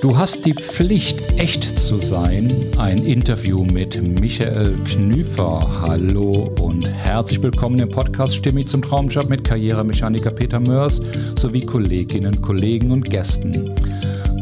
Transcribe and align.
Du 0.00 0.16
hast 0.16 0.46
die 0.46 0.54
Pflicht, 0.54 1.18
echt 1.38 1.78
zu 1.78 2.00
sein. 2.00 2.50
Ein 2.78 3.04
Interview 3.04 3.64
mit 3.64 4.00
Michael 4.18 4.74
Knüfer. 4.86 5.60
Hallo 5.82 6.54
und 6.58 6.88
herzlich 6.88 7.42
willkommen 7.42 7.78
im 7.78 7.90
Podcast 7.90 8.34
Stimmig 8.34 8.66
zum 8.68 8.80
Traumjob 8.80 9.28
mit 9.28 9.44
Karrieremechaniker 9.44 10.30
Peter 10.30 10.58
Mörs 10.58 11.02
sowie 11.38 11.60
Kolleginnen, 11.60 12.40
Kollegen 12.40 12.92
und 12.92 13.10
Gästen. 13.10 13.74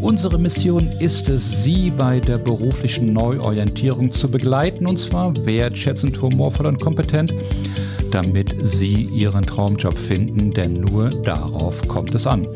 Unsere 0.01 0.39
Mission 0.39 0.87
ist 1.01 1.29
es, 1.29 1.65
Sie 1.65 1.91
bei 1.91 2.21
der 2.21 2.39
beruflichen 2.39 3.13
Neuorientierung 3.13 4.13
zu 4.13 4.31
begleiten, 4.31 4.87
und 4.87 5.01
zwar 5.01 5.35
wertschätzend, 5.45 6.23
humorvoll 6.23 6.67
und 6.67 6.81
kompetent, 6.81 7.35
damit 8.11 8.55
Sie 8.65 9.05
Ihren 9.05 9.43
Traumjob 9.43 9.97
finden, 9.97 10.53
denn 10.53 10.81
nur 10.81 11.11
darauf 11.11 11.87
kommt 11.89 12.15
es 12.15 12.27
an. 12.27 12.47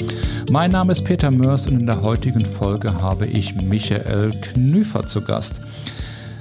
Mein 0.50 0.70
Name 0.70 0.92
ist 0.92 1.04
Peter 1.04 1.30
Mörs 1.30 1.66
und 1.66 1.80
in 1.80 1.86
der 1.86 2.02
heutigen 2.02 2.44
Folge 2.44 2.94
habe 2.94 3.26
ich 3.26 3.54
Michael 3.54 4.32
Knüfer 4.40 5.06
zu 5.06 5.22
Gast. 5.22 5.60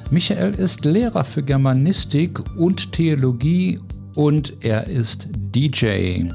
Michael 0.09 0.55
ist 0.55 0.83
Lehrer 0.83 1.23
für 1.23 1.43
Germanistik 1.43 2.39
und 2.57 2.91
Theologie 2.91 3.79
und 4.15 4.53
er 4.61 4.87
ist 4.87 5.29
DJ. 5.33 6.29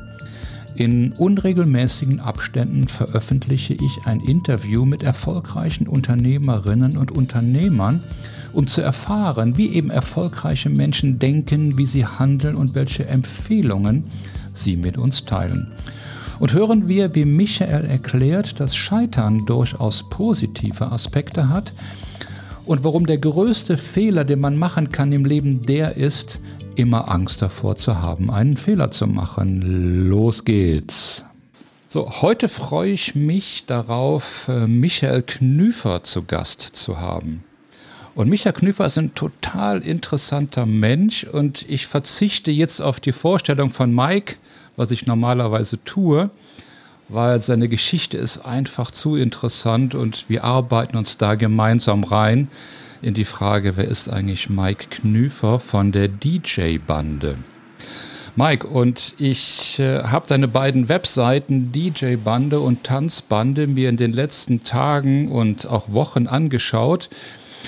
In 0.77 1.13
unregelmäßigen 1.13 2.21
Abständen 2.21 2.87
veröffentliche 2.87 3.75
ich 3.75 4.07
ein 4.07 4.21
Interview 4.21 4.85
mit 4.85 5.03
erfolgreichen 5.03 5.89
Unternehmerinnen 5.89 6.99
und 6.99 7.13
Unternehmern, 7.13 8.03
um 8.57 8.67
zu 8.67 8.81
erfahren, 8.81 9.59
wie 9.59 9.69
eben 9.69 9.91
erfolgreiche 9.91 10.71
Menschen 10.71 11.19
denken, 11.19 11.77
wie 11.77 11.85
sie 11.85 12.07
handeln 12.07 12.57
und 12.57 12.75
welche 12.75 13.07
Empfehlungen 13.07 14.05
sie 14.55 14.79
mit 14.79 14.97
uns 14.97 15.27
teilen. 15.27 15.73
Und 16.39 16.55
hören 16.55 16.89
wir, 16.89 17.15
wie 17.15 17.27
Michael 17.27 17.85
erklärt, 17.85 18.59
dass 18.59 18.75
Scheitern 18.75 19.45
durchaus 19.45 20.09
positive 20.09 20.91
Aspekte 20.91 21.51
hat 21.51 21.75
und 22.65 22.83
warum 22.83 23.05
der 23.05 23.19
größte 23.19 23.77
Fehler, 23.77 24.25
den 24.25 24.41
man 24.41 24.57
machen 24.57 24.91
kann 24.91 25.13
im 25.13 25.27
Leben, 25.27 25.61
der 25.61 25.99
ist, 25.99 26.39
immer 26.77 27.11
Angst 27.11 27.43
davor 27.43 27.77
zu 27.77 28.01
haben, 28.01 28.31
einen 28.31 28.57
Fehler 28.57 28.91
zu 28.91 29.07
machen. 29.07 30.09
Los 30.09 30.45
geht's. 30.45 31.27
So, 31.89 32.23
heute 32.23 32.49
freue 32.49 32.93
ich 32.93 33.15
mich 33.15 33.65
darauf, 33.67 34.49
äh, 34.49 34.67
Michael 34.67 35.23
Knüfer 35.23 36.03
zu 36.05 36.25
Gast 36.25 36.63
zu 36.63 37.01
haben. 37.01 37.45
Und 38.17 38.31
Michael 38.31 38.55
Knüfer 38.55 38.87
ist 38.87 38.97
ein 38.97 39.15
total 39.15 39.83
interessanter 39.83 40.65
Mensch 40.65 41.25
und 41.25 41.67
ich 41.69 41.87
verzichte 41.87 42.51
jetzt 42.51 42.81
auf 42.81 42.99
die 42.99 43.13
Vorstellung 43.13 43.69
von 43.69 43.95
Mike, 43.95 44.37
was 44.75 44.91
ich 44.91 45.05
normalerweise 45.05 45.85
tue, 45.85 46.31
weil 47.11 47.43
seine 47.43 47.69
Geschichte 47.69 48.17
ist 48.17 48.39
einfach 48.39 48.91
zu 48.91 49.17
interessant 49.17 49.95
und 49.95 50.31
wir 50.31 50.45
arbeiten 50.45 50.97
uns 50.97 51.19
da 51.19 51.35
gemeinsam 51.35 52.05
rein 52.05 52.49
in 53.03 53.13
die 53.13 53.27
Frage, 53.27 53.77
wer 53.77 53.87
ist 53.87 54.09
eigentlich 54.09 54.49
Mike 54.49 54.87
Knüfer 54.89 55.61
von 55.61 55.93
der 55.93 56.09
DJ-Bande? 56.09 57.37
Mike, 58.35 58.67
und 58.67 59.15
ich 59.19 59.79
äh, 59.79 60.05
habe 60.05 60.27
deine 60.27 60.49
beiden 60.49 60.89
Webseiten 60.89 61.71
DJ-Bande 61.71 62.61
und 62.61 62.83
Tanzbande 62.83 63.67
mir 63.67 63.91
in 63.91 63.99
den 63.99 64.15
letzten 64.15 64.63
Tagen 64.63 65.31
und 65.31 65.67
auch 65.67 65.93
Wochen 65.93 66.27
angeschaut. 66.27 67.11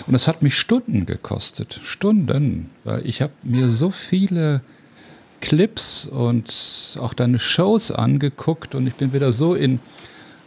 Und 0.06 0.14
es 0.14 0.28
hat 0.28 0.42
mich 0.42 0.54
Stunden 0.54 1.06
gekostet. 1.06 1.80
Stunden. 1.84 2.70
Weil 2.84 3.06
ich 3.06 3.22
habe 3.22 3.32
mir 3.42 3.68
so 3.68 3.90
viele 3.90 4.62
Clips 5.40 6.06
und 6.06 6.96
auch 7.00 7.14
deine 7.14 7.38
Shows 7.38 7.90
angeguckt 7.92 8.74
und 8.74 8.86
ich 8.86 8.94
bin 8.94 9.12
wieder 9.12 9.32
so 9.32 9.54
in 9.54 9.80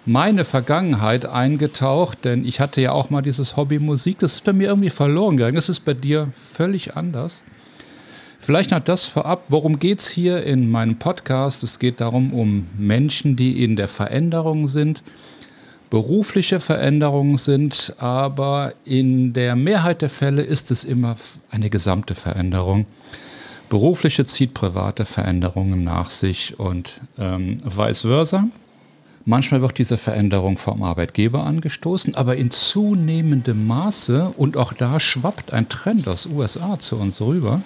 meine 0.06 0.46
Vergangenheit 0.46 1.26
eingetaucht, 1.26 2.26
denn 2.26 2.44
ich 2.46 2.60
hatte 2.60 2.82
ja 2.82 2.92
auch 2.92 3.10
mal 3.10 3.22
dieses 3.22 3.56
Hobby 3.56 3.80
Musik, 3.80 4.20
das 4.20 4.36
ist 4.36 4.44
bei 4.44 4.54
mir 4.54 4.70
irgendwie 4.70 4.90
verloren 4.90 5.38
gegangen. 5.38 5.56
Das 5.56 5.70
ist 5.70 5.86
bei 5.86 5.94
dir 5.94 6.28
völlig 6.32 6.96
anders. 6.96 7.44
Vielleicht 8.40 8.72
noch 8.72 8.80
das 8.80 9.06
vorab, 9.06 9.46
worum 9.50 9.78
geht 9.78 10.00
es 10.00 10.10
hier 10.10 10.44
in 10.44 10.72
meinem 10.72 10.98
Podcast? 10.98 11.62
Es 11.62 11.78
geht 11.78 12.02
darum, 12.02 12.34
um 12.34 12.68
Menschen, 12.76 13.36
die 13.36 13.64
in 13.64 13.76
der 13.76 13.88
Veränderung 13.88 14.68
sind, 14.68 15.04
berufliche 15.92 16.62
Veränderungen 16.62 17.38
sind, 17.38 17.94
aber 18.00 18.74
in 18.86 19.34
der 19.34 19.56
Mehrheit 19.56 20.02
der 20.02 20.10
Fälle 20.10 20.42
ist 20.42 20.72
es 20.72 20.86
immer 20.86 21.18
eine 21.52 21.70
gesamte 21.70 22.16
Veränderung. 22.16 22.88
Berufliche 23.70 24.24
zieht 24.26 24.54
private 24.54 25.06
Veränderungen 25.06 25.84
nach 25.84 26.10
sich 26.10 26.58
und 26.58 27.02
ähm, 27.20 27.58
vice 27.64 28.02
versa. 28.02 28.46
Manchmal 29.26 29.62
wird 29.62 29.78
diese 29.78 29.98
Veränderung 29.98 30.58
vom 30.58 30.82
Arbeitgeber 30.82 31.44
angestoßen, 31.44 32.16
aber 32.16 32.38
in 32.38 32.52
zunehmendem 32.52 33.68
Maße, 33.68 34.34
und 34.38 34.58
auch 34.58 34.74
da 34.74 35.00
schwappt 35.00 35.54
ein 35.54 35.70
Trend 35.70 36.08
aus 36.08 36.26
USA 36.26 36.80
zu 36.80 36.96
uns 36.96 37.22
rüber, 37.22 37.62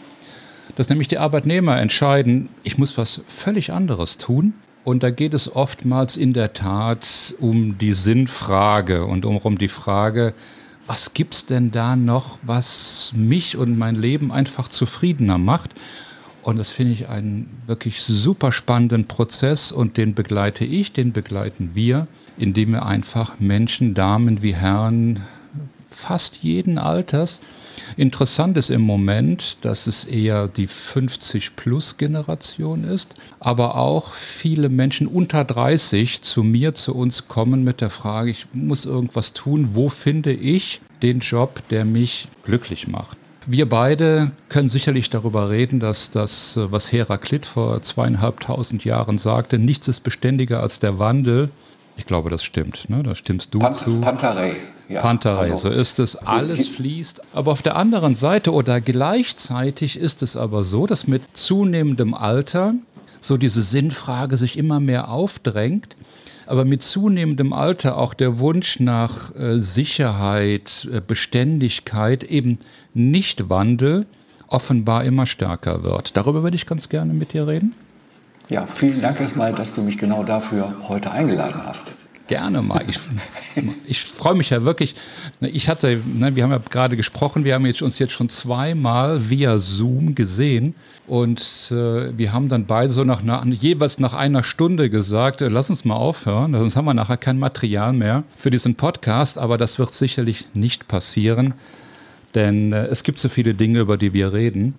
dass 0.75 0.89
nämlich 0.89 1.07
die 1.07 1.19
Arbeitnehmer 1.19 1.77
entscheiden, 1.79 2.49
ich 2.63 2.79
muss 2.79 2.97
was 2.97 3.21
völlig 3.27 3.71
anderes 3.71 4.17
tun. 4.17 4.55
Und 4.85 5.01
da 5.01 5.09
geht 5.09 5.33
es 5.33 5.53
oftmals 5.53 6.15
in 6.15 6.33
der 6.33 6.53
Tat 6.53 7.35
um 7.39 7.79
die 7.79 7.93
Sinnfrage 7.93 9.05
und 9.05 9.25
um, 9.25 9.57
die 9.57 9.67
Frage, 9.67 10.35
was 10.85 11.15
gibt's 11.15 11.47
denn 11.47 11.71
da 11.71 11.95
noch, 11.95 12.37
was 12.43 13.11
mich 13.15 13.57
und 13.57 13.79
mein 13.79 13.95
Leben 13.95 14.31
einfach 14.31 14.67
zufriedener 14.67 15.39
macht? 15.39 15.71
Und 16.43 16.57
das 16.59 16.69
finde 16.69 16.93
ich 16.93 17.09
einen 17.09 17.49
wirklich 17.65 18.03
super 18.03 18.51
spannenden 18.51 19.05
Prozess 19.05 19.71
und 19.71 19.97
den 19.97 20.13
begleite 20.13 20.65
ich, 20.65 20.93
den 20.93 21.11
begleiten 21.11 21.71
wir, 21.73 22.05
indem 22.37 22.73
wir 22.73 22.85
einfach 22.85 23.39
Menschen, 23.39 23.95
Damen 23.95 24.43
wie 24.43 24.53
Herren, 24.53 25.21
fast 25.89 26.43
jeden 26.43 26.77
Alters. 26.77 27.41
Interessant 27.97 28.57
ist 28.57 28.69
im 28.69 28.81
Moment, 28.81 29.57
dass 29.61 29.87
es 29.87 30.05
eher 30.05 30.47
die 30.47 30.67
50-plus-Generation 30.67 32.83
ist, 32.83 33.15
aber 33.39 33.75
auch 33.75 34.13
viele 34.13 34.69
Menschen 34.69 35.07
unter 35.07 35.43
30 35.43 36.21
zu 36.21 36.43
mir, 36.43 36.75
zu 36.75 36.95
uns 36.95 37.27
kommen 37.27 37.63
mit 37.63 37.81
der 37.81 37.89
Frage, 37.89 38.29
ich 38.31 38.47
muss 38.53 38.85
irgendwas 38.85 39.33
tun, 39.33 39.69
wo 39.73 39.89
finde 39.89 40.33
ich 40.33 40.81
den 41.01 41.19
Job, 41.19 41.61
der 41.69 41.85
mich 41.85 42.27
glücklich 42.43 42.87
macht. 42.87 43.17
Wir 43.47 43.69
beide 43.69 44.31
können 44.49 44.69
sicherlich 44.69 45.11
darüber 45.11 45.51
reden, 45.51 45.79
dass 45.79 46.09
das, 46.09 46.57
was 46.57 46.91
Heraklit 46.91 47.45
vor 47.45 47.79
zweieinhalbtausend 47.81 48.85
Jahren 48.85 49.19
sagte, 49.19 49.59
nichts 49.59 49.87
ist 49.87 50.01
beständiger 50.01 50.61
als 50.61 50.79
der 50.79 50.97
Wandel. 50.97 51.51
Ich 51.95 52.05
glaube, 52.05 52.31
das 52.31 52.43
stimmt. 52.43 52.89
Ne? 52.89 53.03
Da 53.03 53.13
stimmst 53.13 53.53
du 53.53 53.59
Pan 53.59 53.73
zu. 53.73 54.01
Pantarei. 54.01 54.55
Ja, 54.87 55.01
Pantarei, 55.01 55.55
so 55.55 55.69
ist 55.69 55.99
es. 55.99 56.15
Alles 56.15 56.67
fließt. 56.67 57.21
Aber 57.33 57.51
auf 57.51 57.61
der 57.61 57.75
anderen 57.75 58.13
Seite 58.13 58.53
oder 58.53 58.81
gleichzeitig 58.81 59.97
ist 59.97 60.21
es 60.21 60.37
aber 60.37 60.63
so, 60.63 60.85
dass 60.85 61.07
mit 61.07 61.23
zunehmendem 61.33 62.13
Alter 62.13 62.75
so 63.19 63.37
diese 63.37 63.63
Sinnfrage 63.63 64.37
sich 64.37 64.57
immer 64.57 64.79
mehr 64.79 65.09
aufdrängt 65.09 65.95
aber 66.47 66.65
mit 66.65 66.83
zunehmendem 66.83 67.53
Alter 67.53 67.97
auch 67.97 68.13
der 68.13 68.39
Wunsch 68.39 68.79
nach 68.79 69.35
äh, 69.35 69.59
Sicherheit, 69.59 70.87
äh, 70.91 71.01
Beständigkeit, 71.05 72.23
eben 72.23 72.57
nicht 72.93 73.49
Wandel, 73.49 74.05
offenbar 74.47 75.03
immer 75.03 75.25
stärker 75.25 75.83
wird. 75.83 76.15
Darüber 76.15 76.43
würde 76.43 76.55
ich 76.55 76.65
ganz 76.65 76.89
gerne 76.89 77.13
mit 77.13 77.33
dir 77.33 77.47
reden. 77.47 77.73
Ja, 78.49 78.67
vielen 78.67 79.01
Dank 79.01 79.19
erstmal, 79.19 79.53
dass 79.53 79.73
du 79.73 79.81
mich 79.81 79.97
genau 79.97 80.23
dafür 80.23 80.75
heute 80.87 81.11
eingeladen 81.11 81.61
hast. 81.65 81.94
Gerne 82.27 82.63
mal. 82.63 82.83
Ich, 82.87 82.97
ich 83.85 84.03
freue 84.03 84.33
mich 84.33 84.49
ja 84.49 84.63
wirklich. 84.63 84.95
Ich 85.41 85.69
hatte, 85.69 86.01
ne, 86.05 86.35
wir 86.35 86.43
haben 86.43 86.51
ja 86.51 86.57
gerade 86.57 86.97
gesprochen, 86.97 87.43
wir 87.43 87.53
haben 87.53 87.65
jetzt, 87.67 87.83
uns 87.83 87.99
jetzt 87.99 88.13
schon 88.13 88.29
zweimal 88.29 89.29
via 89.29 89.59
Zoom 89.59 90.15
gesehen 90.15 90.73
und 91.05 91.39
äh, 91.69 92.17
wir 92.17 92.33
haben 92.33 92.49
dann 92.49 92.65
beide 92.65 92.91
so 92.91 93.03
nach, 93.03 93.21
nach, 93.21 93.45
jeweils 93.45 93.99
nach 93.99 94.13
einer 94.13 94.43
Stunde 94.43 94.89
gesagt, 94.89 95.41
äh, 95.41 95.49
lass 95.49 95.69
uns 95.69 95.85
mal 95.85 95.95
aufhören, 95.95 96.53
sonst 96.53 96.75
haben 96.75 96.85
wir 96.85 96.95
nachher 96.95 97.17
kein 97.17 97.37
Material 97.37 97.93
mehr 97.93 98.23
für 98.35 98.49
diesen 98.49 98.73
Podcast, 98.73 99.37
aber 99.37 99.59
das 99.59 99.77
wird 99.77 99.93
sicherlich 99.93 100.47
nicht 100.55 100.87
passieren, 100.87 101.53
denn 102.33 102.73
äh, 102.73 102.87
es 102.87 103.03
gibt 103.03 103.19
so 103.19 103.29
viele 103.29 103.53
Dinge, 103.53 103.79
über 103.79 103.97
die 103.97 104.13
wir 104.13 104.33
reden. 104.33 104.73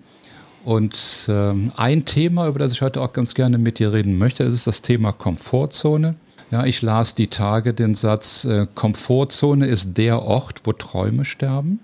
Und 0.65 1.27
ähm, 1.29 1.71
ein 1.77 2.03
Thema, 2.03 2.49
über 2.49 2.59
das 2.59 2.73
ich 2.73 2.81
heute 2.81 2.99
auch 2.99 3.13
ganz 3.13 3.33
gerne 3.35 3.57
mit 3.57 3.79
dir 3.79 3.93
reden 3.93 4.17
möchte, 4.17 4.43
das 4.43 4.53
ist 4.53 4.67
das 4.67 4.81
Thema 4.81 5.13
Komfortzone. 5.13 6.15
Ja, 6.49 6.65
ich 6.65 6.81
las 6.81 7.13
die 7.13 7.27
Tage 7.27 7.73
den 7.73 7.95
Satz, 7.95 8.45
äh, 8.45 8.67
Komfortzone 8.73 9.67
ist 9.67 9.97
der 9.97 10.21
Ort, 10.21 10.61
wo 10.63 10.73
Träume 10.73 11.25
sterben. 11.25 11.79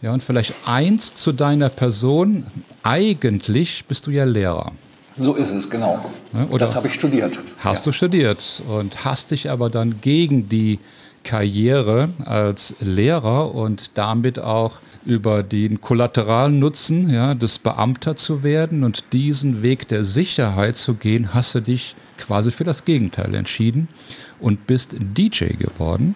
Ja, 0.00 0.12
und 0.12 0.22
vielleicht 0.22 0.54
eins 0.64 1.14
zu 1.14 1.32
deiner 1.32 1.68
Person. 1.68 2.46
Eigentlich 2.82 3.84
bist 3.86 4.06
du 4.06 4.10
ja 4.10 4.24
Lehrer. 4.24 4.72
So 5.18 5.34
ist 5.34 5.50
es, 5.50 5.68
genau. 5.68 6.04
Ja, 6.32 6.46
oder 6.46 6.60
das 6.60 6.74
habe 6.74 6.86
ich 6.86 6.94
studiert. 6.94 7.38
Hast 7.58 7.84
ja. 7.84 7.90
du 7.90 7.96
studiert 7.96 8.62
und 8.68 9.04
hast 9.04 9.32
dich 9.32 9.50
aber 9.50 9.68
dann 9.68 10.00
gegen 10.00 10.48
die 10.48 10.78
Karriere 11.24 12.08
als 12.24 12.74
Lehrer 12.80 13.54
und 13.54 13.90
damit 13.94 14.38
auch 14.38 14.80
über 15.04 15.42
den 15.42 15.80
Kollateralnutzen 15.80 17.08
ja, 17.10 17.34
des 17.34 17.58
Beamter 17.58 18.16
zu 18.16 18.42
werden 18.42 18.84
und 18.84 19.12
diesen 19.12 19.62
Weg 19.62 19.88
der 19.88 20.04
Sicherheit 20.04 20.76
zu 20.76 20.94
gehen, 20.94 21.32
hast 21.32 21.54
du 21.54 21.60
dich 21.60 21.96
quasi 22.18 22.50
für 22.50 22.64
das 22.64 22.84
Gegenteil 22.84 23.34
entschieden 23.34 23.88
und 24.40 24.66
bist 24.66 24.96
DJ 24.98 25.54
geworden. 25.54 26.14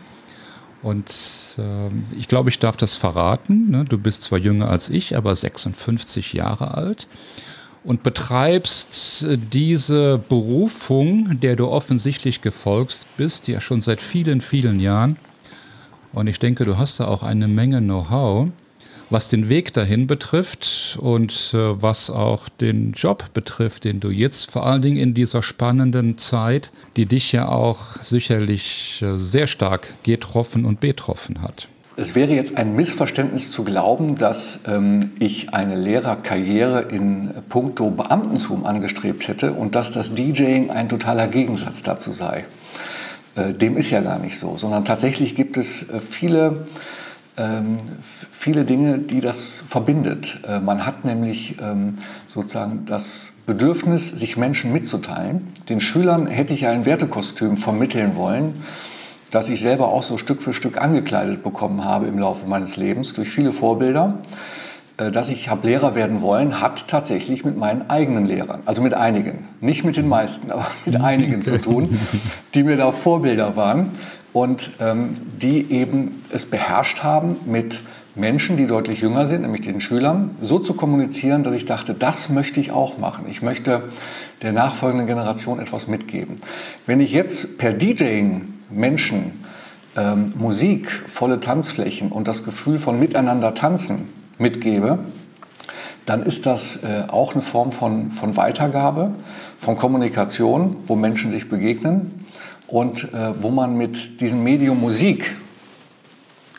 Und 0.82 1.10
äh, 1.56 2.16
ich 2.16 2.28
glaube, 2.28 2.50
ich 2.50 2.58
darf 2.58 2.76
das 2.76 2.96
verraten. 2.96 3.70
Ne? 3.70 3.86
Du 3.88 3.96
bist 3.96 4.22
zwar 4.22 4.38
jünger 4.38 4.68
als 4.68 4.90
ich, 4.90 5.16
aber 5.16 5.34
56 5.34 6.34
Jahre 6.34 6.74
alt 6.74 7.08
und 7.84 8.02
betreibst 8.02 9.26
diese 9.52 10.18
Berufung, 10.18 11.38
der 11.40 11.54
du 11.54 11.68
offensichtlich 11.68 12.40
gefolgt 12.40 13.06
bist, 13.16 13.46
ja 13.46 13.60
schon 13.60 13.82
seit 13.82 14.00
vielen, 14.00 14.40
vielen 14.40 14.80
Jahren. 14.80 15.16
Und 16.12 16.26
ich 16.26 16.38
denke, 16.38 16.64
du 16.64 16.78
hast 16.78 17.00
da 17.00 17.06
auch 17.06 17.22
eine 17.22 17.46
Menge 17.46 17.80
Know-how, 17.80 18.48
was 19.10 19.28
den 19.28 19.48
Weg 19.48 19.72
dahin 19.74 20.06
betrifft 20.06 20.98
und 21.00 21.52
äh, 21.54 21.82
was 21.82 22.10
auch 22.10 22.48
den 22.48 22.92
Job 22.92 23.32
betrifft, 23.34 23.84
den 23.84 24.00
du 24.00 24.10
jetzt 24.10 24.50
vor 24.50 24.66
allen 24.66 24.82
Dingen 24.82 24.96
in 24.96 25.14
dieser 25.14 25.42
spannenden 25.42 26.18
Zeit, 26.18 26.72
die 26.96 27.06
dich 27.06 27.32
ja 27.32 27.48
auch 27.48 28.00
sicherlich 28.02 29.02
äh, 29.02 29.18
sehr 29.18 29.46
stark 29.46 29.88
getroffen 30.02 30.64
und 30.64 30.80
betroffen 30.80 31.42
hat. 31.42 31.68
Es 31.96 32.16
wäre 32.16 32.32
jetzt 32.32 32.56
ein 32.56 32.74
Missverständnis 32.74 33.52
zu 33.52 33.62
glauben, 33.62 34.16
dass 34.16 34.62
ähm, 34.66 35.12
ich 35.20 35.54
eine 35.54 35.76
Lehrerkarriere 35.76 36.82
in 36.82 37.32
puncto 37.48 37.90
Beamtentum 37.90 38.66
angestrebt 38.66 39.28
hätte 39.28 39.52
und 39.52 39.76
dass 39.76 39.92
das 39.92 40.12
DJing 40.12 40.70
ein 40.70 40.88
totaler 40.88 41.28
Gegensatz 41.28 41.84
dazu 41.84 42.10
sei. 42.10 42.46
Äh, 43.36 43.52
dem 43.52 43.76
ist 43.76 43.90
ja 43.90 44.00
gar 44.00 44.18
nicht 44.18 44.38
so, 44.38 44.58
sondern 44.58 44.84
tatsächlich 44.84 45.36
gibt 45.36 45.56
es 45.56 45.88
äh, 45.88 46.00
viele, 46.00 46.66
viele 48.30 48.64
Dinge, 48.64 48.98
die 48.98 49.20
das 49.20 49.62
verbindet. 49.66 50.40
Äh, 50.46 50.60
man 50.60 50.86
hat 50.86 51.04
nämlich 51.04 51.56
ähm, 51.60 51.98
sozusagen 52.28 52.84
das 52.86 53.32
Bedürfnis, 53.46 54.10
sich 54.10 54.36
Menschen 54.36 54.72
mitzuteilen. 54.72 55.48
Den 55.68 55.80
Schülern 55.80 56.26
hätte 56.26 56.54
ich 56.54 56.62
ja 56.62 56.70
ein 56.70 56.86
Wertekostüm 56.86 57.56
vermitteln 57.56 58.16
wollen 58.16 58.62
das 59.30 59.48
ich 59.48 59.60
selber 59.60 59.88
auch 59.88 60.04
so 60.04 60.16
Stück 60.16 60.44
für 60.44 60.54
Stück 60.54 60.80
angekleidet 60.80 61.42
bekommen 61.42 61.84
habe 61.84 62.06
im 62.06 62.20
Laufe 62.20 62.46
meines 62.46 62.76
Lebens 62.76 63.14
durch 63.14 63.30
viele 63.30 63.50
Vorbilder. 63.50 64.18
Äh, 64.96 65.10
dass 65.10 65.28
ich 65.28 65.48
habe 65.48 65.66
Lehrer 65.66 65.96
werden 65.96 66.20
wollen, 66.20 66.60
hat 66.60 66.86
tatsächlich 66.86 67.44
mit 67.44 67.56
meinen 67.56 67.90
eigenen 67.90 68.26
Lehrern, 68.26 68.60
also 68.64 68.80
mit 68.80 68.94
einigen, 68.94 69.48
nicht 69.60 69.82
mit 69.82 69.96
den 69.96 70.06
meisten, 70.06 70.52
aber 70.52 70.68
mit 70.86 71.00
einigen 71.00 71.42
zu 71.42 71.60
tun, 71.60 71.98
die 72.54 72.62
mir 72.62 72.76
da 72.76 72.92
Vorbilder 72.92 73.56
waren 73.56 73.90
und 74.34 74.72
ähm, 74.80 75.14
die 75.40 75.70
eben 75.70 76.22
es 76.30 76.44
beherrscht 76.44 77.02
haben, 77.02 77.36
mit 77.46 77.80
Menschen, 78.16 78.56
die 78.56 78.66
deutlich 78.66 79.00
jünger 79.00 79.26
sind, 79.26 79.42
nämlich 79.42 79.62
den 79.62 79.80
Schülern, 79.80 80.28
so 80.40 80.58
zu 80.58 80.74
kommunizieren, 80.74 81.44
dass 81.44 81.54
ich 81.54 81.64
dachte, 81.64 81.94
das 81.94 82.28
möchte 82.28 82.60
ich 82.60 82.72
auch 82.72 82.98
machen. 82.98 83.24
Ich 83.30 83.42
möchte 83.42 83.84
der 84.42 84.52
nachfolgenden 84.52 85.06
Generation 85.06 85.60
etwas 85.60 85.86
mitgeben. 85.86 86.36
Wenn 86.84 87.00
ich 87.00 87.12
jetzt 87.12 87.58
per 87.58 87.72
DJing 87.72 88.52
Menschen 88.70 89.44
ähm, 89.96 90.26
Musik, 90.36 90.90
volle 90.90 91.38
Tanzflächen 91.38 92.10
und 92.10 92.26
das 92.26 92.44
Gefühl 92.44 92.78
von 92.78 92.98
miteinander 92.98 93.54
tanzen 93.54 94.08
mitgebe, 94.38 94.98
dann 96.06 96.22
ist 96.22 96.46
das 96.46 96.82
äh, 96.82 97.04
auch 97.06 97.34
eine 97.34 97.42
Form 97.42 97.70
von, 97.70 98.10
von 98.10 98.36
Weitergabe, 98.36 99.14
von 99.58 99.76
Kommunikation, 99.76 100.76
wo 100.86 100.96
Menschen 100.96 101.30
sich 101.30 101.48
begegnen 101.48 102.23
und 102.66 103.12
äh, 103.12 103.42
wo 103.42 103.50
man 103.50 103.76
mit 103.76 104.20
diesem 104.20 104.42
Medium 104.42 104.80
Musik, 104.80 105.34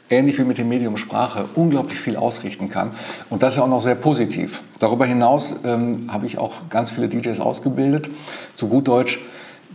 ähnlich 0.10 0.38
wie 0.38 0.44
mit 0.44 0.57
dem 0.57 0.69
Medium 0.69 0.98
Sprache, 0.98 1.46
unglaublich 1.56 2.00
viel 2.00 2.16
ausrichten 2.16 2.69
kann. 2.69 2.92
Und 3.30 3.44
das 3.44 3.56
ist 3.56 3.60
auch 3.60 3.68
noch 3.68 3.81
sehr 3.81 3.96
positiv. 3.96 4.62
Darüber 4.80 5.06
hinaus 5.06 5.56
ähm, 5.63 6.12
habe 6.12 6.28
ich 6.28 6.38
auch 6.38 6.69
ganz 6.69 6.92
viele 6.92 7.10
DJs 7.10 7.40
ausgebildet. 7.40 8.10
Zu 8.56 8.68
gut 8.68 8.88
Deutsch, 8.88 9.19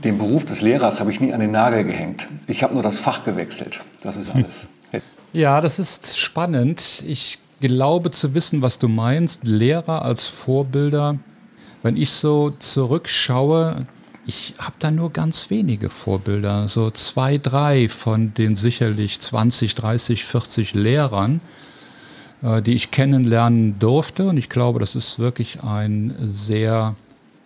den 0.05 0.19
Beruf 0.19 0.47
des 0.47 0.63
Lehrers 0.63 1.01
habe 1.01 1.11
ich 1.11 1.21
nie 1.21 1.33
an 1.33 1.41
den 1.41 1.51
Nagel 1.51 1.85
gehängt. 1.85 2.27
Ich 2.47 2.63
habe 2.63 2.75
nur 2.75 2.83
das 2.83 2.99
Fach 2.99 3.25
gewechselt. 3.25 3.81
Das 4.01 4.17
ist 4.17 4.35
alles. 4.35 4.67
Ja, 5.33 5.61
das 5.61 5.79
ist 5.79 6.19
spannend. 6.19 7.05
Ich 7.07 7.39
glaube 7.61 8.11
zu 8.11 8.35
wissen, 8.35 8.63
was 8.63 8.81
du 8.81 8.89
meinst. 8.89 9.47
Lehrer 9.47 10.03
als 10.03 10.27
Vorbilder. 10.27 11.19
Wenn 11.83 11.97
ich 11.97 12.11
so 12.11 12.51
zurückschaue, 12.51 13.87
ich 14.27 14.55
habe 14.59 14.75
da 14.79 14.91
nur 14.91 15.13
ganz 15.13 15.51
wenige 15.51 15.91
Vorbilder, 15.91 16.69
so 16.69 16.91
zwei, 16.91 17.39
drei 17.39 17.89
von 17.89 18.35
den 18.35 18.55
sicherlich 18.55 19.21
20, 19.21 19.75
30, 19.75 20.25
40 20.25 20.75
Lehrern, 20.75 21.41
äh, 22.43 22.63
die 22.63 22.75
ich 22.75 22.91
kennenlernen 22.91 23.79
durfte. 23.79 24.29
Und 24.29 24.37
ich 24.37 24.49
glaube, 24.49 24.81
das 24.81 24.95
ist 24.95 25.19
wirklich 25.19 25.63
ein 25.63 26.15
sehr 26.21 26.95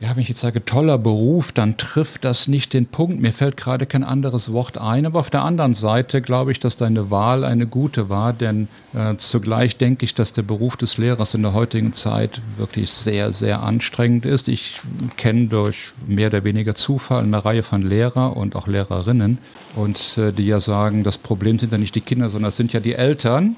ja, 0.04 0.14
wenn 0.14 0.22
ich 0.22 0.28
jetzt 0.28 0.42
sage, 0.42 0.62
toller 0.62 0.98
Beruf, 0.98 1.50
dann 1.50 1.78
trifft 1.78 2.26
das 2.26 2.46
nicht 2.46 2.74
den 2.74 2.84
Punkt. 2.84 3.22
Mir 3.22 3.32
fällt 3.32 3.56
gerade 3.56 3.86
kein 3.86 4.04
anderes 4.04 4.52
Wort 4.52 4.76
ein. 4.76 5.06
Aber 5.06 5.18
auf 5.18 5.30
der 5.30 5.42
anderen 5.42 5.72
Seite 5.72 6.20
glaube 6.20 6.52
ich, 6.52 6.60
dass 6.60 6.76
deine 6.76 7.10
Wahl 7.10 7.42
eine 7.42 7.66
gute 7.66 8.10
war, 8.10 8.34
denn 8.34 8.68
äh, 8.92 9.16
zugleich 9.16 9.78
denke 9.78 10.04
ich, 10.04 10.14
dass 10.14 10.34
der 10.34 10.42
Beruf 10.42 10.76
des 10.76 10.98
Lehrers 10.98 11.32
in 11.32 11.40
der 11.40 11.54
heutigen 11.54 11.94
Zeit 11.94 12.42
wirklich 12.58 12.90
sehr, 12.90 13.32
sehr 13.32 13.62
anstrengend 13.62 14.26
ist. 14.26 14.48
Ich 14.48 14.82
kenne 15.16 15.46
durch 15.46 15.94
mehr 16.06 16.26
oder 16.28 16.44
weniger 16.44 16.74
Zufall 16.74 17.22
eine 17.22 17.42
Reihe 17.42 17.62
von 17.62 17.80
Lehrer 17.80 18.36
und 18.36 18.56
auch 18.56 18.66
Lehrerinnen 18.66 19.38
und 19.74 20.18
äh, 20.18 20.32
die 20.32 20.46
ja 20.46 20.60
sagen, 20.60 21.02
das 21.02 21.16
Problem 21.16 21.58
sind 21.58 21.72
ja 21.72 21.78
nicht 21.78 21.94
die 21.94 22.02
Kinder, 22.02 22.28
sondern 22.28 22.50
es 22.50 22.56
sind 22.56 22.74
ja 22.74 22.80
die 22.80 22.94
Eltern. 22.94 23.56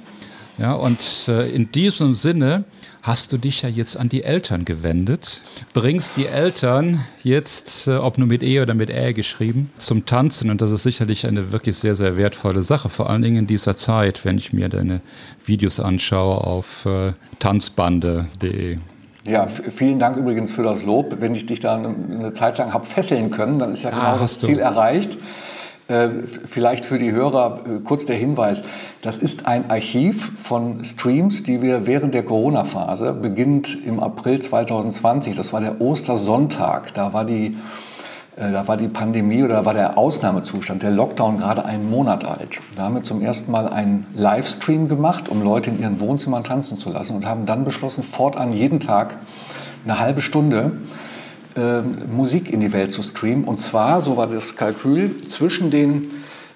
Ja, 0.59 0.73
und 0.73 0.99
äh, 1.29 1.51
in 1.51 1.71
diesem 1.71 2.15
Sinne 2.15 2.65
hast 3.03 3.33
du 3.33 3.37
dich 3.37 3.63
ja 3.63 3.69
jetzt 3.69 3.99
an 3.99 4.09
die 4.09 4.25
Eltern 4.25 4.65
gewendet, 4.65 5.43
bringst 5.75 6.17
die 6.17 6.27
Eltern 6.27 7.05
jetzt, 7.23 7.87
äh, 7.87 7.97
ob 7.97 8.17
nur 8.17 8.27
mit 8.27 8.43
E 8.43 8.61
oder 8.61 8.75
mit 8.75 8.89
Ä 8.89 9.13
geschrieben, 9.13 9.71
zum 9.77 10.07
Tanzen 10.07 10.51
und 10.51 10.63
das 10.63 10.73
ist 10.73 10.83
sicherlich 10.83 11.27
eine 11.27 11.53
wirklich 11.53 11.77
sehr, 11.77 11.95
sehr 11.95 12.17
wertvolle 12.17 12.63
Sache, 12.63 12.89
vor 12.89 13.11
allen 13.11 13.21
Dingen 13.21 13.37
in 13.37 13.47
dieser 13.47 13.77
Zeit, 13.77 14.25
wenn 14.25 14.39
ich 14.39 14.55
mir 14.55 14.71
deine 14.71 15.03
Videos 15.45 15.79
anschaue 15.79 16.39
auf 16.39 16.87
äh, 16.87 17.13
tanzbande.de. 17.39 18.79
Ja, 19.27 19.49
vielen 19.49 19.99
Dank 19.99 20.17
übrigens 20.17 20.53
für 20.53 20.63
das 20.63 20.85
Lob. 20.85 21.17
Wenn 21.19 21.35
ich 21.35 21.47
dich 21.47 21.59
da 21.59 21.75
eine 21.77 22.33
Zeit 22.33 22.59
lang 22.59 22.73
habe 22.73 22.87
fesseln 22.87 23.31
können, 23.31 23.59
dann 23.59 23.73
ist 23.73 23.83
ja 23.83 23.91
ah, 23.91 23.93
genau 23.93 24.15
ah, 24.15 24.19
das 24.21 24.39
Ziel 24.39 24.57
du. 24.57 24.63
erreicht. 24.63 25.19
Äh, 25.89 26.09
vielleicht 26.27 26.85
für 26.85 26.99
die 26.99 27.13
Hörer 27.13 27.61
äh, 27.65 27.79
kurz 27.79 28.07
der 28.07 28.17
Hinweis. 28.17 28.65
Das 29.03 29.19
ist 29.19 29.47
ein 29.47 29.71
Archiv 29.71 30.33
von 30.37 30.85
Streams, 30.85 31.45
die 31.45 31.63
wir 31.63 31.87
während 31.87 32.13
der 32.13 32.25
Corona-Phase, 32.25 33.13
beginnend 33.13 33.87
im 33.87 34.01
April 34.01 34.41
2020, 34.41 35.37
das 35.37 35.53
war 35.53 35.61
der 35.61 35.81
Ostersonntag, 35.81 36.93
da 36.95 37.13
war 37.13 37.25
die, 37.25 37.57
äh, 38.35 38.51
da 38.51 38.67
war 38.67 38.77
die 38.77 38.89
Pandemie 38.89 39.45
oder 39.45 39.55
da 39.55 39.65
war 39.65 39.75
der 39.75 39.97
Ausnahmezustand, 39.97 40.83
der 40.83 40.91
Lockdown 40.91 41.37
gerade 41.37 41.65
einen 41.65 41.89
Monat 41.89 42.25
alt. 42.25 42.61
Da 42.75 42.83
haben 42.83 42.97
wir 42.97 43.05
zum 43.05 43.21
ersten 43.21 43.53
Mal 43.53 43.69
einen 43.69 44.07
Livestream 44.13 44.89
gemacht, 44.89 45.29
um 45.29 45.41
Leute 45.41 45.71
in 45.71 45.81
ihren 45.81 46.01
Wohnzimmern 46.01 46.43
tanzen 46.43 46.79
zu 46.79 46.91
lassen 46.91 47.15
und 47.15 47.27
haben 47.27 47.47
dann 47.47 47.65
beschlossen, 47.65 48.03
fortan 48.03 48.53
jeden 48.53 48.81
Tag 48.81 49.19
eine 49.85 50.01
halbe 50.01 50.21
Stunde 50.21 50.73
äh, 51.57 51.81
Musik 51.81 52.53
in 52.53 52.61
die 52.61 52.73
Welt 52.73 52.93
zu 52.93 53.03
streamen. 53.03 53.45
Und 53.45 53.61
zwar, 53.61 54.01
so 54.01 54.17
war 54.17 54.27
das 54.27 54.57
Kalkül, 54.57 55.17
zwischen 55.29 55.71
den 55.71 56.03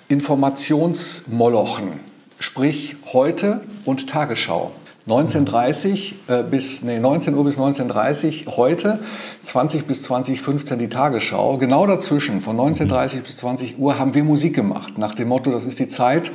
Informationsmolochen, 0.09 2.01
sprich 2.39 2.97
heute 3.13 3.63
und 3.85 4.09
Tagesschau. 4.09 4.73
1930 5.07 6.15
äh, 6.29 6.43
bis 6.43 6.83
nee, 6.83 7.01
19 7.01 7.35
Uhr 7.35 7.45
bis 7.45 7.57
1930 7.57 8.47
heute, 8.57 9.01
20 9.43 9.87
bis 9.87 10.03
2015 10.03 10.79
die 10.79 10.89
Tagesschau. 10.89 11.57
Genau 11.59 11.87
dazwischen, 11.87 12.41
von 12.41 12.53
1930 12.53 13.23
bis 13.23 13.37
20 13.39 13.79
Uhr, 13.79 13.99
haben 13.99 14.15
wir 14.15 14.23
Musik 14.23 14.55
gemacht. 14.55 14.99
Nach 14.99 15.15
dem 15.15 15.29
Motto, 15.29 15.51
das 15.51 15.65
ist 15.65 15.79
die 15.81 15.89
Zeit, 15.89 16.31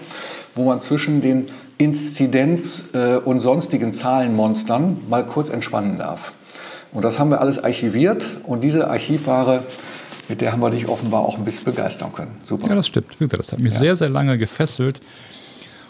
wo 0.55 0.65
man 0.65 0.79
zwischen 0.81 1.22
den 1.22 1.48
Inzidenz- 1.77 2.93
äh, 2.93 3.17
und 3.17 3.39
sonstigen 3.39 3.93
Zahlenmonstern 3.93 4.98
mal 5.10 5.25
kurz 5.25 5.50
entspannen 5.50 5.98
darf. 5.98 6.34
Und 6.96 7.04
das 7.04 7.20
haben 7.20 7.30
wir 7.30 7.42
alles 7.42 7.62
archiviert 7.62 8.38
und 8.46 8.64
diese 8.64 8.90
Archivware, 8.90 9.66
mit 10.30 10.40
der 10.40 10.54
haben 10.54 10.62
wir 10.62 10.70
dich 10.70 10.88
offenbar 10.88 11.24
auch 11.24 11.38
ein 11.38 11.44
bisschen 11.44 11.66
begeistern 11.66 12.14
können. 12.14 12.32
Super. 12.44 12.70
Ja, 12.70 12.75
das 12.75 12.88
stimmt. 12.88 13.08
Das 13.20 13.52
hat 13.52 13.60
mich 13.60 13.74
ja. 13.74 13.80
sehr, 13.80 13.96
sehr 13.98 14.08
lange 14.08 14.38
gefesselt. 14.38 15.02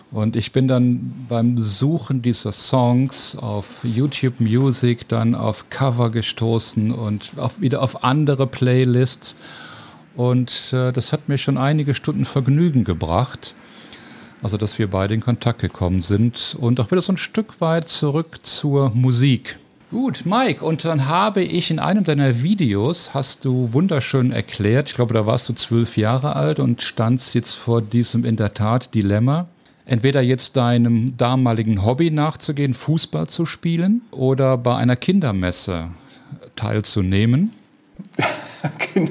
Und 0.10 0.36
ich 0.36 0.52
bin 0.52 0.68
dann 0.68 1.28
beim 1.30 1.60
Suchen 1.60 2.24
dieser 2.24 2.52
Songs 2.52 3.36
auf 3.36 3.82
YouTube 3.84 4.40
Music 4.40 5.08
dann 5.08 5.36
auf 5.36 5.70
Cover 5.70 6.10
gestoßen 6.10 6.92
und 6.92 7.34
auf, 7.38 7.62
wieder 7.62 7.84
auf 7.84 8.04
andere 8.04 8.48
Playlists. 8.48 9.36
Und 10.16 10.74
äh, 10.74 10.92
das 10.92 11.14
hat 11.14 11.30
mir 11.30 11.38
schon 11.38 11.60
einige 11.60 11.94
Stunden 11.94 12.26
Vergnügen 12.26 12.84
gebracht. 12.84 13.54
Also, 14.42 14.58
dass 14.58 14.80
wir 14.80 14.90
beide 14.90 15.14
in 15.14 15.22
Kontakt 15.22 15.62
gekommen 15.62 16.02
sind 16.02 16.58
und 16.60 16.80
auch 16.80 16.90
wieder 16.90 17.04
so 17.04 17.14
ein 17.14 17.18
Stück 17.18 17.62
weit 17.62 17.90
zurück 17.90 18.44
zur 18.44 18.90
Musik. 18.90 19.58
Gut, 19.96 20.26
Mike, 20.26 20.62
und 20.66 20.84
dann 20.84 21.08
habe 21.08 21.42
ich 21.42 21.72
in 21.72 21.80
einem 21.80 22.04
deiner 22.04 22.44
Videos, 22.44 23.14
hast 23.14 23.46
du 23.46 23.70
wunderschön 23.72 24.34
erklärt, 24.34 24.90
ich 24.90 24.96
glaube, 24.96 25.14
da 25.14 25.26
warst 25.26 25.48
du 25.48 25.54
zwölf 25.54 25.96
Jahre 25.96 26.36
alt 26.36 26.60
und 26.60 26.82
standst 26.82 27.34
jetzt 27.34 27.54
vor 27.54 27.82
diesem 27.82 28.26
in 28.26 28.36
der 28.36 28.54
Tat 28.54 28.94
Dilemma. 28.94 29.48
Entweder 29.86 30.20
jetzt 30.20 30.58
deinem 30.58 31.16
damaligen 31.16 31.86
Hobby 31.86 32.12
nachzugehen, 32.12 32.74
Fußball 32.74 33.28
zu 33.28 33.46
spielen 33.46 34.02
oder 34.12 34.58
bei 34.58 34.76
einer 34.76 34.98
Kindermesse 34.98 35.88
teilzunehmen. 36.58 37.52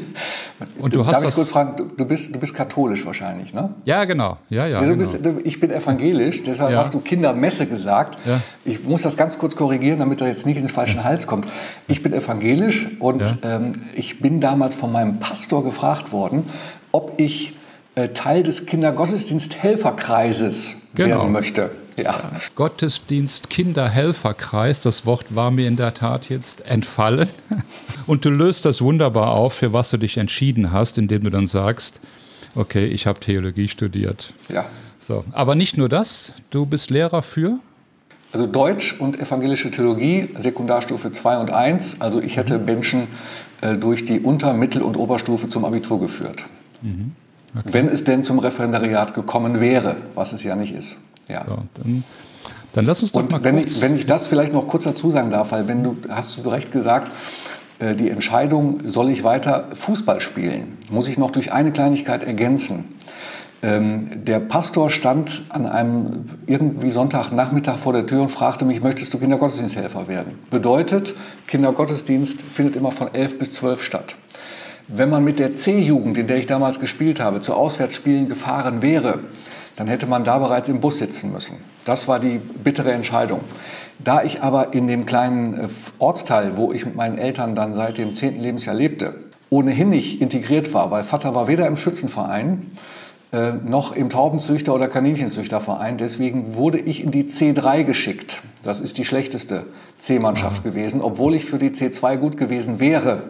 Und 0.79 0.95
du 0.95 1.07
hast 1.07 1.17
Darf 1.17 1.29
ich 1.29 1.35
kurz 1.35 1.51
fragen, 1.51 1.91
du 1.97 2.05
bist, 2.05 2.35
du 2.35 2.39
bist 2.39 2.55
katholisch 2.55 3.05
wahrscheinlich, 3.07 3.53
ne? 3.53 3.71
Ja, 3.85 4.05
genau. 4.05 4.39
Ja, 4.49 4.67
ja, 4.67 4.81
genau. 4.81 4.97
bist, 4.97 5.19
ich 5.45 5.61
bin 5.61 5.71
evangelisch, 5.71 6.43
deshalb 6.43 6.73
ja. 6.73 6.79
hast 6.79 6.95
du 6.95 7.01
Kindermesse 7.01 7.67
gesagt. 7.67 8.19
Ja. 8.25 8.41
Ich 8.65 8.85
muss 8.85 9.03
das 9.03 9.17
ganz 9.17 9.39
kurz 9.39 9.57
korrigieren, 9.57 9.99
damit 9.99 10.21
er 10.21 10.29
jetzt 10.29 10.47
nicht 10.47 10.57
in 10.57 10.63
den 10.63 10.71
falschen 10.71 11.05
Hals 11.05 11.27
kommt. 11.27 11.47
Ich 11.89 12.03
bin 12.03 12.13
evangelisch 12.13 12.89
und 13.01 13.21
ja. 13.21 13.37
ähm, 13.43 13.83
ich 13.95 14.21
bin 14.21 14.41
damals 14.41 14.75
von 14.75 14.93
meinem 14.93 15.19
Pastor 15.19 15.65
gefragt 15.65 16.13
worden, 16.13 16.45
ob 16.93 17.21
ich 17.21 17.57
äh, 17.95 18.09
Teil 18.09 18.43
des 18.43 18.67
Kindergottesdiensthelferkreises 18.67 20.77
genau. 20.95 21.19
werden 21.19 21.33
möchte. 21.33 21.71
Ja. 21.97 22.33
Gottesdienst 22.55 23.51
Kinderhelferkreis, 23.51 24.83
das 24.83 25.07
Wort 25.07 25.35
war 25.35 25.51
mir 25.51 25.69
in 25.69 25.77
der 25.77 25.95
Tat 25.95 26.29
jetzt 26.29 26.67
entfallen. 26.67 27.29
Und 28.07 28.25
du 28.25 28.31
löst 28.31 28.65
das 28.65 28.81
wunderbar 28.81 29.33
auf, 29.33 29.55
für 29.55 29.73
was 29.73 29.91
du 29.91 29.97
dich 29.97 30.17
entschieden 30.17 30.73
hast, 30.73 30.99
indem 30.99 31.25
du 31.25 31.31
dann 31.31 31.47
sagst, 31.47 32.01
okay, 32.55 32.87
ich 32.87 33.07
habe 33.07 33.21
Theologie 33.21 33.69
studiert. 33.69 34.33
Ja. 34.49 34.67
So, 34.99 35.25
aber 35.33 35.55
nicht 35.55 35.77
nur 35.77 35.89
das, 35.89 36.33
du 36.51 36.67
bist 36.67 36.91
Lehrer 36.91 37.23
für? 37.23 37.59
Also 38.33 38.47
Deutsch 38.47 38.99
und 38.99 39.21
evangelische 39.21 39.71
Theologie, 39.71 40.31
Sekundarstufe 40.37 41.13
2 41.13 41.39
und 41.39 41.51
1. 41.53 42.01
Also 42.01 42.21
ich 42.21 42.37
hätte 42.37 42.59
mhm. 42.59 42.65
Menschen 42.65 43.09
äh, 43.61 43.77
durch 43.77 44.05
die 44.05 44.19
Unter-, 44.19 44.55
Mittel- 44.55 44.83
und 44.83 44.97
Oberstufe 44.97 45.49
zum 45.49 45.65
Abitur 45.65 46.01
geführt. 46.01 46.45
Mhm. 46.83 47.13
Okay. 47.57 47.69
Wenn 47.73 47.89
es 47.89 48.03
denn 48.03 48.25
zum 48.25 48.41
Referendariat 48.41 49.15
gekommen 49.15 49.61
wäre, 49.61 49.97
was 50.15 50.33
es 50.33 50.43
ja 50.43 50.57
nicht 50.57 50.75
ist. 50.75 50.97
Ja. 51.29 51.45
So, 51.47 51.59
dann, 51.75 52.05
dann, 52.73 52.87
lass 52.87 53.03
uns 53.03 53.13
doch 53.13 53.21
Und 53.23 53.33
mal 53.33 53.45
wenn 53.45 53.57
kurz... 53.57 53.77
Ich, 53.77 53.83
wenn 53.83 53.97
ich 53.97 54.07
das 54.07 54.27
vielleicht 54.27 54.53
noch 54.53 54.67
kurz 54.67 54.85
dazu 54.85 55.11
sagen 55.11 55.31
darf, 55.31 55.53
weil 55.53 55.69
wenn 55.69 55.83
du, 55.83 55.97
hast 56.09 56.37
du 56.37 56.49
recht 56.49 56.73
gesagt, 56.73 57.11
äh, 57.79 57.95
die 57.95 58.11
Entscheidung, 58.11 58.89
soll 58.89 59.11
ich 59.11 59.25
weiter 59.25 59.69
Fußball 59.75 60.21
spielen, 60.21 60.79
muss 60.91 61.09
ich 61.09 61.19
noch 61.19 61.31
durch 61.31 61.53
eine 61.53 61.73
Kleinigkeit 61.73 62.25
ergänzen. 62.25 62.95
Ähm, 63.63 64.25
der 64.25 64.41
Pastor 64.41 64.91
stand 64.91 65.45
an 65.49 65.65
einem 65.65 66.27
irgendwie 66.47 66.91
Sonntagnachmittag 66.91 67.79
vor 67.79 67.95
der 67.95 68.07
Tür 68.07 68.21
und 68.21 68.29
fragte 68.29 68.67
mich, 68.67 68.83
möchtest 68.83 69.15
du 69.15 69.19
Kindergottesdiensthelfer 69.19 70.07
werden? 70.07 70.35
Bedeutet, 70.51 71.15
Kindergottesdienst 71.47 72.43
findet 72.43 72.77
immer 72.77 72.91
von 72.91 73.15
11 73.15 73.39
bis 73.39 73.53
12 73.53 73.83
statt. 73.83 74.17
Wenn 74.87 75.09
man 75.09 75.25
mit 75.25 75.39
der 75.39 75.55
C-Jugend, 75.55 76.19
in 76.19 76.27
der 76.27 76.37
ich 76.37 76.47
damals 76.47 76.79
gespielt 76.79 77.21
habe, 77.21 77.41
zu 77.41 77.55
Auswärtsspielen 77.55 78.29
gefahren 78.29 78.83
wäre, 78.83 79.21
dann 79.77 79.87
hätte 79.87 80.07
man 80.07 80.25
da 80.25 80.39
bereits 80.39 80.69
im 80.69 80.81
Bus 80.81 80.99
sitzen 80.99 81.33
müssen. 81.33 81.57
Das 81.85 82.09
war 82.09 82.19
die 82.19 82.39
bittere 82.39 82.93
Entscheidung. 82.93 83.41
Da 83.99 84.23
ich 84.23 84.43
aber 84.43 84.75
in 84.75 84.87
dem 84.87 85.07
kleinen 85.07 85.55
äh, 85.55 85.69
Ortsteil, 85.99 86.57
wo 86.57 86.73
ich 86.73 86.85
mit 86.85 86.97
meinen 86.97 87.19
Eltern 87.19 87.55
dann 87.55 87.75
seit 87.75 87.99
dem 87.99 88.15
10. 88.15 88.41
Lebensjahr 88.41 88.75
lebte, 88.75 89.15
ohnehin 89.51 89.91
nicht 89.91 90.21
integriert 90.21 90.75
war, 90.75 90.91
weil 90.91 91.05
Vater 91.05 91.35
war 91.35 91.47
weder 91.47 91.67
im 91.67 91.77
Schützenverein 91.77 92.67
äh, 93.33 93.53
noch 93.53 93.95
im 93.95 94.11
Taubenzüchter- 94.11 94.75
oder 94.75 94.89
Kaninchenzüchterverein. 94.89 95.97
Deswegen 95.97 96.55
wurde 96.55 96.79
ich 96.79 97.03
in 97.03 97.11
die 97.11 97.25
C3 97.25 97.85
geschickt. 97.85 98.41
Das 98.63 98.81
ist 98.81 98.99
die 98.99 99.05
schlechteste 99.05 99.67
C-Mannschaft 99.99 100.65
gewesen, 100.65 101.01
obwohl 101.01 101.35
ich 101.35 101.45
für 101.45 101.59
die 101.59 101.71
C2 101.71 102.17
gut 102.17 102.37
gewesen 102.37 102.81
wäre. 102.81 103.25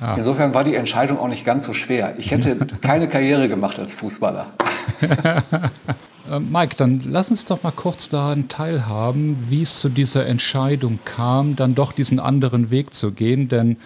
Ah. 0.00 0.14
Insofern 0.16 0.54
war 0.54 0.64
die 0.64 0.74
Entscheidung 0.74 1.18
auch 1.18 1.28
nicht 1.28 1.44
ganz 1.44 1.64
so 1.64 1.74
schwer. 1.74 2.14
Ich 2.18 2.30
hätte 2.30 2.56
keine 2.80 3.08
Karriere 3.08 3.48
gemacht 3.48 3.78
als 3.78 3.94
Fußballer. 3.94 4.46
Äh, 6.30 6.38
Mike, 6.38 6.76
dann 6.76 7.00
lass 7.06 7.30
uns 7.30 7.44
doch 7.44 7.62
mal 7.62 7.72
kurz 7.72 8.08
daran 8.08 8.48
teilhaben, 8.48 9.46
wie 9.48 9.62
es 9.62 9.80
zu 9.80 9.88
dieser 9.88 10.26
Entscheidung 10.26 10.98
kam, 11.04 11.56
dann 11.56 11.74
doch 11.74 11.92
diesen 11.92 12.20
anderen 12.20 12.70
Weg 12.70 12.94
zu 12.94 13.12
gehen. 13.12 13.48
Denn 13.48 13.78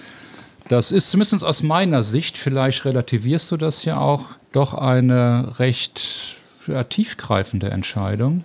das 0.69 0.93
ist 0.93 1.11
zumindest 1.11 1.45
aus 1.45 1.63
meiner 1.63 2.03
Sicht, 2.03 2.37
vielleicht 2.37 2.85
relativierst 2.85 3.51
du 3.51 3.57
das 3.57 3.85
ja 3.85 3.99
auch, 3.99 4.31
doch 4.53 4.75
eine 4.75 5.59
recht 5.59 6.37
tiefgreifende 6.89 7.71
Entscheidung. 7.71 8.45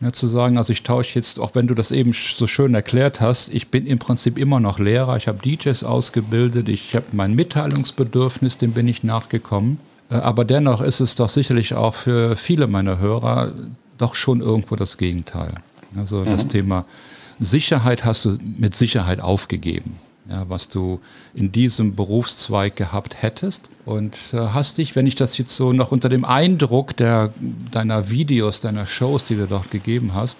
Ja, 0.00 0.12
zu 0.12 0.28
sagen, 0.28 0.56
also 0.56 0.72
ich 0.72 0.82
tausche 0.82 1.18
jetzt, 1.18 1.38
auch 1.38 1.54
wenn 1.54 1.66
du 1.66 1.74
das 1.74 1.90
eben 1.90 2.14
so 2.14 2.46
schön 2.46 2.74
erklärt 2.74 3.20
hast, 3.20 3.52
ich 3.52 3.68
bin 3.68 3.86
im 3.86 3.98
Prinzip 3.98 4.38
immer 4.38 4.58
noch 4.58 4.78
Lehrer, 4.78 5.18
ich 5.18 5.28
habe 5.28 5.38
DJs 5.38 5.84
ausgebildet, 5.84 6.70
ich 6.70 6.96
habe 6.96 7.06
mein 7.12 7.34
Mitteilungsbedürfnis, 7.34 8.56
dem 8.56 8.72
bin 8.72 8.88
ich 8.88 9.04
nachgekommen. 9.04 9.78
Äh, 10.10 10.14
aber 10.14 10.44
dennoch 10.44 10.80
ist 10.80 11.00
es 11.00 11.16
doch 11.16 11.28
sicherlich 11.28 11.74
auch 11.74 11.94
für 11.94 12.34
viele 12.36 12.66
meiner 12.66 12.98
Hörer 12.98 13.52
doch 13.98 14.14
schon 14.14 14.40
irgendwo 14.40 14.74
das 14.74 14.96
Gegenteil. 14.96 15.54
Also 15.94 16.20
mhm. 16.20 16.26
das 16.26 16.48
Thema 16.48 16.86
Sicherheit 17.38 18.04
hast 18.06 18.24
du 18.24 18.38
mit 18.58 18.74
Sicherheit 18.74 19.20
aufgegeben 19.20 19.98
ja, 20.30 20.48
was 20.48 20.68
du 20.68 21.00
in 21.34 21.50
diesem 21.50 21.96
Berufszweig 21.96 22.76
gehabt 22.76 23.22
hättest. 23.22 23.68
Und 23.84 24.16
äh, 24.32 24.38
hast 24.38 24.78
dich, 24.78 24.94
wenn 24.94 25.06
ich 25.06 25.16
das 25.16 25.36
jetzt 25.38 25.56
so 25.56 25.72
noch 25.72 25.90
unter 25.90 26.08
dem 26.08 26.24
Eindruck 26.24 26.96
der, 26.96 27.32
deiner 27.70 28.10
Videos, 28.10 28.60
deiner 28.60 28.86
Shows, 28.86 29.24
die 29.24 29.36
du 29.36 29.46
dort 29.46 29.70
gegeben 29.70 30.14
hast, 30.14 30.38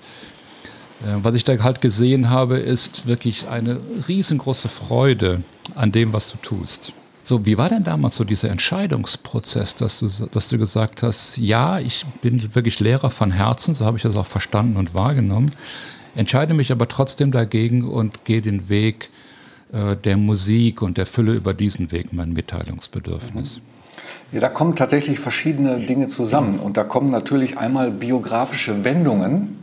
äh, 1.02 1.16
was 1.22 1.34
ich 1.34 1.44
da 1.44 1.58
halt 1.58 1.80
gesehen 1.80 2.30
habe, 2.30 2.58
ist 2.58 3.06
wirklich 3.06 3.48
eine 3.48 3.80
riesengroße 4.06 4.68
Freude 4.68 5.42
an 5.74 5.92
dem, 5.92 6.12
was 6.12 6.30
du 6.30 6.38
tust. 6.38 6.92
So, 7.24 7.46
wie 7.46 7.58
war 7.58 7.68
denn 7.68 7.84
damals 7.84 8.16
so 8.16 8.24
dieser 8.24 8.50
Entscheidungsprozess, 8.50 9.76
dass 9.76 10.00
du, 10.00 10.08
dass 10.32 10.48
du 10.48 10.58
gesagt 10.58 11.02
hast, 11.02 11.36
ja, 11.36 11.78
ich 11.78 12.04
bin 12.22 12.54
wirklich 12.54 12.80
Lehrer 12.80 13.10
von 13.10 13.30
Herzen, 13.30 13.74
so 13.74 13.84
habe 13.84 13.96
ich 13.96 14.02
das 14.02 14.16
auch 14.16 14.26
verstanden 14.26 14.76
und 14.76 14.94
wahrgenommen, 14.94 15.46
entscheide 16.16 16.54
mich 16.54 16.72
aber 16.72 16.88
trotzdem 16.88 17.30
dagegen 17.30 17.84
und 17.84 18.24
gehe 18.24 18.40
den 18.40 18.68
Weg 18.68 19.10
äh, 19.72 19.96
der 19.96 20.16
Musik 20.16 20.82
und 20.82 20.96
der 20.98 21.06
Fülle 21.06 21.34
über 21.34 21.54
diesen 21.54 21.92
Weg 21.92 22.12
mein 22.12 22.32
Mitteilungsbedürfnis. 22.32 23.60
Ja, 24.32 24.40
da 24.40 24.48
kommen 24.48 24.76
tatsächlich 24.76 25.18
verschiedene 25.18 25.78
Dinge 25.78 26.06
zusammen. 26.06 26.60
Und 26.60 26.76
da 26.76 26.84
kommen 26.84 27.10
natürlich 27.10 27.58
einmal 27.58 27.90
biografische 27.90 28.84
Wendungen 28.84 29.58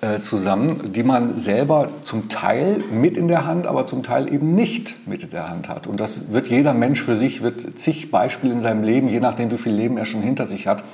äh, 0.00 0.20
zusammen, 0.20 0.92
die 0.92 1.02
man 1.02 1.38
selber 1.38 1.88
zum 2.02 2.28
Teil 2.28 2.82
mit 2.92 3.16
in 3.16 3.28
der 3.28 3.46
Hand, 3.46 3.66
aber 3.66 3.86
zum 3.86 4.02
Teil 4.02 4.32
eben 4.32 4.54
nicht 4.54 5.06
mit 5.06 5.22
in 5.22 5.30
der 5.30 5.48
Hand 5.48 5.68
hat. 5.68 5.86
Und 5.86 6.00
das 6.00 6.32
wird 6.32 6.46
jeder 6.46 6.74
Mensch 6.74 7.02
für 7.02 7.16
sich, 7.16 7.42
wird 7.42 7.78
zig 7.78 8.10
Beispiele 8.10 8.52
in 8.52 8.60
seinem 8.60 8.82
Leben, 8.82 9.08
je 9.08 9.20
nachdem, 9.20 9.50
wie 9.50 9.58
viel 9.58 9.72
Leben 9.72 9.96
er 9.96 10.04
schon 10.04 10.20
hinter 10.20 10.46
sich 10.46 10.66
hat, 10.66 10.84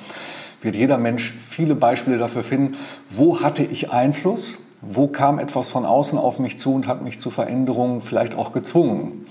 wird 0.63 0.77
jeder 0.77 0.99
Mensch 0.99 1.35
viele 1.41 1.75
Beispiele 1.75 2.19
dafür 2.19 2.45
finden, 2.45 2.77
wo 3.09 3.41
hatte 3.41 3.65
ich 3.65 3.91
Einfluss 3.91 4.59
wo 4.83 5.09
kam 5.09 5.39
etwas 5.39 5.69
von 5.69 5.85
außen 5.85 6.19
auf 6.19 6.39
mich 6.39 6.59
zu 6.59 6.75
und 6.75 6.87
hat 6.87 7.03
mich 7.03 7.21
zu 7.21 7.31
Veränderungen 7.31 8.01
vielleicht 8.01 8.37
auch 8.37 8.53
gezwungen? 8.53 9.27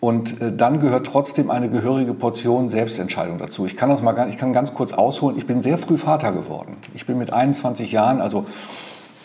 Und 0.00 0.40
äh, 0.40 0.50
dann 0.50 0.80
gehört 0.80 1.06
trotzdem 1.06 1.50
eine 1.50 1.68
gehörige 1.68 2.14
Portion 2.14 2.70
Selbstentscheidung 2.70 3.38
dazu. 3.38 3.66
Ich 3.66 3.76
kann 3.76 3.90
das 3.90 4.00
mal, 4.00 4.28
ich 4.30 4.38
kann 4.38 4.54
ganz 4.54 4.74
kurz 4.74 4.94
ausholen. 4.94 5.36
Ich 5.36 5.46
bin 5.46 5.60
sehr 5.60 5.76
früh 5.76 5.98
Vater 5.98 6.32
geworden. 6.32 6.76
Ich 6.94 7.04
bin 7.04 7.18
mit 7.18 7.32
21 7.32 7.92
Jahren, 7.92 8.22
also 8.22 8.46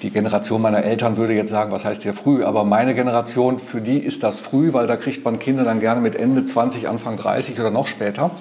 die 0.01 0.09
Generation 0.09 0.61
meiner 0.61 0.83
Eltern 0.83 1.15
würde 1.15 1.33
jetzt 1.33 1.49
sagen, 1.49 1.71
was 1.71 1.85
heißt 1.85 2.03
hier 2.03 2.13
früh? 2.13 2.43
Aber 2.43 2.65
meine 2.65 2.93
Generation, 2.93 3.59
für 3.59 3.79
die 3.79 3.97
ist 3.97 4.23
das 4.23 4.41
früh, 4.41 4.73
weil 4.73 4.87
da 4.87 4.97
kriegt 4.97 5.23
man 5.23 5.39
Kinder 5.39 5.63
dann 5.63 5.79
gerne 5.79 6.01
mit 6.01 6.15
Ende 6.15 6.45
20, 6.45 6.89
Anfang 6.89 7.15
30 7.15 7.57
oder 7.57 7.71
noch 7.71 7.87
später. 7.87 8.31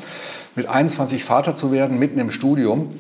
Mit 0.57 0.69
21 0.69 1.25
Vater 1.25 1.55
zu 1.55 1.71
werden, 1.71 2.01
mitten 2.01 2.19
im 2.19 2.33
Studium, 2.33 2.91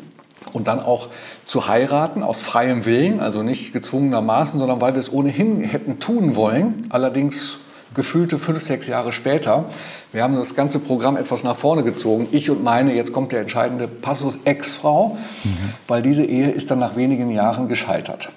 und 0.53 0.69
dann 0.69 0.81
auch 0.81 1.09
zu 1.45 1.69
heiraten 1.69 2.23
aus 2.23 2.41
freiem 2.41 2.85
Willen, 2.85 3.21
also 3.21 3.43
nicht 3.43 3.73
gezwungenermaßen, 3.73 4.59
sondern 4.59 4.81
weil 4.81 4.95
wir 4.95 5.01
es 5.01 5.13
ohnehin 5.13 5.63
hätten 5.63 5.99
tun 5.99 6.37
wollen, 6.37 6.87
allerdings 6.91 7.59
gefühlte 7.95 8.39
fünf, 8.39 8.63
sechs 8.63 8.87
Jahre 8.89 9.13
später. 9.13 9.67
Wir 10.13 10.23
haben 10.23 10.35
das 10.35 10.55
ganze 10.55 10.79
Programm 10.79 11.17
etwas 11.17 11.45
nach 11.45 11.57
vorne 11.57 11.83
gezogen. 11.83 12.27
Ich 12.33 12.51
und 12.51 12.63
meine, 12.63 12.95
jetzt 12.95 13.13
kommt 13.13 13.33
der 13.33 13.41
entscheidende 13.41 13.89
Passus, 13.89 14.39
Ex-Frau, 14.45 15.17
mhm. 15.45 15.51
weil 15.87 16.03
diese 16.03 16.25
Ehe 16.25 16.51
ist 16.51 16.71
dann 16.71 16.79
nach 16.79 16.97
wenigen 16.97 17.31
Jahren 17.31 17.69
gescheitert. 17.69 18.31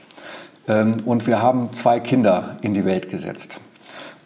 Ähm, 0.67 0.97
und 1.05 1.27
wir 1.27 1.41
haben 1.41 1.73
zwei 1.73 1.99
Kinder 1.99 2.57
in 2.61 2.73
die 2.73 2.85
Welt 2.85 3.09
gesetzt. 3.09 3.59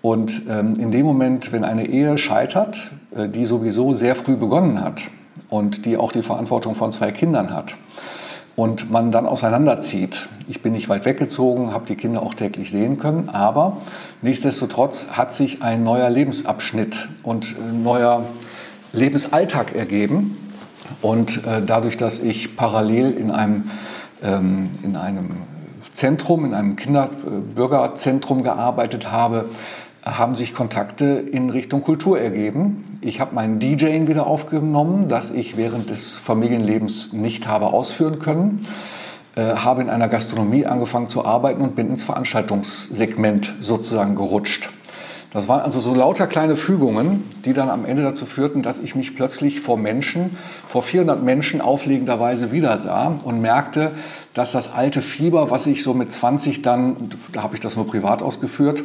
Und 0.02 0.42
ähm, 0.50 0.76
in 0.76 0.92
dem 0.92 1.06
Moment, 1.06 1.52
wenn 1.52 1.64
eine 1.64 1.88
Ehe 1.88 2.18
scheitert, 2.18 2.92
äh, 3.16 3.30
die 3.30 3.46
sowieso 3.46 3.94
sehr 3.94 4.16
früh 4.16 4.36
begonnen 4.36 4.82
hat, 4.82 5.04
und 5.51 5.86
die 5.86 5.98
auch 5.98 6.12
die 6.12 6.24
Verantwortung 6.24 6.74
von 6.74 6.91
zwei 6.91 7.12
Kindern 7.12 7.53
hat 7.53 7.75
und 8.55 8.89
man 8.89 9.12
dann 9.12 9.25
auseinanderzieht. 9.25 10.29
Ich 10.48 10.62
bin 10.62 10.72
nicht 10.72 10.89
weit 10.89 11.05
weggezogen, 11.05 11.74
habe 11.74 11.86
die 11.86 11.96
Kinder 11.96 12.24
auch 12.24 12.34
täglich 12.34 12.72
sehen 12.72 12.98
können, 12.98 13.29
aber 13.29 13.77
nichtsdestotrotz 14.22 15.10
hat 15.12 15.34
sich 15.36 15.62
ein 15.62 15.84
neuer 15.84 16.10
Lebensabschnitt 16.10 17.10
und 17.22 17.55
ein 17.60 17.84
neuer 17.84 18.24
Lebensalltag 18.93 19.75
ergeben. 19.75 20.38
Und 21.01 21.46
äh, 21.46 21.62
dadurch, 21.65 21.98
dass 21.98 22.20
ich 22.20 22.55
parallel 22.55 23.12
in 23.12 23.31
einem, 23.31 23.72
ähm, 24.22 24.65
in 24.84 24.96
einem 24.96 25.38
Zentrum, 25.93 26.46
in 26.46 26.53
einem 26.53 26.75
Kinderbürgerzentrum 26.75 28.43
gearbeitet 28.43 29.12
habe, 29.12 29.46
haben 30.03 30.36
sich 30.36 30.53
Kontakte 30.53 31.05
in 31.05 31.50
Richtung 31.50 31.84
Kultur 31.84 32.20
ergeben. 32.20 32.84
Ich 33.01 33.20
habe 33.20 33.36
mein 33.36 33.60
DJing 33.60 34.08
wieder 34.08 34.25
aufgenommen, 34.25 35.08
das 35.08 35.31
ich 35.31 35.58
während 35.58 35.89
des 35.89 36.17
Familienlebens 36.17 37.13
nicht 37.13 37.48
habe 37.48 37.67
ausführen 37.67 38.20
können. 38.20 38.65
Äh, 39.36 39.55
habe 39.55 39.81
in 39.81 39.89
einer 39.89 40.10
Gastronomie 40.10 40.65
angefangen 40.65 41.08
zu 41.08 41.24
arbeiten 41.25 41.62
und 41.62 41.75
bin 41.75 41.89
ins 41.89 42.03
Veranstaltungssegment 42.03 43.53
sozusagen 43.62 44.15
gerutscht. 44.15 44.70
Das 45.31 45.48
waren 45.48 45.62
also 45.62 45.79
so 45.79 45.96
lauter 45.96 46.27
kleine 46.27 46.58
Fügungen, 46.58 47.24
die 47.46 47.53
dann 47.53 47.70
am 47.70 47.86
Ende 47.86 48.03
dazu 48.03 48.25
führten, 48.25 48.62
dass 48.62 48.79
ich 48.79 48.96
mich 48.96 49.15
plötzlich 49.15 49.62
vor 49.62 49.77
Menschen, 49.77 50.36
vor 50.67 50.84
400 50.84 51.24
Menschen 51.24 51.62
auflegenderweise 51.62 52.51
wieder 52.51 52.77
sah 52.77 53.20
und 53.24 53.39
merkte, 53.39 53.91
dass 54.34 54.51
das 54.51 54.74
alte 54.74 55.01
Fieber, 55.01 55.50
was 55.50 55.67
ich 55.67 55.84
so 55.84 55.93
mit 55.93 56.12
20 56.12 56.62
dann, 56.62 57.10
da 57.31 57.43
habe 57.43 57.55
ich 57.55 57.62
das 57.62 57.77
nur 57.77 57.88
privat 57.88 58.22
ausgeführt, 58.22 58.84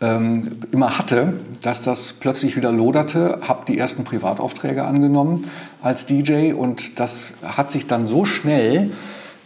ähm, 0.00 0.58
immer 0.70 0.98
hatte, 0.98 1.34
dass 1.62 1.82
das 1.82 2.12
plötzlich 2.14 2.56
wieder 2.56 2.70
loderte, 2.70 3.40
habe 3.42 3.64
die 3.66 3.78
ersten 3.78 4.04
Privataufträge 4.04 4.84
angenommen 4.84 5.50
als 5.82 6.06
DJ 6.06 6.52
und 6.52 7.00
das 7.00 7.32
hat 7.44 7.70
sich 7.72 7.86
dann 7.86 8.06
so 8.06 8.24
schnell 8.24 8.92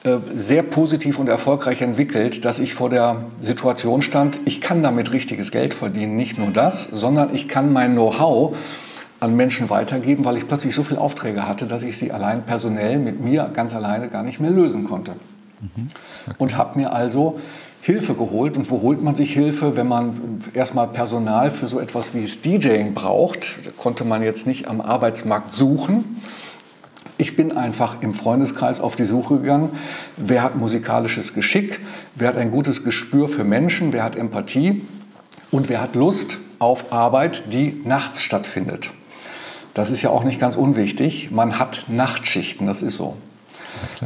äh, 0.04 0.18
sehr 0.35 0.62
positiv 0.62 1.18
und 1.18 1.28
erfolgreich 1.28 1.80
entwickelt, 1.80 2.44
dass 2.44 2.59
ich 2.59 2.75
vor 2.75 2.90
der 2.90 3.25
Situation 3.40 4.02
stand, 4.02 4.38
ich 4.44 4.61
kann 4.61 4.82
damit 4.82 5.12
richtiges 5.12 5.52
Geld 5.52 5.75
verdienen. 5.75 6.16
Nicht 6.16 6.38
nur 6.38 6.50
das, 6.50 6.85
sondern 6.85 7.35
ich 7.35 7.49
kann 7.49 7.73
mein 7.73 7.92
Know-how 7.92 8.56
an 9.21 9.37
Menschen 9.37 9.71
weitergeben, 9.71 10.25
weil 10.25 10.37
ich 10.37 10.49
plötzlich 10.49 10.75
so 10.75 10.82
viele 10.82 11.00
Aufträge 11.00 11.47
hatte, 11.47 11.66
dass 11.66 11.85
ich 11.85 11.97
sie 11.97 12.11
allein 12.11 12.42
personell 12.42 12.99
mit 12.99 13.21
mir 13.21 13.49
ganz 13.54 13.73
alleine 13.75 14.09
gar 14.09 14.25
nicht 14.25 14.40
mehr 14.40 14.50
lösen 14.50 14.85
konnte. 14.85 15.12
Mhm. 15.61 15.88
Okay. 16.26 16.37
Und 16.38 16.56
habe 16.56 16.80
mir 16.80 16.92
also 16.92 17.38
Hilfe 17.83 18.15
geholt. 18.15 18.57
Und 18.57 18.71
wo 18.71 18.81
holt 18.81 19.03
man 19.03 19.15
sich 19.15 19.35
Hilfe, 19.35 19.77
wenn 19.77 19.89
man 19.89 20.41
erstmal 20.55 20.87
Personal 20.89 21.51
für 21.51 21.67
so 21.67 21.81
etwas 21.81 22.15
wie 22.15 22.23
das 22.23 22.41
DJing 22.41 22.95
braucht? 22.95 23.77
Konnte 23.77 24.05
man 24.05 24.23
jetzt 24.23 24.47
nicht 24.47 24.69
am 24.69 24.81
Arbeitsmarkt 24.81 25.53
suchen, 25.53 26.17
ich 27.19 27.37
bin 27.37 27.57
einfach 27.57 28.03
im 28.03 28.15
Freundeskreis 28.15 28.81
auf 28.81 28.97
die 28.97 29.05
Suche 29.05 29.39
gegangen, 29.39 29.71
wer 30.17 30.43
hat 30.43 30.57
musikalisches 30.57 31.35
Geschick, 31.35 31.79
wer 32.17 32.29
hat 32.29 32.37
ein 32.37 32.51
gutes 32.51 32.83
Gespür 32.85 33.29
für 33.29 33.45
Menschen, 33.45 33.93
wer 33.93 34.03
hat 34.03 34.17
Empathie 34.17 34.83
und 35.53 35.69
wer 35.69 35.81
hat 35.81 35.95
Lust 35.95 36.39
auf 36.59 36.93
Arbeit, 36.93 37.53
die 37.53 37.81
nachts 37.85 38.23
stattfindet. 38.23 38.91
Das 39.75 39.91
ist 39.91 40.03
ja 40.03 40.11
auch 40.11 40.25
nicht 40.25 40.41
ganz 40.41 40.57
unwichtig. 40.57 41.31
Man 41.31 41.59
hat 41.61 41.85
Nachtschichten, 41.89 42.67
das 42.67 42.83
ist 42.83 42.97
so. 42.97 43.17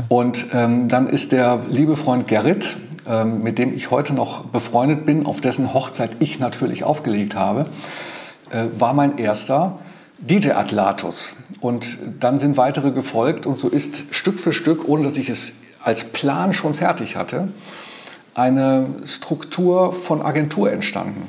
Und 0.08 0.46
ähm, 0.52 0.88
dann 0.88 1.08
ist 1.08 1.32
der 1.32 1.62
liebe 1.68 1.96
Freund 1.96 2.28
Gerrit, 2.28 2.76
ähm, 3.08 3.42
mit 3.42 3.58
dem 3.58 3.74
ich 3.74 3.90
heute 3.90 4.12
noch 4.12 4.44
befreundet 4.46 5.06
bin, 5.06 5.26
auf 5.26 5.40
dessen 5.40 5.72
Hochzeit 5.74 6.16
ich 6.20 6.38
natürlich 6.38 6.84
aufgelegt 6.84 7.34
habe, 7.34 7.66
äh, 8.50 8.66
war 8.78 8.94
mein 8.94 9.18
erster 9.18 9.78
DJ 10.18 10.52
Atlatus. 10.52 11.34
Und 11.60 11.98
dann 12.20 12.38
sind 12.38 12.56
weitere 12.56 12.92
gefolgt 12.92 13.46
und 13.46 13.58
so 13.58 13.68
ist 13.68 14.14
Stück 14.14 14.40
für 14.40 14.52
Stück, 14.52 14.88
ohne 14.88 15.04
dass 15.04 15.16
ich 15.16 15.28
es 15.28 15.54
als 15.82 16.04
Plan 16.04 16.52
schon 16.52 16.74
fertig 16.74 17.16
hatte, 17.16 17.48
eine 18.34 18.88
Struktur 19.04 19.92
von 19.92 20.20
Agentur 20.22 20.72
entstanden. 20.72 21.26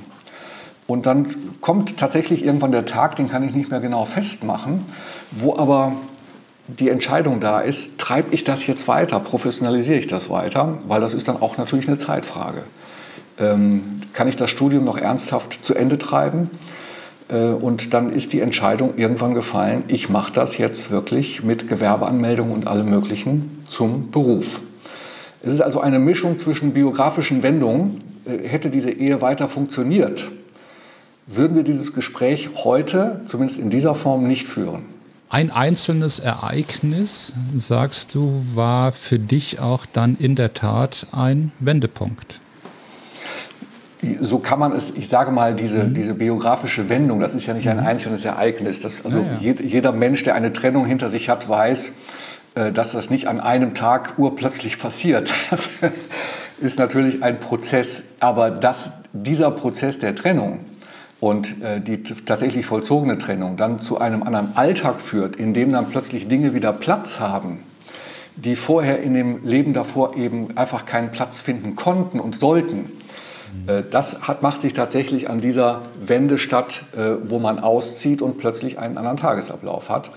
Und 0.88 1.06
dann 1.06 1.28
kommt 1.62 1.98
tatsächlich 1.98 2.44
irgendwann 2.44 2.72
der 2.72 2.86
Tag, 2.86 3.18
den 3.18 3.30
kann 3.30 3.44
ich 3.44 3.54
nicht 3.54 3.70
mehr 3.70 3.82
genau 3.82 4.06
festmachen, 4.06 4.86
wo 5.32 5.56
aber 5.56 5.94
die 6.68 6.90
Entscheidung 6.90 7.40
da 7.40 7.62
ist, 7.62 7.98
treibe 7.98 8.34
ich 8.34 8.44
das 8.44 8.68
jetzt 8.68 8.88
weiter, 8.88 9.20
professionalisiere 9.20 10.00
ich 10.00 10.08
das 10.08 10.30
weiter, 10.30 10.78
weil 10.88 11.02
das 11.02 11.14
ist 11.14 11.28
dann 11.28 11.42
auch 11.42 11.58
natürlich 11.58 11.88
eine 11.88 11.98
Zeitfrage. 11.98 12.64
Ähm, 13.40 14.02
kann 14.14 14.28
ich 14.28 14.36
das 14.36 14.50
Studium 14.50 14.84
noch 14.84 14.98
ernsthaft 14.98 15.54
zu 15.64 15.76
Ende 15.76 15.98
treiben? 15.98 16.50
Äh, 17.30 17.50
und 17.50 17.94
dann 17.94 18.12
ist 18.12 18.34
die 18.34 18.42
Entscheidung 18.42 18.94
irgendwann 18.98 19.34
gefallen, 19.34 19.84
ich 19.88 20.10
mache 20.10 20.34
das 20.34 20.58
jetzt 20.58 20.92
wirklich 20.92 21.44
mit 21.44 21.70
Gewerbeanmeldung 21.70 22.52
und 22.52 22.68
allem 22.68 22.90
Möglichen 22.90 23.64
zum 23.70 24.12
Beruf. 24.12 24.62
Es 25.44 25.54
ist 25.54 25.62
also 25.62 25.80
eine 25.80 26.00
Mischung 26.00 26.38
zwischen 26.38 26.74
biografischen 26.74 27.44
Wendungen. 27.44 28.00
Äh, 28.26 28.48
hätte 28.48 28.70
diese 28.70 28.92
Ehe 28.92 29.22
weiter 29.22 29.48
funktioniert, 29.48 30.28
würden 31.28 31.56
wir 31.56 31.64
dieses 31.64 31.94
Gespräch 31.94 32.50
heute, 32.56 33.22
zumindest 33.26 33.60
in 33.60 33.70
dieser 33.70 33.96
Form, 33.96 34.28
nicht 34.28 34.48
führen. 34.48 34.97
Ein 35.30 35.52
einzelnes 35.52 36.20
Ereignis, 36.20 37.34
sagst 37.56 38.16
du, 38.16 38.46
war 38.54 38.92
für 38.92 39.20
dich 39.20 39.60
auch 39.60 39.86
dann 39.86 40.16
in 40.16 40.36
der 40.36 40.54
Tat 40.54 41.08
ein 41.12 41.52
Wendepunkt 41.60 42.40
so 44.20 44.40
kann 44.40 44.60
man 44.60 44.74
es, 44.74 44.96
ich 44.96 45.10
sage 45.10 45.32
mal, 45.32 45.56
diese, 45.56 45.86
mhm. 45.86 45.94
diese 45.94 46.14
biografische 46.14 46.90
Wendung, 46.90 47.20
das 47.20 47.34
ist 47.34 47.46
ja 47.46 47.54
nicht 47.54 47.68
ein 47.68 47.78
mhm. 47.78 47.86
einzelnes 47.86 48.26
Ereignis. 48.26 48.80
Das, 48.80 49.06
also 49.06 49.20
ja, 49.40 49.52
ja. 49.52 49.54
jeder 49.62 49.92
Mensch, 49.92 50.24
der 50.24 50.36
eine 50.36 50.54
Trennung 50.54 50.86
hinter 50.86 51.10
sich 51.10 51.30
hat, 51.30 51.50
weiß, 51.50 51.94
äh, 52.56 52.72
dass 52.72 52.92
das 52.92 53.10
nicht 53.10 53.28
an 53.28 53.40
einem 53.40 53.74
Tag 53.74 54.18
urplötzlich 54.18 54.80
passiert. 54.80 55.34
Das 55.50 55.70
ist 56.60 56.80
natürlich 56.80 57.24
ein 57.24 57.40
Prozess, 57.40 58.10
aber 58.20 58.52
dass 58.52 58.92
dieser 59.14 59.52
Prozess 59.52 60.00
der 60.00 60.16
Trennung 60.16 60.60
und 61.20 61.62
äh, 61.64 61.82
die 61.82 62.04
tatsächlich 62.04 62.66
vollzogene 62.66 63.18
Trennung 63.18 63.58
dann 63.58 63.80
zu 63.80 64.00
einem 64.00 64.24
anderen 64.24 64.56
Alltag 64.56 65.02
führt, 65.02 65.36
in 65.36 65.54
dem 65.54 65.72
dann 65.72 65.90
plötzlich 65.90 66.28
Dinge 66.28 66.54
wieder 66.54 66.74
Platz 66.74 67.20
haben, 67.20 67.60
die 68.36 68.56
vorher 68.56 69.02
in 69.02 69.14
dem 69.14 69.44
Leben 69.44 69.74
davor 69.74 70.16
eben 70.16 70.56
einfach 70.58 70.86
keinen 70.86 71.12
Platz 71.12 71.42
finden 71.42 71.76
konnten 71.76 72.20
und 72.20 72.40
sollten, 72.40 72.92
äh, 73.66 73.84
das 73.90 74.22
hat, 74.28 74.44
macht 74.44 74.62
sich 74.62 74.74
tatsächlich 74.74 75.30
an 75.30 75.40
dieser 75.40 75.82
Wende 76.00 76.38
statt, 76.38 76.84
äh, 76.96 77.16
wo 77.24 77.40
man 77.40 77.60
auszieht 77.60 78.22
und 78.22 78.38
plötzlich 78.38 78.78
einen 78.78 78.98
anderen 78.98 79.18
Tagesablauf 79.18 79.90
hat. 79.90 80.12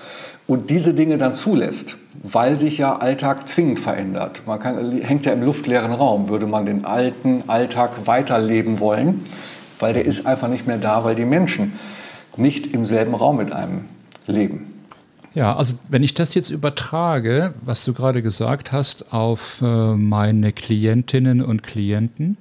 Und 0.46 0.68
diese 0.68 0.94
Dinge 0.94 1.16
dann 1.16 1.34
zulässt, 1.34 1.96
weil 2.24 2.58
sich 2.58 2.76
ja 2.76 2.96
Alltag 2.96 3.48
zwingend 3.48 3.78
verändert. 3.78 4.42
Man 4.46 4.58
kann, 4.58 4.92
hängt 5.00 5.24
ja 5.24 5.32
im 5.32 5.44
luftleeren 5.44 5.92
Raum. 5.92 6.28
Würde 6.28 6.48
man 6.48 6.66
den 6.66 6.84
alten 6.84 7.44
Alltag 7.46 8.06
weiterleben 8.06 8.80
wollen, 8.80 9.22
weil 9.80 9.94
der 9.94 10.04
ist 10.04 10.26
einfach 10.26 10.48
nicht 10.48 10.66
mehr 10.66 10.78
da, 10.78 11.04
weil 11.04 11.14
die 11.14 11.24
Menschen 11.24 11.72
nicht 12.36 12.68
im 12.68 12.86
selben 12.86 13.14
Raum 13.14 13.36
mit 13.36 13.52
einem 13.52 13.86
leben. 14.26 14.66
Ja, 15.34 15.54
also 15.56 15.76
wenn 15.88 16.02
ich 16.02 16.14
das 16.14 16.34
jetzt 16.34 16.50
übertrage, 16.50 17.54
was 17.62 17.84
du 17.84 17.92
gerade 17.92 18.22
gesagt 18.22 18.72
hast, 18.72 19.12
auf 19.12 19.62
äh, 19.62 19.94
meine 19.94 20.52
Klientinnen 20.52 21.40
und 21.40 21.62
Klienten, 21.62 22.36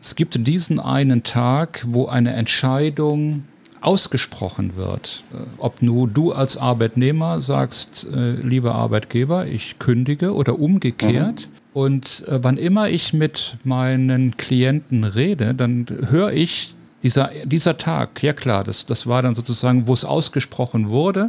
es 0.00 0.14
gibt 0.14 0.46
diesen 0.46 0.78
einen 0.78 1.24
Tag, 1.24 1.84
wo 1.88 2.06
eine 2.06 2.32
Entscheidung 2.34 3.44
ausgesprochen 3.80 4.76
wird. 4.76 5.24
Äh, 5.32 5.38
ob 5.58 5.82
nur 5.82 6.06
du 6.06 6.32
als 6.32 6.56
Arbeitnehmer 6.56 7.40
sagst, 7.40 8.06
äh, 8.12 8.32
lieber 8.34 8.76
Arbeitgeber, 8.76 9.46
ich 9.46 9.80
kündige 9.80 10.32
oder 10.32 10.60
umgekehrt. 10.60 11.48
Mhm. 11.48 11.65
Und 11.76 12.26
äh, 12.26 12.38
wann 12.42 12.56
immer 12.56 12.88
ich 12.88 13.12
mit 13.12 13.58
meinen 13.62 14.38
Klienten 14.38 15.04
rede, 15.04 15.52
dann 15.54 15.84
höre 16.08 16.32
ich 16.32 16.74
dieser, 17.02 17.30
dieser 17.44 17.76
Tag, 17.76 18.22
ja 18.22 18.32
klar, 18.32 18.64
das, 18.64 18.86
das 18.86 19.06
war 19.06 19.20
dann 19.20 19.34
sozusagen, 19.34 19.86
wo 19.86 19.92
es 19.92 20.06
ausgesprochen 20.06 20.88
wurde. 20.88 21.28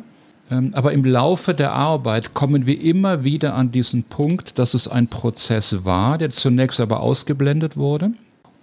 Ähm, 0.50 0.70
aber 0.74 0.94
im 0.94 1.04
Laufe 1.04 1.54
der 1.54 1.74
Arbeit 1.74 2.34
kommen 2.34 2.66
wir 2.66 2.80
immer 2.80 3.26
wieder 3.26 3.56
an 3.56 3.74
diesen 3.74 4.04
Punkt, 4.04 4.58
dass 4.58 4.74
es 4.74 4.88
ein 4.88 5.10
Prozess 5.10 5.84
war, 5.84 6.18
der 6.18 6.30
zunächst 6.30 6.80
aber 6.80 7.02
ausgeblendet 7.02 7.76
wurde 7.76 8.14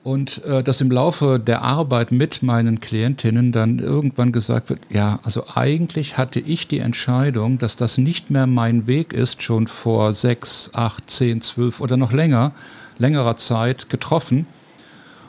und 0.05 0.45
äh, 0.45 0.63
dass 0.63 0.83
im 0.83 0.91
Laufe 0.91 1.41
der 1.41 1.63
Arbeit 1.63 2.13
mit 2.13 2.43
meinen 2.43 2.79
Klientinnen 2.79 3.53
dann 3.53 3.79
irgendwann 3.79 4.33
gesagt 4.33 4.69
wird, 4.69 4.81
ja, 4.91 5.19
also 5.25 5.47
eigentlich 5.55 6.19
hatte 6.19 6.41
ich 6.41 6.69
die 6.69 6.79
Entscheidung, 6.79 7.59
dass 7.59 7.77
das 7.77 7.97
nicht 7.97 8.31
mehr 8.31 8.47
mein 8.47 8.87
Weg 8.87 9.15
ist, 9.15 9.43
schon 9.43 9.67
vor 9.67 10.13
sechs, 10.13 10.71
acht, 10.75 11.09
zehn, 11.09 11.41
zwölf 11.41 11.81
oder 11.81 11.97
noch 11.97 12.13
länger, 12.13 12.53
längerer 12.99 13.37
Zeit 13.37 13.89
getroffen 13.89 14.47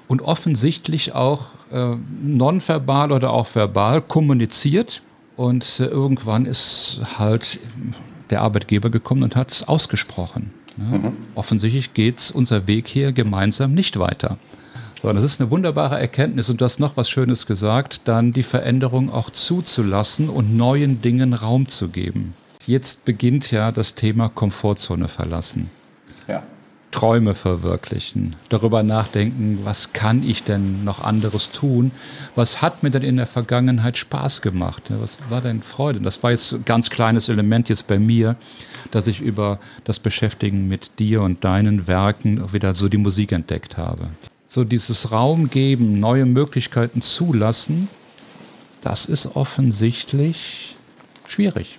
und 0.09 0.21
offensichtlich 0.21 1.15
auch 1.15 1.45
äh, 1.71 1.95
nonverbal 2.21 3.13
oder 3.13 3.31
auch 3.31 3.47
verbal 3.55 4.01
kommuniziert. 4.01 5.01
Und 5.38 5.79
äh, 5.79 5.85
irgendwann 5.85 6.45
ist 6.45 6.99
halt 7.17 7.59
der 8.29 8.41
Arbeitgeber 8.41 8.89
gekommen 8.89 9.23
und 9.23 9.38
hat 9.38 9.51
es 9.51 9.65
ausgesprochen. 9.65 10.51
Ja, 10.77 10.97
mhm. 10.97 11.13
Offensichtlich 11.33 11.93
geht 11.93 12.29
unser 12.35 12.67
Weg 12.67 12.89
hier 12.89 13.13
gemeinsam 13.13 13.73
nicht 13.73 13.97
weiter. 13.97 14.38
So, 15.01 15.12
das 15.12 15.23
ist 15.23 15.39
eine 15.39 15.51
wunderbare 15.51 15.99
Erkenntnis 15.99 16.49
und 16.49 16.62
du 16.62 16.65
hast 16.65 16.79
noch 16.79 16.97
was 16.97 17.10
Schönes 17.10 17.45
gesagt, 17.45 18.01
dann 18.05 18.31
die 18.31 18.43
Veränderung 18.43 19.12
auch 19.12 19.29
zuzulassen 19.29 20.29
und 20.29 20.55
neuen 20.55 21.01
Dingen 21.01 21.34
Raum 21.34 21.67
zu 21.67 21.89
geben. 21.89 22.34
Jetzt 22.65 23.05
beginnt 23.05 23.51
ja 23.51 23.71
das 23.71 23.93
Thema 23.95 24.29
Komfortzone 24.29 25.08
verlassen. 25.08 25.69
Ja. 26.27 26.41
Träume 26.89 27.34
verwirklichen, 27.34 28.38
darüber 28.47 28.81
nachdenken, 28.81 29.60
was 29.63 29.91
kann 29.91 30.23
ich 30.23 30.43
denn 30.43 30.86
noch 30.86 31.03
anderes 31.03 31.51
tun? 31.51 31.91
Was 32.36 32.62
hat 32.62 32.84
mir 32.84 32.89
denn 32.89 33.03
in 33.03 33.17
der 33.17 33.27
Vergangenheit 33.27 33.97
Spaß 33.97 34.41
gemacht? 34.41 34.84
Was 35.01 35.19
war 35.29 35.41
denn 35.41 35.62
Freude? 35.62 35.99
Das 35.99 36.23
war 36.23 36.31
jetzt 36.31 36.53
ein 36.53 36.63
ganz 36.63 36.89
kleines 36.89 37.27
Element 37.27 37.67
jetzt 37.67 37.88
bei 37.88 37.99
mir, 37.99 38.38
dass 38.91 39.08
ich 39.08 39.19
über 39.19 39.60
das 39.84 39.99
Beschäftigen 39.99 40.69
mit 40.69 40.97
dir 40.97 41.21
und 41.21 41.43
deinen 41.43 41.86
Werken 41.86 42.53
wieder 42.53 42.73
so 42.73 42.88
die 42.88 42.97
Musik 42.97 43.34
entdeckt 43.34 43.77
habe 43.77 44.08
so 44.56 44.63
dieses 44.63 45.12
Raum 45.12 45.50
geben, 45.50 46.00
neue 46.00 46.26
Möglichkeiten 46.26 47.02
zulassen, 47.02 47.89
das 48.82 49.06
ist 49.06 49.36
offensichtlich 49.36 50.78
schwierig. 51.28 51.78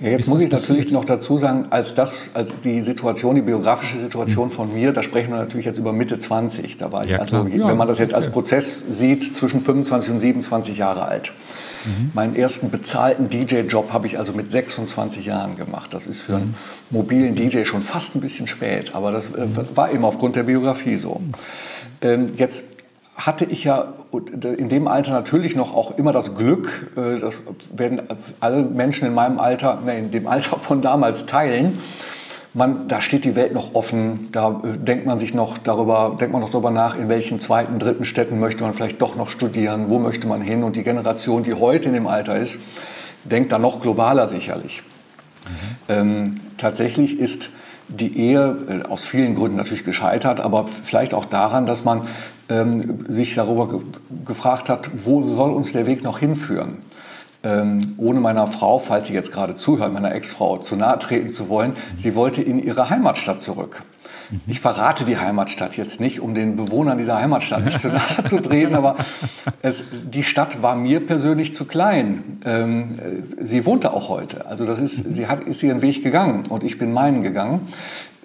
Ja, 0.00 0.10
jetzt 0.10 0.28
muss 0.28 0.42
ich 0.42 0.50
natürlich 0.50 0.90
noch 0.92 1.04
dazu 1.04 1.36
sagen, 1.36 1.66
als 1.70 1.94
das, 1.94 2.30
als 2.34 2.54
die 2.64 2.80
Situation, 2.82 3.34
die 3.34 3.42
biografische 3.42 3.98
Situation 3.98 4.50
von 4.50 4.72
mir, 4.72 4.92
da 4.92 5.02
sprechen 5.02 5.30
wir 5.30 5.38
natürlich 5.38 5.66
jetzt 5.66 5.78
über 5.78 5.92
Mitte 5.92 6.18
20. 6.18 6.78
Da 6.78 6.90
war 6.92 7.04
ich, 7.04 7.10
ja, 7.10 7.18
also, 7.18 7.46
ja, 7.46 7.68
wenn 7.68 7.76
man 7.76 7.88
das 7.88 7.98
jetzt 7.98 8.14
als 8.14 8.30
Prozess 8.30 8.78
sieht, 8.78 9.36
zwischen 9.36 9.60
25 9.60 10.10
und 10.12 10.20
27 10.20 10.78
Jahre 10.78 11.06
alt. 11.06 11.32
Mhm. 11.84 12.10
Meinen 12.14 12.36
ersten 12.36 12.70
bezahlten 12.70 13.28
DJ-Job 13.28 13.92
habe 13.92 14.06
ich 14.06 14.18
also 14.18 14.32
mit 14.32 14.50
26 14.50 15.26
Jahren 15.26 15.56
gemacht. 15.56 15.92
Das 15.94 16.06
ist 16.06 16.22
für 16.22 16.36
einen 16.36 16.54
mobilen 16.90 17.34
DJ 17.34 17.64
schon 17.64 17.82
fast 17.82 18.14
ein 18.16 18.20
bisschen 18.20 18.46
spät, 18.46 18.94
aber 18.94 19.12
das 19.12 19.34
äh, 19.34 19.46
war 19.74 19.92
eben 19.92 20.04
aufgrund 20.04 20.36
der 20.36 20.44
Biografie 20.44 20.96
so. 20.98 21.20
Ähm, 22.02 22.26
jetzt 22.36 22.64
hatte 23.16 23.46
ich 23.46 23.64
ja 23.64 23.94
in 24.12 24.68
dem 24.68 24.88
Alter 24.88 25.12
natürlich 25.12 25.56
noch 25.56 25.74
auch 25.74 25.96
immer 25.98 26.12
das 26.12 26.36
Glück, 26.36 26.92
äh, 26.96 27.18
das 27.18 27.42
werden 27.74 28.02
alle 28.40 28.62
Menschen 28.62 29.06
in 29.06 29.14
meinem 29.14 29.38
Alter, 29.38 29.80
ne, 29.84 29.98
in 29.98 30.10
dem 30.10 30.26
Alter 30.26 30.56
von 30.58 30.82
damals 30.82 31.26
teilen. 31.26 31.78
Man, 32.52 32.88
da 32.88 33.02
steht 33.02 33.26
die 33.26 33.36
Welt 33.36 33.52
noch 33.52 33.74
offen, 33.74 34.30
da 34.32 34.62
äh, 34.64 34.78
denkt 34.78 35.06
man 35.06 35.18
sich 35.18 35.34
noch 35.34 35.58
darüber, 35.58 36.16
denkt 36.18 36.32
man 36.32 36.40
noch 36.40 36.50
darüber 36.50 36.70
nach, 36.70 36.96
in 36.96 37.08
welchen 37.08 37.40
zweiten, 37.40 37.78
dritten 37.78 38.04
Städten 38.04 38.38
möchte 38.38 38.62
man 38.62 38.72
vielleicht 38.74 39.00
doch 39.02 39.16
noch 39.16 39.28
studieren, 39.28 39.88
wo 39.88 39.98
möchte 39.98 40.26
man 40.26 40.40
hin 40.40 40.62
und 40.62 40.76
die 40.76 40.82
Generation, 40.82 41.42
die 41.42 41.54
heute 41.54 41.88
in 41.88 41.94
dem 41.94 42.06
Alter 42.06 42.36
ist, 42.36 42.58
denkt 43.24 43.52
da 43.52 43.58
noch 43.58 43.80
globaler 43.80 44.28
sicherlich. 44.28 44.82
Mhm. 45.46 45.52
Ähm, 45.88 46.34
tatsächlich 46.56 47.18
ist 47.18 47.50
die 47.88 48.18
Ehe 48.18 48.56
äh, 48.68 48.88
aus 48.88 49.04
vielen 49.04 49.34
Gründen 49.34 49.56
natürlich 49.56 49.84
gescheitert, 49.84 50.40
aber 50.40 50.66
vielleicht 50.66 51.14
auch 51.14 51.24
daran, 51.24 51.66
dass 51.66 51.84
man 51.84 52.02
ähm, 52.48 53.04
sich 53.08 53.34
darüber 53.34 53.68
ge 53.68 53.80
gefragt 54.24 54.68
hat, 54.68 54.90
wo 55.04 55.22
soll 55.22 55.50
uns 55.50 55.72
der 55.72 55.86
Weg 55.86 56.02
noch 56.02 56.18
hinführen. 56.18 56.78
Ähm, 57.42 57.94
ohne 57.98 58.20
meiner 58.20 58.46
Frau, 58.46 58.78
falls 58.78 59.08
sie 59.08 59.14
jetzt 59.14 59.32
gerade 59.32 59.54
zuhört, 59.54 59.92
meiner 59.92 60.14
Ex-Frau 60.14 60.58
zu 60.58 60.74
nahe 60.74 60.98
treten 60.98 61.30
zu 61.30 61.48
wollen, 61.48 61.76
sie 61.96 62.14
wollte 62.14 62.42
in 62.42 62.62
ihre 62.62 62.90
Heimatstadt 62.90 63.42
zurück. 63.42 63.82
Mhm. 64.30 64.40
Ich 64.46 64.60
verrate 64.60 65.04
die 65.04 65.18
Heimatstadt 65.18 65.76
jetzt 65.76 66.00
nicht, 66.00 66.20
um 66.20 66.34
den 66.34 66.56
Bewohnern 66.56 66.98
dieser 66.98 67.18
Heimatstadt 67.18 67.64
nicht 67.64 67.80
zu 67.80 67.88
nahe 67.88 68.24
zu 68.24 68.40
treten, 68.40 68.74
aber 68.74 68.96
es, 69.62 69.84
die 70.04 70.22
Stadt 70.22 70.62
war 70.62 70.76
mir 70.76 71.06
persönlich 71.06 71.54
zu 71.54 71.64
klein. 71.64 72.40
Ähm, 72.44 72.96
sie 73.40 73.66
wohnte 73.66 73.92
auch 73.92 74.08
heute. 74.08 74.46
Also 74.46 74.64
das 74.64 74.78
ist, 74.78 75.14
sie 75.14 75.26
hat, 75.26 75.44
ist 75.44 75.62
ihren 75.62 75.82
Weg 75.82 76.02
gegangen 76.02 76.44
und 76.48 76.64
ich 76.64 76.78
bin 76.78 76.92
meinen 76.92 77.22
gegangen. 77.22 77.60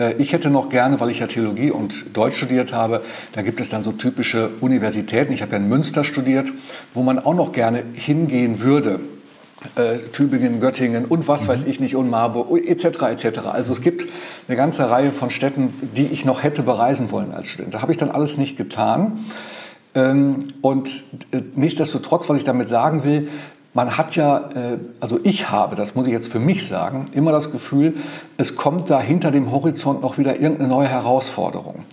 Äh, 0.02 0.14
ich 0.14 0.34
hätte 0.34 0.50
noch 0.50 0.70
gerne, 0.70 1.00
weil 1.00 1.10
ich 1.10 1.20
ja 1.20 1.28
Theologie 1.28 1.72
und 1.72 2.16
Deutsch 2.16 2.38
studiert 2.38 2.74
habe, 2.74 3.02
da 3.34 3.42
gibt 3.42 3.62
es 3.62 3.70
dann 3.70 3.84
so 3.84 3.92
typische 3.92 4.50
Universitäten. 4.62 5.32
Ich 5.32 5.42
habe 5.42 5.54
ja 5.54 5.58
in 5.58 5.70
Münster 5.70 6.04
studiert, 6.04 6.52
wo 6.94 7.04
man 7.04 7.20
auch 7.20 7.36
noch 7.36 7.54
gerne 7.54 7.84
hingehen 7.94 8.62
würde. 8.62 9.00
Äh, 9.76 10.00
Tübingen, 10.12 10.60
Göttingen 10.60 11.06
und 11.06 11.28
was 11.28 11.44
mhm. 11.44 11.50
weiß 11.50 11.64
ich 11.66 11.80
nicht 11.80 11.96
und 11.96 12.10
Marburg 12.10 12.50
etc. 12.68 13.04
etc. 13.04 13.42
Also 13.52 13.74
es 13.74 13.82
gibt 13.82 14.08
eine 14.48 14.58
ganze 14.58 14.90
Reihe 14.90 15.12
von 15.12 15.30
Städten, 15.30 15.72
die 15.96 16.08
ich 16.08 16.26
noch 16.26 16.42
hätte 16.42 16.64
bereisen 16.64 17.12
wollen 17.12 17.32
als 17.32 17.48
Student. 17.48 17.76
Da 17.76 17.82
habe 17.84 17.92
ich 17.92 17.98
dann 18.00 18.10
alles 18.10 18.38
nicht 18.38 18.58
getan. 18.58 19.26
Ähm, 19.94 20.40
und 20.62 21.04
äh, 21.32 21.42
nichtsdestotrotz, 21.56 22.28
was 22.28 22.38
ich 22.38 22.44
damit 22.44 22.70
sagen 22.70 23.04
will, 23.04 23.28
man 23.76 23.98
hat 23.98 24.16
ja, 24.16 24.50
äh, 24.56 24.80
also 25.00 25.20
ich 25.24 25.52
habe, 25.52 25.76
das 25.76 25.94
muss 25.94 26.08
ich 26.08 26.14
jetzt 26.14 26.32
für 26.32 26.40
mich 26.40 26.66
sagen, 26.66 27.06
immer 27.14 27.32
das 27.32 27.52
Gefühl, 27.52 27.96
es 28.38 28.56
kommt 28.56 28.90
da 28.90 29.00
hinter 29.00 29.30
dem 29.30 29.52
Horizont 29.52 30.02
noch 30.02 30.18
wieder 30.18 30.40
irgendeine 30.40 30.70
neue 30.70 30.88
Herausforderung. 30.88 31.86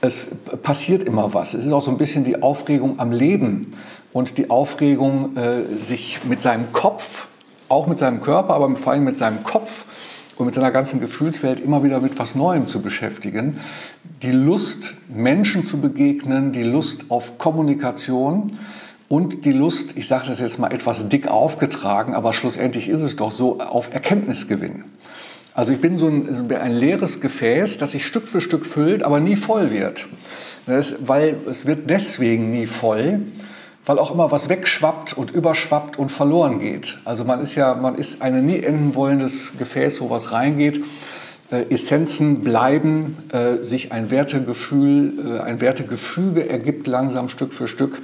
Es 0.00 0.36
passiert 0.62 1.02
immer 1.02 1.34
was. 1.34 1.54
Es 1.54 1.64
ist 1.64 1.72
auch 1.72 1.82
so 1.82 1.90
ein 1.90 1.98
bisschen 1.98 2.22
die 2.22 2.40
Aufregung 2.40 3.00
am 3.00 3.10
Leben 3.10 3.72
und 4.16 4.38
die 4.38 4.48
Aufregung, 4.48 5.36
äh, 5.36 5.64
sich 5.78 6.20
mit 6.24 6.40
seinem 6.40 6.72
Kopf, 6.72 7.26
auch 7.68 7.86
mit 7.86 7.98
seinem 7.98 8.22
Körper, 8.22 8.54
aber 8.54 8.74
vor 8.78 8.94
allem 8.94 9.04
mit 9.04 9.18
seinem 9.18 9.42
Kopf 9.42 9.84
und 10.38 10.46
mit 10.46 10.54
seiner 10.54 10.70
ganzen 10.70 11.00
Gefühlswelt 11.00 11.60
immer 11.60 11.84
wieder 11.84 12.00
mit 12.00 12.18
was 12.18 12.34
Neuem 12.34 12.66
zu 12.66 12.80
beschäftigen. 12.80 13.60
Die 14.22 14.30
Lust, 14.30 14.94
Menschen 15.10 15.66
zu 15.66 15.82
begegnen, 15.82 16.52
die 16.52 16.62
Lust 16.62 17.10
auf 17.10 17.36
Kommunikation 17.36 18.58
und 19.10 19.44
die 19.44 19.52
Lust, 19.52 19.98
ich 19.98 20.08
sage 20.08 20.28
das 20.28 20.40
jetzt 20.40 20.58
mal 20.58 20.72
etwas 20.72 21.10
dick 21.10 21.28
aufgetragen, 21.28 22.14
aber 22.14 22.32
schlussendlich 22.32 22.88
ist 22.88 23.02
es 23.02 23.16
doch 23.16 23.32
so, 23.32 23.60
auf 23.60 23.92
Erkenntnisgewinn. 23.92 24.84
Also 25.52 25.74
ich 25.74 25.80
bin 25.82 25.98
so 25.98 26.06
ein, 26.06 26.50
ein 26.50 26.72
leeres 26.72 27.20
Gefäß, 27.20 27.76
das 27.76 27.92
sich 27.92 28.06
Stück 28.06 28.28
für 28.28 28.40
Stück 28.40 28.64
füllt, 28.64 29.02
aber 29.02 29.20
nie 29.20 29.36
voll 29.36 29.70
wird. 29.70 30.06
Das, 30.64 30.94
weil 31.06 31.36
es 31.50 31.66
wird 31.66 31.90
deswegen 31.90 32.50
nie 32.50 32.66
voll, 32.66 33.20
weil 33.86 34.00
auch 34.00 34.12
immer 34.12 34.32
was 34.32 34.48
wegschwappt 34.48 35.16
und 35.16 35.30
überschwappt 35.30 35.98
und 35.98 36.10
verloren 36.10 36.58
geht. 36.58 36.98
Also 37.04 37.24
man 37.24 37.40
ist 37.40 37.54
ja, 37.54 37.74
man 37.74 37.94
ist 37.94 38.20
ein 38.20 38.44
nie 38.44 38.60
enden 38.60 38.96
wollendes 38.96 39.56
Gefäß, 39.58 40.00
wo 40.00 40.10
was 40.10 40.32
reingeht. 40.32 40.84
Äh, 41.50 41.72
Essenzen 41.72 42.42
bleiben, 42.42 43.16
äh, 43.32 43.62
sich 43.62 43.92
ein 43.92 44.10
Wertegefühl, 44.10 45.38
äh, 45.38 45.40
ein 45.40 45.60
Wertegefüge 45.60 46.48
ergibt 46.48 46.88
langsam 46.88 47.28
Stück 47.28 47.52
für 47.52 47.68
Stück. 47.68 48.02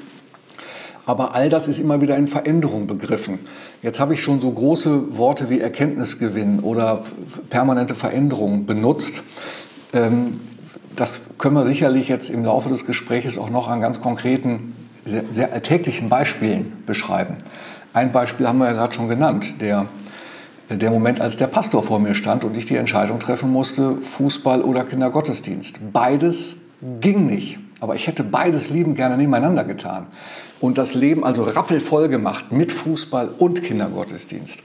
Aber 1.05 1.35
all 1.35 1.51
das 1.51 1.67
ist 1.67 1.81
immer 1.81 2.01
wieder 2.01 2.17
in 2.17 2.29
Veränderung 2.29 2.87
begriffen. 2.87 3.41
Jetzt 3.83 3.99
habe 3.99 4.15
ich 4.15 4.23
schon 4.23 4.41
so 4.41 4.53
große 4.53 5.19
Worte 5.19 5.51
wie 5.51 5.59
Erkenntnisgewinn 5.59 6.61
oder 6.61 7.05
permanente 7.51 7.97
Veränderung 7.97 8.67
benutzt. 8.67 9.25
Ähm, 9.93 10.31
das 10.95 11.23
können 11.39 11.57
wir 11.57 11.67
sicherlich 11.67 12.07
jetzt 12.07 12.31
im 12.31 12.45
Laufe 12.45 12.69
des 12.69 12.87
Gesprächs 12.87 13.37
auch 13.37 13.51
noch 13.51 13.67
an 13.67 13.81
ganz 13.81 14.01
konkreten, 14.01 14.75
sehr, 15.05 15.25
sehr 15.31 15.53
alltäglichen 15.53 16.09
Beispielen 16.09 16.85
beschreiben. 16.87 17.37
Ein 17.93 18.13
Beispiel 18.13 18.47
haben 18.47 18.59
wir 18.59 18.67
ja 18.67 18.73
gerade 18.73 18.95
schon 18.95 19.09
genannt, 19.09 19.61
der, 19.61 19.87
der 20.71 20.91
Moment, 20.91 21.21
als 21.21 21.37
der 21.37 21.47
Pastor 21.47 21.83
vor 21.83 21.99
mir 21.99 22.15
stand 22.15 22.45
und 22.45 22.57
ich 22.57 22.67
die 22.67 22.77
Entscheidung 22.77 23.21
treffen 23.21 23.51
musste, 23.51 23.97
Fußball 23.97 24.63
oder 24.63 24.85
Kindergottesdienst. 24.85 25.93
Beides 25.93 26.57
ging 27.01 27.27
nicht, 27.27 27.59
aber 27.81 27.95
ich 27.95 28.07
hätte 28.07 28.25
beides 28.25 28.71
liebend 28.71 28.97
gerne 28.97 29.17
nebeneinander 29.17 29.65
getan 29.65 30.07
und 30.61 30.79
das 30.79 30.95
Leben 30.95 31.25
also 31.25 31.43
rappelvoll 31.43 32.09
gemacht 32.09 32.53
mit 32.53 32.73
Fußball 32.73 33.29
und 33.37 33.63
Kindergottesdienst. 33.63 34.63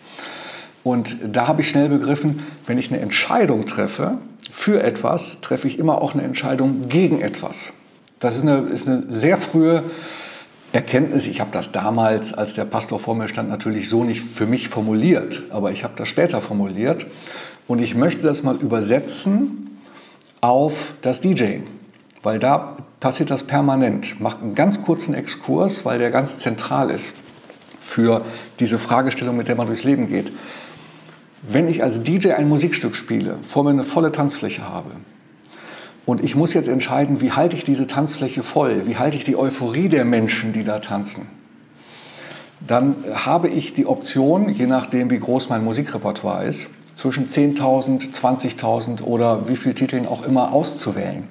Und 0.84 1.18
da 1.22 1.48
habe 1.48 1.62
ich 1.62 1.70
schnell 1.70 1.90
begriffen, 1.90 2.46
wenn 2.66 2.78
ich 2.78 2.94
eine 2.94 3.02
Entscheidung 3.02 3.66
treffe 3.66 4.20
für 4.54 4.82
etwas, 4.82 5.42
treffe 5.42 5.68
ich 5.68 5.80
immer 5.80 6.02
auch 6.02 6.14
eine 6.14 6.24
Entscheidung 6.24 6.88
gegen 6.88 7.20
etwas. 7.20 7.74
Das 8.20 8.38
ist 8.38 8.44
eine, 8.44 8.60
ist 8.70 8.88
eine 8.88 9.04
sehr 9.10 9.38
frühe 9.38 9.84
Erkenntnis. 10.78 11.26
Ich 11.26 11.42
habe 11.42 11.50
das 11.52 11.72
damals, 11.72 12.36
als 12.36 12.54
der 12.54 12.66
Pastor 12.66 13.00
vor 13.00 13.16
mir 13.16 13.28
stand, 13.28 13.50
natürlich 13.50 13.90
so 13.90 14.04
nicht 14.04 14.22
für 14.22 14.46
mich 14.46 14.70
formuliert, 14.70 15.42
aber 15.50 15.72
ich 15.72 15.84
habe 15.84 15.96
das 15.98 16.08
später 16.08 16.40
formuliert. 16.40 17.08
Und 17.68 17.82
ich 17.82 17.96
möchte 17.96 18.22
das 18.22 18.44
mal 18.44 18.58
übersetzen 18.58 19.80
auf 20.40 20.94
das 21.02 21.20
DJing, 21.20 21.64
weil 22.22 22.38
da 22.38 22.78
passiert 23.00 23.32
das 23.32 23.42
permanent. 23.44 24.22
Macht 24.22 24.44
einen 24.44 24.54
ganz 24.54 24.84
kurzen 24.84 25.16
Exkurs, 25.16 25.84
weil 25.84 25.98
der 25.98 26.12
ganz 26.12 26.38
zentral 26.38 26.92
ist 26.92 27.16
für 27.82 28.24
diese 28.60 28.78
Fragestellung, 28.78 29.36
mit 29.36 29.48
der 29.48 29.56
man 29.56 29.66
durchs 29.66 29.84
Leben 29.84 30.08
geht. 30.08 30.32
Wenn 31.42 31.68
ich 31.68 31.82
als 31.82 32.04
DJ 32.04 32.34
ein 32.34 32.48
Musikstück 32.48 32.96
spiele, 32.96 33.40
vor 33.42 33.64
mir 33.64 33.72
eine 33.72 33.84
volle 33.84 34.12
Tanzfläche 34.12 34.70
habe 34.70 34.92
und 36.08 36.24
ich 36.24 36.38
muss 36.38 36.54
jetzt 36.54 36.70
entscheiden, 36.70 37.20
wie 37.20 37.34
halte 37.34 37.58
ich 37.58 37.66
diese 37.66 37.86
Tanzfläche 37.86 38.42
voll, 38.42 38.88
wie 38.88 38.96
halte 38.96 39.18
ich 39.18 39.26
die 39.26 39.36
Euphorie 39.36 39.90
der 39.90 40.06
Menschen, 40.06 40.54
die 40.54 40.64
da 40.64 40.80
tanzen, 40.80 41.28
dann 42.66 42.96
habe 43.14 43.50
ich 43.50 43.74
die 43.74 43.86
Option, 43.86 44.48
je 44.48 44.68
nachdem 44.68 45.10
wie 45.10 45.20
groß 45.20 45.50
mein 45.50 45.66
Musikrepertoire 45.66 46.46
ist, 46.46 46.70
zwischen 46.96 47.28
10.000, 47.28 48.14
20.000 48.14 49.04
oder 49.04 49.50
wie 49.50 49.58
viele 49.58 49.76
Titeln 49.76 50.08
auch 50.08 50.26
immer 50.26 50.54
auszuwählen. 50.54 51.26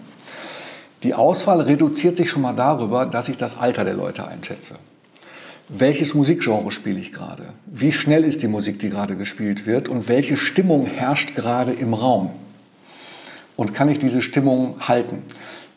Die 1.02 1.14
Auswahl 1.14 1.62
reduziert 1.62 2.18
sich 2.18 2.28
schon 2.28 2.42
mal 2.42 2.52
darüber, 2.52 3.06
dass 3.06 3.30
ich 3.30 3.38
das 3.38 3.56
Alter 3.56 3.82
der 3.84 3.94
Leute 3.94 4.28
einschätze. 4.28 4.74
Welches 5.70 6.14
Musikgenre 6.14 6.70
spiele 6.70 7.00
ich 7.00 7.14
gerade? 7.14 7.44
Wie 7.64 7.92
schnell 7.92 8.24
ist 8.24 8.42
die 8.42 8.48
Musik, 8.48 8.78
die 8.78 8.90
gerade 8.90 9.16
gespielt 9.16 9.64
wird? 9.64 9.88
Und 9.88 10.08
welche 10.08 10.36
Stimmung 10.36 10.84
herrscht 10.84 11.34
gerade 11.34 11.72
im 11.72 11.94
Raum? 11.94 12.30
Und 13.56 13.74
kann 13.74 13.88
ich 13.88 13.98
diese 13.98 14.22
Stimmung 14.22 14.76
halten? 14.80 15.22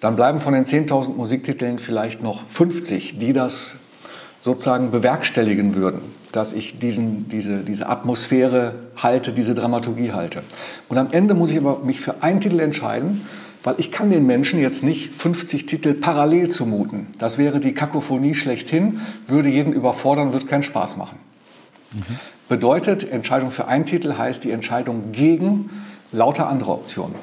Dann 0.01 0.15
bleiben 0.15 0.39
von 0.39 0.53
den 0.53 0.65
10.000 0.65 1.15
Musiktiteln 1.15 1.79
vielleicht 1.79 2.21
noch 2.21 2.45
50, 2.47 3.19
die 3.19 3.33
das 3.33 3.77
sozusagen 4.41 4.91
bewerkstelligen 4.91 5.75
würden, 5.75 6.01
dass 6.31 6.53
ich 6.53 6.79
diesen, 6.79 7.27
diese, 7.27 7.63
diese 7.63 7.89
Atmosphäre 7.89 8.75
halte, 8.95 9.33
diese 9.33 9.53
Dramaturgie 9.53 10.13
halte. 10.13 10.43
Und 10.87 10.97
am 10.97 11.11
Ende 11.11 11.33
muss 11.33 11.51
ich 11.51 11.57
aber 11.57 11.79
mich 11.79 11.99
für 11.99 12.23
einen 12.23 12.39
Titel 12.39 12.59
entscheiden 12.59 13.25
weil 13.63 13.75
ich 13.77 13.91
kann 13.91 14.09
den 14.09 14.25
Menschen 14.25 14.61
jetzt 14.61 14.83
nicht 14.83 15.13
50 15.13 15.65
Titel 15.65 15.93
parallel 15.93 16.49
zumuten. 16.49 17.07
Das 17.17 17.37
wäre 17.37 17.59
die 17.59 17.73
Kakophonie 17.73 18.35
schlechthin, 18.35 19.01
würde 19.27 19.49
jeden 19.49 19.73
überfordern, 19.73 20.33
würde 20.33 20.45
keinen 20.45 20.63
Spaß 20.63 20.97
machen. 20.97 21.19
Mhm. 21.91 22.19
Bedeutet, 22.47 23.09
Entscheidung 23.11 23.51
für 23.51 23.67
einen 23.67 23.85
Titel 23.85 24.17
heißt 24.17 24.43
die 24.43 24.51
Entscheidung 24.51 25.11
gegen 25.11 25.69
lauter 26.11 26.47
andere 26.47 26.71
Optionen. 26.71 27.15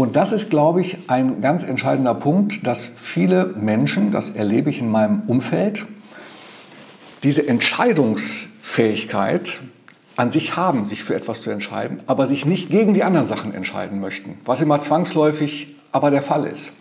Und 0.00 0.16
das 0.16 0.32
ist, 0.32 0.48
glaube 0.48 0.80
ich, 0.80 0.96
ein 1.08 1.42
ganz 1.42 1.62
entscheidender 1.62 2.14
Punkt, 2.14 2.66
dass 2.66 2.90
viele 2.96 3.44
Menschen, 3.44 4.12
das 4.12 4.30
erlebe 4.30 4.70
ich 4.70 4.80
in 4.80 4.90
meinem 4.90 5.24
Umfeld, 5.26 5.84
diese 7.22 7.46
Entscheidungsfähigkeit 7.46 9.58
an 10.16 10.32
sich 10.32 10.56
haben, 10.56 10.86
sich 10.86 11.04
für 11.04 11.14
etwas 11.14 11.42
zu 11.42 11.50
entscheiden, 11.50 12.00
aber 12.06 12.26
sich 12.26 12.46
nicht 12.46 12.70
gegen 12.70 12.94
die 12.94 13.04
anderen 13.04 13.26
Sachen 13.26 13.52
entscheiden 13.52 14.00
möchten, 14.00 14.38
was 14.46 14.62
immer 14.62 14.80
zwangsläufig 14.80 15.76
aber 15.92 16.10
der 16.10 16.22
Fall 16.22 16.46
ist. 16.46 16.72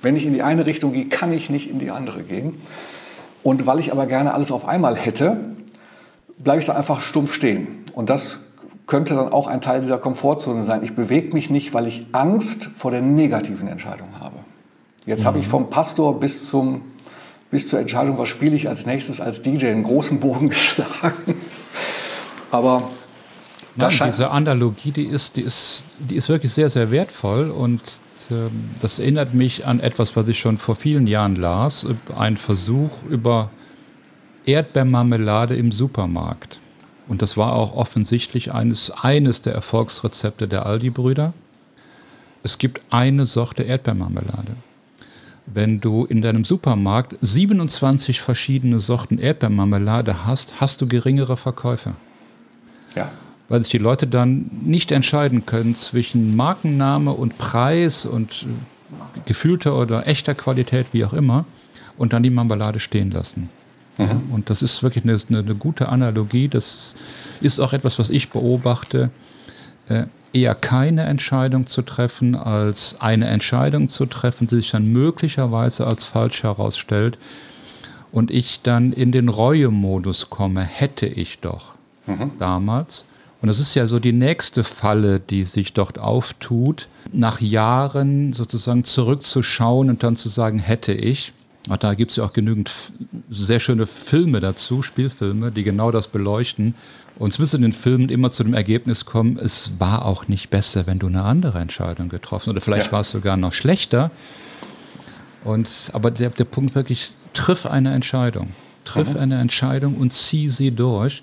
Wenn 0.00 0.16
ich 0.16 0.24
in 0.24 0.32
die 0.32 0.40
eine 0.40 0.64
Richtung 0.64 0.94
gehe, 0.94 1.10
kann 1.10 1.30
ich 1.30 1.50
nicht 1.50 1.68
in 1.68 1.78
die 1.78 1.90
andere 1.90 2.22
gehen. 2.22 2.58
Und 3.42 3.66
weil 3.66 3.80
ich 3.80 3.92
aber 3.92 4.06
gerne 4.06 4.32
alles 4.32 4.50
auf 4.50 4.66
einmal 4.66 4.96
hätte, 4.96 5.36
bleibe 6.38 6.60
ich 6.60 6.64
da 6.64 6.72
einfach 6.72 7.02
stumpf 7.02 7.34
stehen. 7.34 7.84
Und 7.92 8.08
das 8.08 8.51
könnte 8.92 9.14
dann 9.14 9.32
auch 9.32 9.46
ein 9.46 9.62
Teil 9.62 9.80
dieser 9.80 9.96
Komfortzone 9.96 10.64
sein. 10.64 10.84
Ich 10.84 10.94
bewege 10.94 11.32
mich 11.32 11.48
nicht, 11.48 11.72
weil 11.72 11.86
ich 11.86 12.04
Angst 12.12 12.64
vor 12.64 12.90
der 12.90 13.00
negativen 13.00 13.66
Entscheidung 13.66 14.20
habe. 14.20 14.36
Jetzt 15.06 15.22
mhm. 15.22 15.28
habe 15.28 15.38
ich 15.38 15.48
vom 15.48 15.70
Pastor 15.70 16.20
bis, 16.20 16.46
zum, 16.50 16.82
bis 17.50 17.70
zur 17.70 17.80
Entscheidung, 17.80 18.18
was 18.18 18.28
spiele 18.28 18.54
ich 18.54 18.68
als 18.68 18.84
nächstes 18.84 19.18
als 19.18 19.40
DJ, 19.40 19.68
einen 19.68 19.82
großen 19.82 20.20
Bogen 20.20 20.50
geschlagen. 20.50 21.36
Aber 22.50 22.90
Nein, 23.76 23.90
diese 24.04 24.30
Analogie, 24.30 24.90
die 24.90 25.06
ist, 25.06 25.36
die, 25.36 25.42
ist, 25.42 25.86
die 25.98 26.16
ist 26.16 26.28
wirklich 26.28 26.52
sehr, 26.52 26.68
sehr 26.68 26.90
wertvoll 26.90 27.48
und 27.48 27.80
ähm, 28.30 28.72
das 28.82 28.98
erinnert 28.98 29.32
mich 29.32 29.64
an 29.64 29.80
etwas, 29.80 30.16
was 30.16 30.28
ich 30.28 30.38
schon 30.38 30.58
vor 30.58 30.76
vielen 30.76 31.06
Jahren 31.06 31.36
las, 31.36 31.86
ein 32.14 32.36
Versuch 32.36 33.04
über 33.08 33.48
Erdbeermarmelade 34.44 35.56
im 35.56 35.72
Supermarkt. 35.72 36.60
Und 37.08 37.22
das 37.22 37.36
war 37.36 37.54
auch 37.54 37.74
offensichtlich 37.74 38.52
eines, 38.52 38.90
eines 38.90 39.42
der 39.42 39.54
Erfolgsrezepte 39.54 40.48
der 40.48 40.66
Aldi-Brüder. 40.66 41.32
Es 42.42 42.58
gibt 42.58 42.80
eine 42.90 43.26
Sorte 43.26 43.62
Erdbeermarmelade. 43.62 44.56
Wenn 45.46 45.80
du 45.80 46.04
in 46.04 46.22
deinem 46.22 46.44
Supermarkt 46.44 47.16
27 47.20 48.20
verschiedene 48.20 48.80
Sorten 48.80 49.18
Erdbeermarmelade 49.18 50.24
hast, 50.24 50.60
hast 50.60 50.80
du 50.80 50.86
geringere 50.86 51.36
Verkäufe. 51.36 51.94
Ja. 52.94 53.10
Weil 53.48 53.62
sich 53.62 53.70
die 53.70 53.78
Leute 53.78 54.06
dann 54.06 54.50
nicht 54.62 54.92
entscheiden 54.92 55.44
können 55.44 55.74
zwischen 55.74 56.36
Markenname 56.36 57.12
und 57.12 57.38
Preis 57.38 58.06
und 58.06 58.46
gefühlter 59.26 59.76
oder 59.76 60.06
echter 60.06 60.34
Qualität, 60.34 60.86
wie 60.92 61.04
auch 61.04 61.12
immer, 61.12 61.44
und 61.98 62.12
dann 62.12 62.22
die 62.22 62.30
Marmelade 62.30 62.78
stehen 62.78 63.10
lassen. 63.10 63.48
Mhm. 63.98 64.32
Und 64.32 64.50
das 64.50 64.62
ist 64.62 64.82
wirklich 64.82 65.04
eine, 65.04 65.18
eine, 65.28 65.54
gute 65.54 65.88
Analogie. 65.88 66.48
Das 66.48 66.94
ist 67.40 67.60
auch 67.60 67.72
etwas, 67.72 67.98
was 67.98 68.10
ich 68.10 68.30
beobachte. 68.30 69.10
Äh, 69.88 70.04
eher 70.32 70.54
keine 70.54 71.02
Entscheidung 71.02 71.66
zu 71.66 71.82
treffen, 71.82 72.34
als 72.34 72.96
eine 73.00 73.26
Entscheidung 73.26 73.88
zu 73.88 74.06
treffen, 74.06 74.46
die 74.46 74.54
sich 74.56 74.70
dann 74.70 74.86
möglicherweise 74.86 75.86
als 75.86 76.04
falsch 76.04 76.42
herausstellt. 76.42 77.18
Und 78.10 78.30
ich 78.30 78.60
dann 78.62 78.92
in 78.92 79.12
den 79.12 79.28
Reue-Modus 79.28 80.30
komme, 80.30 80.62
hätte 80.62 81.06
ich 81.06 81.40
doch 81.40 81.74
mhm. 82.06 82.32
damals. 82.38 83.06
Und 83.42 83.48
das 83.48 83.58
ist 83.58 83.74
ja 83.74 83.86
so 83.88 83.98
die 83.98 84.12
nächste 84.12 84.62
Falle, 84.62 85.18
die 85.18 85.44
sich 85.44 85.72
dort 85.72 85.98
auftut, 85.98 86.88
nach 87.10 87.40
Jahren 87.40 88.34
sozusagen 88.34 88.84
zurückzuschauen 88.84 89.90
und 89.90 90.02
dann 90.04 90.16
zu 90.16 90.28
sagen, 90.28 90.60
hätte 90.60 90.92
ich. 90.92 91.32
Auch 91.68 91.76
da 91.76 91.94
gibt 91.94 92.10
es 92.10 92.16
ja 92.16 92.24
auch 92.24 92.32
genügend 92.32 92.72
sehr 93.30 93.60
schöne 93.60 93.86
Filme 93.86 94.40
dazu, 94.40 94.82
Spielfilme, 94.82 95.52
die 95.52 95.62
genau 95.62 95.90
das 95.90 96.08
beleuchten. 96.08 96.74
Und 97.18 97.38
müssen 97.38 97.56
in 97.56 97.62
den 97.62 97.72
Filmen 97.72 98.08
immer 98.08 98.30
zu 98.30 98.42
dem 98.42 98.54
Ergebnis 98.54 99.04
kommen, 99.04 99.38
es 99.38 99.72
war 99.78 100.04
auch 100.04 100.28
nicht 100.28 100.50
besser, 100.50 100.86
wenn 100.86 100.98
du 100.98 101.06
eine 101.06 101.22
andere 101.22 101.60
Entscheidung 101.60 102.08
getroffen 102.08 102.46
hast. 102.46 102.48
Oder 102.48 102.60
vielleicht 102.60 102.86
ja. 102.86 102.92
war 102.92 103.00
es 103.00 103.10
sogar 103.10 103.36
noch 103.36 103.52
schlechter. 103.52 104.10
Und, 105.44 105.90
aber 105.92 106.10
der, 106.10 106.30
der 106.30 106.44
Punkt 106.44 106.74
wirklich, 106.74 107.12
triff 107.32 107.66
eine 107.66 107.92
Entscheidung. 107.92 108.52
Triff 108.84 109.14
mhm. 109.14 109.20
eine 109.20 109.40
Entscheidung 109.40 109.96
und 109.96 110.12
zieh 110.12 110.48
sie 110.48 110.72
durch. 110.72 111.22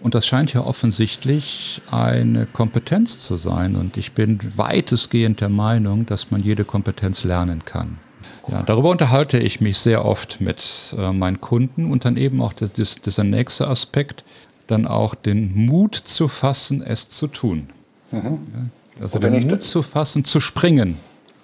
Und 0.00 0.14
das 0.14 0.26
scheint 0.26 0.52
ja 0.52 0.60
offensichtlich 0.60 1.82
eine 1.90 2.46
Kompetenz 2.46 3.18
zu 3.18 3.36
sein. 3.36 3.74
Und 3.74 3.96
ich 3.96 4.12
bin 4.12 4.38
weitestgehend 4.56 5.40
der 5.40 5.48
Meinung, 5.48 6.06
dass 6.06 6.30
man 6.30 6.40
jede 6.40 6.64
Kompetenz 6.64 7.24
lernen 7.24 7.64
kann. 7.64 7.98
Ja, 8.50 8.62
darüber 8.62 8.90
unterhalte 8.90 9.38
ich 9.38 9.60
mich 9.60 9.78
sehr 9.78 10.04
oft 10.04 10.40
mit 10.40 10.94
äh, 10.98 11.12
meinen 11.12 11.40
Kunden 11.40 11.90
und 11.90 12.04
dann 12.04 12.16
eben 12.16 12.40
auch 12.40 12.52
das, 12.52 12.96
dieser 13.00 13.24
nächste 13.24 13.68
Aspekt, 13.68 14.24
dann 14.66 14.86
auch 14.86 15.14
den 15.14 15.54
Mut 15.54 15.94
zu 15.94 16.28
fassen, 16.28 16.82
es 16.82 17.08
zu 17.08 17.26
tun. 17.26 17.68
Mhm. 18.10 18.20
Ja, 18.22 19.02
also 19.02 19.18
den 19.18 19.46
Mut 19.46 19.62
zu 19.62 19.82
fassen, 19.82 20.24
zu 20.24 20.40
springen. 20.40 20.98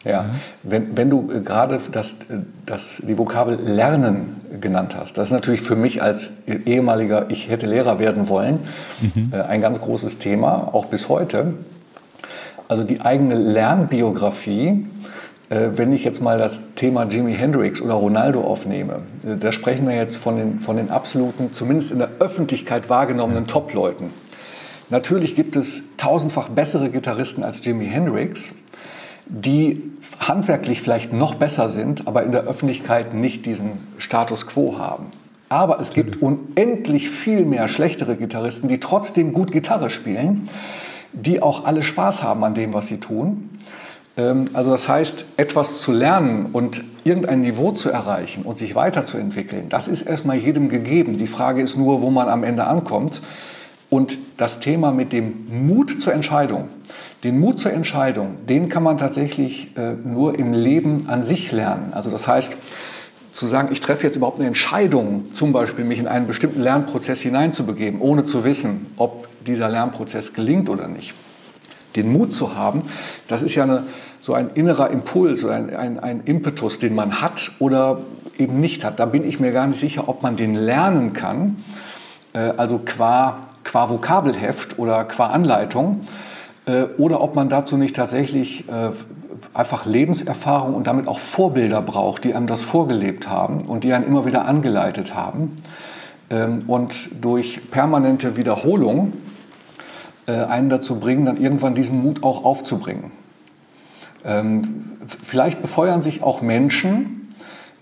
Ja, 0.04 0.10
ja. 0.10 0.26
Wenn, 0.62 0.96
wenn 0.96 1.10
du 1.10 1.30
äh, 1.30 1.40
gerade 1.40 1.80
das, 1.90 2.14
äh, 2.28 2.40
das, 2.66 3.02
die 3.06 3.16
Vokabel 3.16 3.58
Lernen 3.60 4.40
genannt 4.60 4.94
hast, 4.98 5.18
das 5.18 5.28
ist 5.28 5.32
natürlich 5.32 5.62
für 5.62 5.76
mich 5.76 6.02
als 6.02 6.34
ehemaliger, 6.46 7.30
ich 7.30 7.48
hätte 7.48 7.66
Lehrer 7.66 7.98
werden 7.98 8.28
wollen, 8.28 8.60
mhm. 9.00 9.32
ein 9.48 9.60
ganz 9.60 9.80
großes 9.80 10.18
Thema, 10.18 10.74
auch 10.74 10.86
bis 10.86 11.08
heute. 11.08 11.54
Also 12.68 12.84
die 12.84 13.00
eigene 13.00 13.34
Lernbiografie 13.34 14.68
äh, 14.68 14.84
wenn 15.74 15.92
ich 15.92 16.04
jetzt 16.04 16.20
mal 16.20 16.38
das 16.38 16.60
Thema 16.74 17.04
Jimi 17.04 17.34
Hendrix 17.34 17.80
oder 17.80 17.94
Ronaldo 17.94 18.42
aufnehme, 18.42 19.02
äh, 19.24 19.36
da 19.36 19.52
sprechen 19.52 19.86
wir 19.86 19.94
jetzt 19.94 20.16
von 20.16 20.36
den, 20.36 20.60
von 20.60 20.76
den 20.76 20.90
absoluten, 20.90 21.52
zumindest 21.52 21.92
in 21.92 21.98
der 21.98 22.10
Öffentlichkeit 22.20 22.88
wahrgenommenen 22.88 23.46
Top-Leuten. 23.46 24.10
Natürlich 24.90 25.34
gibt 25.34 25.56
es 25.56 25.96
tausendfach 25.96 26.48
bessere 26.48 26.90
Gitarristen 26.90 27.42
als 27.42 27.64
Jimi 27.64 27.86
Hendrix, 27.86 28.54
die 29.26 29.82
handwerklich 30.20 30.82
vielleicht 30.82 31.12
noch 31.12 31.34
besser 31.34 31.70
sind, 31.70 32.06
aber 32.06 32.22
in 32.22 32.32
der 32.32 32.44
Öffentlichkeit 32.44 33.14
nicht 33.14 33.46
diesen 33.46 33.72
Status 33.96 34.46
quo 34.46 34.78
haben. 34.78 35.06
Aber 35.48 35.80
es 35.80 35.92
gibt 35.92 36.20
unendlich 36.20 37.10
viel 37.10 37.44
mehr 37.44 37.68
schlechtere 37.68 38.16
Gitarristen, 38.16 38.68
die 38.68 38.80
trotzdem 38.80 39.32
gut 39.32 39.52
Gitarre 39.52 39.88
spielen, 39.88 40.48
die 41.12 41.40
auch 41.40 41.64
alle 41.64 41.82
Spaß 41.82 42.22
haben 42.22 42.44
an 42.44 42.54
dem, 42.54 42.74
was 42.74 42.88
sie 42.88 42.98
tun 42.98 43.53
also 44.16 44.70
das 44.70 44.88
heißt, 44.88 45.24
etwas 45.36 45.80
zu 45.80 45.90
lernen 45.90 46.50
und 46.52 46.84
irgendein 47.02 47.40
Niveau 47.40 47.72
zu 47.72 47.90
erreichen 47.90 48.44
und 48.44 48.58
sich 48.58 48.76
weiterzuentwickeln, 48.76 49.68
das 49.68 49.88
ist 49.88 50.02
erstmal 50.02 50.36
jedem 50.36 50.68
gegeben. 50.68 51.16
Die 51.16 51.26
Frage 51.26 51.62
ist 51.62 51.76
nur, 51.76 52.00
wo 52.00 52.10
man 52.10 52.28
am 52.28 52.44
Ende 52.44 52.66
ankommt. 52.66 53.22
Und 53.90 54.18
das 54.36 54.60
Thema 54.60 54.92
mit 54.92 55.12
dem 55.12 55.66
Mut 55.66 56.02
zur 56.02 56.14
Entscheidung, 56.14 56.68
den 57.22 57.38
Mut 57.38 57.60
zur 57.60 57.72
Entscheidung, 57.72 58.36
den 58.48 58.68
kann 58.68 58.82
man 58.82 58.98
tatsächlich 58.98 59.76
äh, 59.76 59.92
nur 59.92 60.38
im 60.38 60.52
Leben 60.52 61.04
an 61.08 61.22
sich 61.22 61.52
lernen. 61.52 61.92
Also 61.92 62.10
das 62.10 62.26
heißt, 62.26 62.56
zu 63.30 63.46
sagen, 63.46 63.68
ich 63.72 63.80
treffe 63.80 64.04
jetzt 64.04 64.16
überhaupt 64.16 64.38
eine 64.38 64.46
Entscheidung, 64.46 65.32
zum 65.32 65.52
Beispiel 65.52 65.84
mich 65.84 65.98
in 65.98 66.06
einen 66.06 66.26
bestimmten 66.26 66.60
Lernprozess 66.60 67.20
hineinzubegeben, 67.20 68.00
ohne 68.00 68.24
zu 68.24 68.44
wissen, 68.44 68.86
ob 68.96 69.28
dieser 69.44 69.68
Lernprozess 69.68 70.32
gelingt 70.34 70.70
oder 70.70 70.88
nicht 70.88 71.14
den 71.96 72.12
Mut 72.12 72.32
zu 72.32 72.56
haben, 72.56 72.80
das 73.28 73.42
ist 73.42 73.54
ja 73.54 73.64
eine, 73.64 73.84
so 74.20 74.34
ein 74.34 74.50
innerer 74.54 74.90
Impuls 74.90 75.44
oder 75.44 75.54
ein, 75.54 75.74
ein, 75.74 75.98
ein 75.98 76.20
Impetus, 76.24 76.78
den 76.78 76.94
man 76.94 77.20
hat 77.20 77.52
oder 77.58 78.00
eben 78.38 78.60
nicht 78.60 78.84
hat. 78.84 78.98
Da 78.98 79.06
bin 79.06 79.26
ich 79.26 79.40
mir 79.40 79.52
gar 79.52 79.66
nicht 79.66 79.78
sicher, 79.78 80.08
ob 80.08 80.22
man 80.22 80.36
den 80.36 80.54
lernen 80.54 81.12
kann, 81.12 81.56
äh, 82.32 82.38
also 82.56 82.80
qua, 82.84 83.38
qua 83.64 83.90
Vokabelheft 83.90 84.78
oder 84.78 85.04
qua 85.04 85.28
Anleitung, 85.28 86.00
äh, 86.66 86.84
oder 86.98 87.20
ob 87.20 87.34
man 87.34 87.48
dazu 87.48 87.76
nicht 87.76 87.96
tatsächlich 87.96 88.68
äh, 88.68 88.90
einfach 89.52 89.86
Lebenserfahrung 89.86 90.74
und 90.74 90.86
damit 90.86 91.08
auch 91.08 91.18
Vorbilder 91.18 91.82
braucht, 91.82 92.24
die 92.24 92.34
einem 92.34 92.46
das 92.46 92.60
vorgelebt 92.60 93.28
haben 93.28 93.62
und 93.62 93.84
die 93.84 93.92
einen 93.92 94.06
immer 94.06 94.24
wieder 94.24 94.46
angeleitet 94.46 95.14
haben. 95.14 95.56
Ähm, 96.30 96.62
und 96.66 97.22
durch 97.22 97.70
permanente 97.70 98.36
Wiederholung 98.36 99.12
einen 100.32 100.68
dazu 100.68 101.00
bringen, 101.00 101.26
dann 101.26 101.36
irgendwann 101.36 101.74
diesen 101.74 102.02
Mut 102.02 102.22
auch 102.22 102.44
aufzubringen. 102.44 103.12
Ähm, 104.24 104.92
vielleicht 105.22 105.60
befeuern 105.60 106.02
sich 106.02 106.22
auch 106.22 106.40
Menschen 106.40 107.28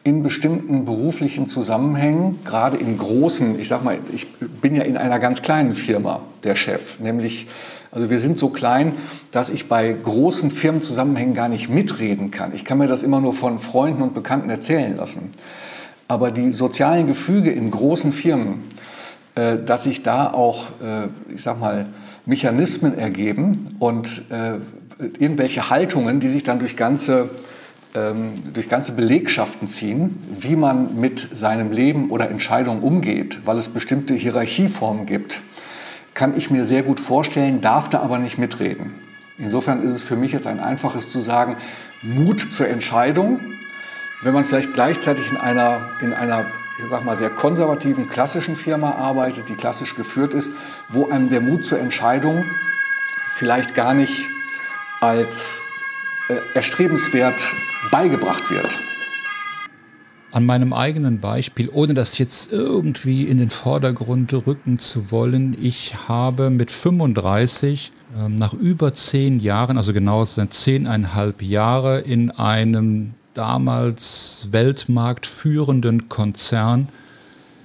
in 0.05 0.22
bestimmten 0.22 0.85
beruflichen 0.85 1.46
Zusammenhängen, 1.46 2.40
gerade 2.44 2.76
in 2.76 2.98
großen, 2.98 3.59
ich 3.61 3.68
sag 3.68 3.85
mal, 3.85 3.98
ich 4.12 4.26
bin 4.37 4.74
ja 4.74 4.83
in 4.83 4.96
einer 4.96 5.20
ganz 5.20 5.42
kleinen 5.42 5.74
Firma 5.74 6.22
der 6.42 6.57
Chef, 6.57 6.98
nämlich, 6.98 7.46
also 7.92 8.11
wir 8.11 8.18
sind 8.18 8.38
so 8.38 8.48
klein, 8.48 8.94
dass 9.31 9.48
ich 9.48 9.68
bei 9.68 9.92
großen 9.92 10.50
Firmenzusammenhängen 10.50 11.35
gar 11.35 11.48
nicht 11.48 11.68
mitreden 11.68 12.33
kann. 12.33 12.52
Ich 12.52 12.64
kann 12.64 12.78
mir 12.78 12.88
das 12.88 13.05
immer 13.05 13.20
nur 13.20 13.33
von 13.33 13.61
Freunden 13.61 14.02
und 14.02 14.14
Bekannten 14.14 14.50
erzählen 14.50 14.96
lassen. 14.96 15.31
Aber 16.09 16.33
die 16.33 16.50
sozialen 16.52 17.07
Gefüge 17.07 17.52
in 17.52 17.70
großen 17.70 18.12
Firmen, 18.12 18.64
äh, 19.37 19.59
dass 19.64 19.85
sich 19.85 20.02
da 20.02 20.33
auch, 20.33 20.70
äh, 20.83 21.09
ich 21.33 21.42
sag 21.42 21.61
mal, 21.61 21.87
Mechanismen 22.26 22.96
ergeben 22.96 23.76
und 23.78 24.30
äh, 24.30 24.58
irgendwelche 25.18 25.70
Haltungen, 25.70 26.20
die 26.20 26.28
sich 26.28 26.44
dann 26.44 26.58
durch 26.58 26.76
ganze, 26.76 27.30
ähm, 27.94 28.35
durch 28.52 28.68
ganze 28.68 28.92
Belegschaften 28.92 29.68
ziehen, 29.68 30.16
wie 30.30 30.56
man 30.56 30.98
mit 31.00 31.28
seinem 31.35 31.72
Leben 31.72 32.11
oder 32.11 32.30
Entscheidungen 32.30 32.82
umgeht, 32.82 33.40
weil 33.44 33.58
es 33.58 33.68
bestimmte 33.68 34.14
Hierarchieformen 34.14 35.06
gibt, 35.06 35.40
kann 36.14 36.37
ich 36.37 36.50
mir 36.50 36.64
sehr 36.64 36.82
gut 36.82 37.00
vorstellen, 37.00 37.61
darf 37.61 37.88
da 37.88 38.00
aber 38.00 38.18
nicht 38.18 38.38
mitreden. 38.38 38.92
Insofern 39.38 39.82
ist 39.82 39.92
es 39.92 40.02
für 40.02 40.16
mich 40.16 40.32
jetzt 40.32 40.46
ein 40.46 40.61
einfaches 40.61 41.11
zu 41.11 41.20
sagen, 41.20 41.56
Mut 42.02 42.40
zur 42.40 42.68
Entscheidung, 42.68 43.40
wenn 44.22 44.35
man 44.35 44.44
vielleicht 44.44 44.72
gleichzeitig 44.72 45.30
in 45.30 45.37
einer, 45.37 45.90
in 46.00 46.12
einer 46.12 46.46
ich 46.83 46.90
sag 46.90 47.05
mal, 47.05 47.16
sehr 47.16 47.31
konservativen, 47.31 48.09
klassischen 48.09 48.57
Firma 48.57 48.92
arbeitet, 48.92 49.49
die 49.49 49.55
klassisch 49.55 49.95
geführt 49.95 50.35
ist, 50.35 50.53
wo 50.88 51.09
einem 51.09 51.29
der 51.29 51.40
Mut 51.40 51.64
zur 51.64 51.79
Entscheidung 51.79 52.45
vielleicht 53.35 53.75
gar 53.75 53.95
nicht 53.95 54.27
als 55.01 55.61
äh, 56.29 56.37
erstrebenswert 56.55 57.49
beigebracht 57.90 58.51
wird. 58.51 58.79
An 60.31 60.47
meinem 60.47 60.73
eigenen 60.73 61.21
Beispiel, 61.21 61.68
ohne 61.71 61.92
das 61.92 62.16
jetzt 62.16 62.53
irgendwie 62.53 63.25
in 63.25 63.37
den 63.37 63.51
Vordergrund 63.51 64.33
rücken 64.33 64.79
zu 64.79 65.11
wollen, 65.11 65.55
ich 65.61 66.09
habe 66.09 66.49
mit 66.49 66.71
35 66.71 67.92
ähm, 68.18 68.37
nach 68.37 68.55
über 68.55 68.95
zehn 68.95 69.40
Jahren, 69.40 69.77
also 69.77 69.92
genau 69.92 70.25
sind 70.25 70.55
zehneinhalb 70.55 71.42
Jahre, 71.42 72.01
in 72.01 72.31
einem 72.31 73.14
damals 73.35 74.49
weltmarktführenden 74.51 76.09
Konzern 76.09 76.88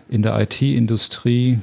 in 0.09 0.21
der 0.21 0.39
IT-Industrie 0.39 1.59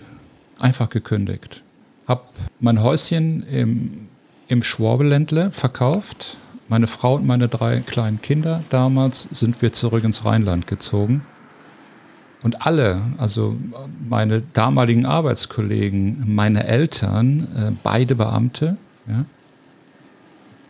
einfach 0.61 0.89
gekündigt. 0.91 1.63
Hab 2.07 2.33
mein 2.61 2.83
Häuschen 2.83 3.43
im, 3.45 4.09
im 4.49 4.63
Schwabeländle 4.63 5.51
verkauft. 5.51 6.37
Meine 6.69 6.87
Frau 6.87 7.17
und 7.17 7.27
meine 7.27 7.49
drei 7.49 7.81
kleinen 7.81 8.21
Kinder 8.21 8.63
damals 8.71 9.23
sind 9.23 9.61
wir 9.63 9.73
zurück 9.73 10.05
ins 10.05 10.25
Rheinland 10.25 10.67
gezogen. 10.67 11.23
Und 12.43 12.67
alle, 12.67 13.01
also 13.17 13.57
meine 14.07 14.43
damaligen 14.53 15.07
Arbeitskollegen, 15.07 16.25
meine 16.35 16.67
Eltern, 16.67 17.49
äh, 17.57 17.73
beide 17.83 18.15
Beamte, 18.15 18.77
ja, 19.09 19.25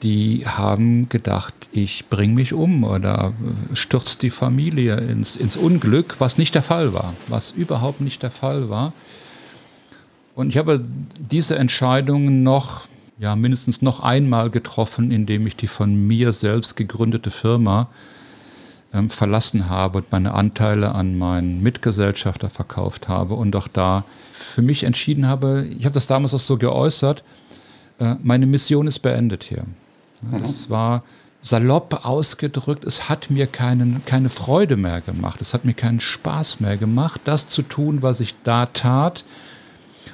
die 0.05 0.47
haben 0.47 1.09
gedacht, 1.09 1.55
ich 1.73 2.07
bringe 2.11 2.35
mich 2.35 2.53
um 2.53 2.85
oder 2.85 3.33
stürzt 3.73 4.23
die 4.23 4.29
Familie 4.29 4.97
ins, 4.97 5.35
ins 5.35 5.57
Unglück, 5.57 6.17
was 6.19 6.37
nicht 6.37 6.55
der 6.55 6.63
Fall 6.63 6.93
war, 6.93 7.15
was 7.29 7.53
überhaupt 7.53 8.03
nicht 8.03 8.23
der 8.23 8.31
Fall 8.31 8.69
war. 8.69 8.93
Und 10.35 10.51
ich 10.51 10.59
habe 10.59 10.85
diese 11.19 11.57
Entscheidung 11.57 12.43
noch, 12.43 12.83
ja, 13.19 13.35
mindestens 13.35 13.81
noch 13.81 14.01
einmal 14.01 14.51
getroffen, 14.51 15.11
indem 15.11 15.47
ich 15.47 15.57
die 15.57 15.69
von 15.69 15.95
mir 16.07 16.35
selbst 16.35 16.77
gegründete 16.77 17.31
Firma 17.31 17.89
ähm, 18.93 19.09
verlassen 19.09 19.71
habe 19.71 19.99
und 19.99 20.13
meine 20.13 20.35
Anteile 20.35 20.95
an 20.95 21.17
meinen 21.17 21.63
Mitgesellschafter 21.63 22.51
verkauft 22.51 23.09
habe 23.09 23.35
und 23.35 23.57
auch 23.57 23.69
da 23.69 24.05
für 24.33 24.61
mich 24.61 24.85
entschieden 24.85 25.27
habe, 25.29 25.67
ich 25.79 25.87
habe 25.87 25.95
das 25.95 26.07
damals 26.07 26.35
auch 26.35 26.41
so 26.41 26.59
geäußert, 26.59 27.25
äh, 28.01 28.17
meine 28.23 28.45
Mission 28.45 28.87
ist 28.87 28.99
beendet 28.99 29.45
hier. 29.45 29.65
Es 30.41 30.71
war 30.71 31.03
salopp 31.43 32.07
ausgedrückt, 32.07 32.85
es 32.85 33.09
hat 33.11 33.31
mir 33.31 33.47
keinen, 33.47 34.03
keine 34.07 34.31
Freude 34.31 34.77
mehr 34.77 35.03
gemacht, 35.03 35.41
es 35.43 35.53
hat 35.53 35.67
mir 35.67 35.75
keinen 35.75 36.01
Spaß 36.01 36.61
mehr 36.61 36.79
gemacht, 36.79 37.21
das 37.25 37.49
zu 37.49 37.63
tun, 37.63 38.01
was 38.01 38.21
ich 38.21 38.35
da 38.45 38.67
tat 38.67 39.25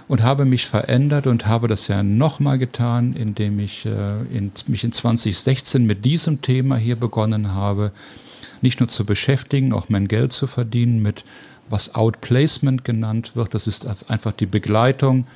und 0.09 0.25
habe 0.25 0.45
mich 0.45 0.67
verändert 0.67 1.29
und 1.29 1.47
habe 1.47 1.69
das 1.69 1.87
ja 1.87 2.03
nochmal 2.03 2.59
getan, 2.59 3.15
indem 3.15 3.61
ich 3.61 3.87
äh, 3.87 4.23
in, 4.33 4.51
mich 4.67 4.83
in 4.83 4.91
2016 4.91 5.87
mit 5.87 6.05
diesem 6.05 6.43
Thema 6.43 6.77
hier 6.77 6.97
begonnen 6.97 7.53
habe, 7.53 7.93
nicht 8.61 8.81
nur 8.81 8.89
zu 8.89 9.05
beschäftigen, 9.07 9.73
auch 9.73 9.89
mein 9.89 10.09
Geld 10.09 10.33
zu 10.33 10.49
verdienen 10.49 11.01
mit 11.01 11.25
was 11.69 11.95
Outplacement 11.95 12.85
genannt 12.85 13.37
wird. 13.37 13.55
Das 13.55 13.69
ist 13.69 13.87
also 13.87 14.07
einfach 14.09 14.33
die 14.33 14.47
Begleitung 14.47 15.27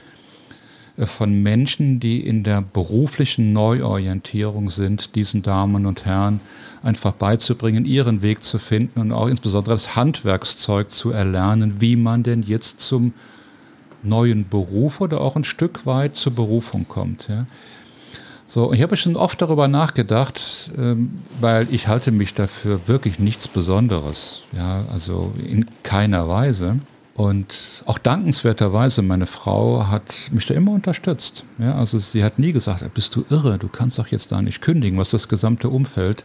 von 0.98 1.42
Menschen, 1.42 1.98
die 1.98 2.24
in 2.24 2.44
der 2.44 2.62
beruflichen 2.62 3.52
Neuorientierung 3.52 4.70
sind, 4.70 5.16
diesen 5.16 5.42
Damen 5.42 5.86
und 5.86 6.04
Herren 6.04 6.40
einfach 6.82 7.12
beizubringen, 7.12 7.84
ihren 7.84 8.22
Weg 8.22 8.44
zu 8.44 8.58
finden 8.58 9.00
und 9.00 9.12
auch 9.12 9.26
insbesondere 9.26 9.74
das 9.74 9.96
Handwerkszeug 9.96 10.92
zu 10.92 11.10
erlernen, 11.10 11.80
wie 11.80 11.96
man 11.96 12.22
denn 12.22 12.42
jetzt 12.42 12.80
zum 12.80 13.12
neuen 14.04 14.48
Beruf 14.48 15.00
oder 15.00 15.20
auch 15.20 15.34
ein 15.34 15.44
Stück 15.44 15.86
weit 15.86 16.14
zur 16.14 16.34
Berufung 16.34 16.86
kommt. 16.86 17.26
Ja. 17.28 17.46
So, 18.46 18.72
ich 18.72 18.82
habe 18.82 18.96
schon 18.96 19.16
oft 19.16 19.42
darüber 19.42 19.66
nachgedacht, 19.66 20.70
ähm, 20.76 21.22
weil 21.40 21.66
ich 21.72 21.88
halte 21.88 22.12
mich 22.12 22.34
dafür 22.34 22.86
wirklich 22.86 23.18
nichts 23.18 23.48
Besonderes, 23.48 24.42
ja, 24.52 24.84
also 24.92 25.32
in 25.44 25.66
keiner 25.82 26.28
Weise. 26.28 26.78
Und 27.14 27.84
auch 27.86 27.98
dankenswerterweise, 27.98 29.02
meine 29.02 29.26
Frau 29.26 29.86
hat 29.86 30.14
mich 30.32 30.46
da 30.46 30.54
immer 30.54 30.72
unterstützt. 30.72 31.44
Ja, 31.58 31.74
also 31.76 31.98
sie 31.98 32.24
hat 32.24 32.40
nie 32.40 32.52
gesagt, 32.52 32.92
bist 32.92 33.14
du 33.14 33.24
irre, 33.30 33.56
du 33.56 33.68
kannst 33.68 33.98
doch 34.00 34.08
jetzt 34.08 34.32
da 34.32 34.42
nicht 34.42 34.60
kündigen, 34.60 34.98
was 34.98 35.10
das 35.10 35.28
gesamte 35.28 35.68
Umfeld 35.68 36.24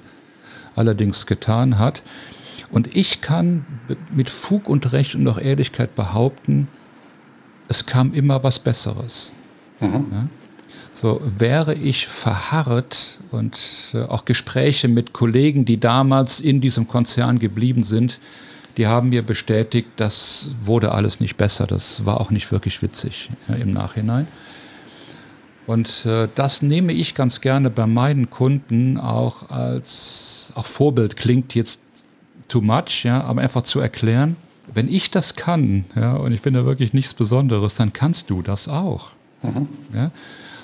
allerdings 0.76 1.28
getan 1.28 1.78
hat. 1.78 2.02
Und 2.72 2.96
ich 2.96 3.22
kann 3.22 3.66
mit 4.12 4.32
Fug 4.32 4.68
und 4.68 4.92
Recht 4.92 5.14
und 5.14 5.28
auch 5.28 5.40
Ehrlichkeit 5.40 5.96
behaupten, 5.96 6.68
es 7.68 7.86
kam 7.86 8.14
immer 8.14 8.44
was 8.44 8.58
Besseres. 8.58 9.32
Mhm. 9.80 10.08
Ja? 10.12 10.28
So 10.94 11.22
wäre 11.38 11.76
ich 11.76 12.08
verharrt 12.08 13.20
und 13.32 13.58
äh, 13.94 14.02
auch 14.02 14.26
Gespräche 14.26 14.88
mit 14.88 15.14
Kollegen, 15.14 15.66
die 15.66 15.80
damals 15.80 16.40
in 16.40 16.62
diesem 16.62 16.88
Konzern 16.88 17.40
geblieben 17.40 17.84
sind, 17.84 18.20
die 18.80 18.88
haben 18.88 19.10
mir 19.10 19.24
bestätigt, 19.24 19.90
das 19.98 20.52
wurde 20.64 20.94
alles 20.94 21.20
nicht 21.20 21.36
besser. 21.36 21.68
Das 21.68 22.06
war 22.06 22.22
auch 22.22 22.32
nicht 22.32 22.50
wirklich 22.50 22.82
witzig 22.82 23.30
ja, 23.50 23.56
im 23.56 23.72
Nachhinein. 23.72 24.26
Und 25.68 26.06
äh, 26.06 26.30
das 26.34 26.62
nehme 26.62 26.94
ich 26.94 27.14
ganz 27.14 27.42
gerne 27.42 27.70
bei 27.70 27.86
meinen 27.86 28.30
Kunden 28.30 28.98
auch 28.98 29.50
als 29.50 30.54
auch 30.56 30.66
Vorbild. 30.66 31.18
Klingt 31.18 31.56
jetzt 31.56 31.82
too 32.48 32.62
much, 32.62 33.04
ja, 33.04 33.22
aber 33.22 33.42
einfach 33.42 33.64
zu 33.64 33.82
erklären, 33.82 34.38
wenn 34.74 34.88
ich 34.88 35.12
das 35.12 35.36
kann, 35.36 35.84
ja, 35.98 36.14
und 36.14 36.32
ich 36.32 36.42
bin 36.42 36.54
da 36.54 36.66
wirklich 36.66 36.94
nichts 36.94 37.14
Besonderes, 37.14 37.76
dann 37.76 37.92
kannst 37.92 38.30
du 38.30 38.42
das 38.42 38.70
auch. 38.70 39.10
Mhm. 39.44 39.68
Ja? 39.94 40.12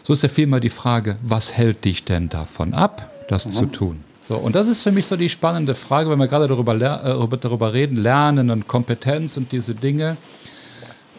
So 0.03 0.13
ist 0.13 0.23
ja 0.23 0.29
vielmehr 0.29 0.61
die 0.61 0.69
Frage, 0.69 1.17
was 1.21 1.51
hält 1.51 1.83
dich 1.83 2.05
denn 2.05 2.29
davon 2.29 2.73
ab, 2.73 3.11
das 3.27 3.45
mhm. 3.47 3.51
zu 3.51 3.65
tun? 3.65 4.04
So, 4.27 4.37
und 4.37 4.55
das 4.55 4.67
ist 4.67 4.81
für 4.81 4.91
mich 4.91 5.05
so 5.05 5.17
die 5.17 5.29
spannende 5.29 5.75
Frage, 5.75 6.09
wenn 6.09 6.17
wir 6.17 6.27
gerade 6.27 6.47
darüber, 6.47 6.73
äh, 6.73 7.37
darüber 7.37 7.73
reden, 7.73 7.95
Lernen 7.95 8.49
und 8.49 8.67
Kompetenz 8.67 9.37
und 9.37 9.51
diese 9.51 9.75
Dinge. 9.75 10.17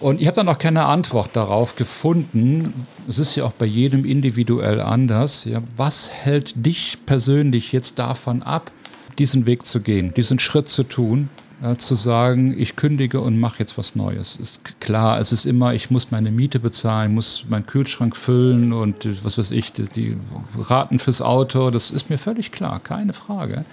Und 0.01 0.21
ich 0.21 0.27
habe 0.27 0.35
da 0.35 0.43
noch 0.43 0.59
keine 0.59 0.87
Antwort 0.87 1.31
darauf 1.35 1.77
gefunden. 1.77 2.85
Es 3.09 3.21
ist 3.21 3.37
ja 3.37 3.45
auch 3.45 3.53
bei 3.53 3.65
jedem 3.65 4.05
individuell 4.05 4.81
anders. 4.81 5.45
Ja, 5.45 5.63
was 5.77 6.11
hält 6.11 6.67
dich 6.67 6.99
persönlich 7.07 7.71
jetzt 7.71 8.01
davon 8.01 8.43
ab, 8.43 8.73
diesen 9.21 9.47
Weg 9.47 9.65
zu 9.65 9.83
gehen, 9.83 10.13
diesen 10.13 10.41
Schritt 10.41 10.69
zu 10.69 10.83
tun? 10.83 11.31
Äh, 11.63 11.77
zu 11.77 11.95
sagen, 11.95 12.55
ich 12.59 12.77
kündige 12.77 13.21
und 13.21 13.41
mache 13.41 13.61
jetzt 13.61 13.79
was 13.79 13.97
Neues. 13.97 14.37
Ist 14.37 14.81
klar, 14.81 15.21
es 15.21 15.33
ist 15.33 15.47
immer, 15.47 15.75
ich 15.75 15.91
muss 15.91 16.11
meine 16.11 16.31
Miete 16.31 16.61
bezahlen, 16.61 17.15
muss 17.15 17.47
meinen 17.49 17.67
Kühlschrank 17.67 18.17
füllen 18.17 18.73
und 18.73 19.25
was 19.25 19.39
weiß 19.39 19.51
ich, 19.53 19.73
die, 19.73 19.85
die 19.85 20.17
Raten 20.59 20.99
fürs 20.99 21.23
Auto, 21.23 21.71
das 21.71 21.91
ist 21.91 22.11
mir 22.11 22.19
völlig 22.19 22.53
klar, 22.53 22.81
keine 22.81 23.13
Frage. 23.13 23.65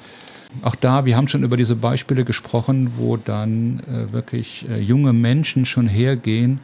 Auch 0.62 0.76
da, 0.76 1.06
wir 1.06 1.18
haben 1.18 1.28
schon 1.28 1.44
über 1.44 1.58
diese 1.58 1.76
Beispiele 1.76 2.26
gesprochen, 2.26 2.94
wo 2.98 3.18
dann 3.18 3.82
äh, 3.82 4.14
wirklich 4.14 4.68
äh, 4.70 4.80
junge 4.80 5.12
Menschen 5.12 5.66
schon 5.66 5.88
hergehen 5.88 6.60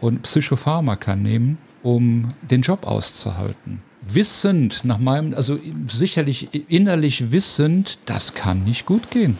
und 0.00 0.22
Psychopharmaka 0.22 1.16
nehmen, 1.16 1.58
um 1.82 2.28
den 2.50 2.60
Job 2.60 2.86
auszuhalten 2.86 3.80
wissend, 4.08 4.84
nach 4.84 4.98
meinem, 4.98 5.34
also 5.34 5.58
sicherlich 5.88 6.70
innerlich 6.70 7.32
wissend, 7.32 7.98
das 8.06 8.34
kann 8.34 8.62
nicht 8.64 8.86
gut 8.86 9.10
gehen. 9.10 9.36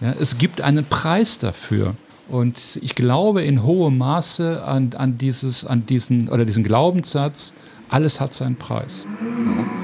Ja, 0.00 0.14
es 0.18 0.38
gibt 0.38 0.60
einen 0.60 0.84
Preis 0.84 1.38
dafür. 1.38 1.94
Und 2.28 2.78
ich 2.80 2.94
glaube 2.94 3.42
in 3.42 3.62
hohem 3.62 3.98
Maße 3.98 4.64
an, 4.64 4.92
an, 4.96 5.18
dieses, 5.18 5.64
an 5.64 5.86
diesen, 5.86 6.28
oder 6.28 6.44
diesen 6.44 6.64
Glaubenssatz, 6.64 7.54
alles 7.90 8.20
hat 8.20 8.32
seinen 8.32 8.56
Preis. 8.56 9.06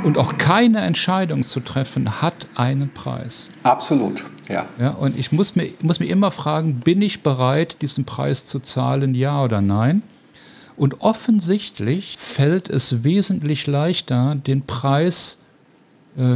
Und 0.04 0.16
auch 0.16 0.38
keine 0.38 0.80
Entscheidung 0.80 1.42
zu 1.44 1.60
treffen 1.60 2.22
hat 2.22 2.46
einen 2.54 2.92
Preis. 2.92 3.50
Absolut, 3.62 4.24
ja. 4.48 4.66
ja 4.78 4.90
und 4.90 5.16
ich 5.18 5.32
muss 5.32 5.54
mir, 5.54 5.70
muss 5.82 6.00
mir 6.00 6.06
immer 6.06 6.30
fragen, 6.30 6.80
bin 6.80 7.02
ich 7.02 7.22
bereit, 7.22 7.76
diesen 7.82 8.06
Preis 8.06 8.46
zu 8.46 8.60
zahlen, 8.60 9.14
ja 9.14 9.44
oder 9.44 9.60
nein? 9.60 10.02
Und 10.76 11.02
offensichtlich 11.02 12.16
fällt 12.18 12.70
es 12.70 13.04
wesentlich 13.04 13.66
leichter, 13.66 14.34
den 14.34 14.62
Preis 14.62 15.38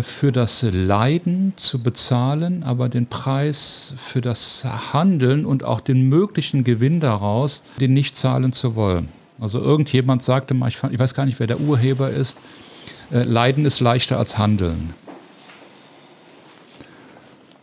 für 0.02 0.32
das 0.32 0.62
Leiden 0.62 1.52
zu 1.56 1.82
bezahlen, 1.82 2.62
aber 2.62 2.88
den 2.88 3.06
Preis 3.06 3.92
für 3.96 4.20
das 4.20 4.64
Handeln 4.92 5.44
und 5.44 5.64
auch 5.64 5.80
den 5.80 6.08
möglichen 6.08 6.64
Gewinn 6.64 7.00
daraus, 7.00 7.64
den 7.80 7.92
nicht 7.92 8.16
zahlen 8.16 8.52
zu 8.52 8.74
wollen. 8.76 9.08
Also 9.40 9.60
irgendjemand 9.60 10.22
sagte 10.22 10.54
mal, 10.54 10.68
ich, 10.68 10.82
weiß 10.82 11.14
gar 11.14 11.26
nicht, 11.26 11.40
wer 11.40 11.46
der 11.46 11.60
Urheber 11.60 12.10
ist, 12.10 12.38
äh, 13.10 13.24
Leiden 13.24 13.64
ist 13.64 13.80
leichter 13.80 14.18
als 14.18 14.38
Handeln. 14.38 14.94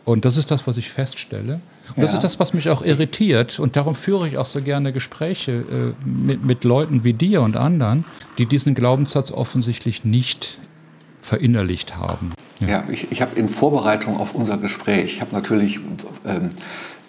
Und 0.04 0.26
das 0.26 0.36
ist 0.36 0.52
das, 0.52 0.68
was 0.68 0.78
ich 0.78 0.90
feststelle. 0.90 1.62
Und 1.96 1.98
ja. 1.98 2.06
das 2.06 2.14
ist 2.16 2.24
das, 2.24 2.40
was 2.40 2.54
mich 2.54 2.70
auch 2.70 2.82
irritiert. 2.82 3.60
Und 3.60 3.76
darum 3.76 3.96
führe 3.96 4.28
ich 4.28 4.38
auch 4.38 4.46
so 4.46 4.62
gerne 4.62 4.92
Gespräche 4.92 5.52
äh, 5.52 6.08
mit, 6.08 6.44
mit 6.44 6.64
Leuten 6.64 7.04
wie 7.04 7.14
dir 7.14 7.42
und 7.42 7.56
anderen, 7.56 8.06
die 8.38 8.46
diesen 8.46 8.74
Glaubenssatz 8.74 9.32
offensichtlich 9.32 10.04
nicht 10.04 10.58
verinnerlicht 11.22 11.98
haben. 11.98 12.32
Ja, 12.60 12.68
ja 12.68 12.84
ich, 12.90 13.12
ich 13.12 13.22
habe 13.22 13.40
in 13.40 13.50
Vorbereitung 13.50 14.18
auf 14.18 14.36
unser 14.36 14.58
Gespräch, 14.58 15.16
ich 15.16 15.22
habe 15.22 15.34
natürlich 15.34 15.80
ähm, 16.26 16.50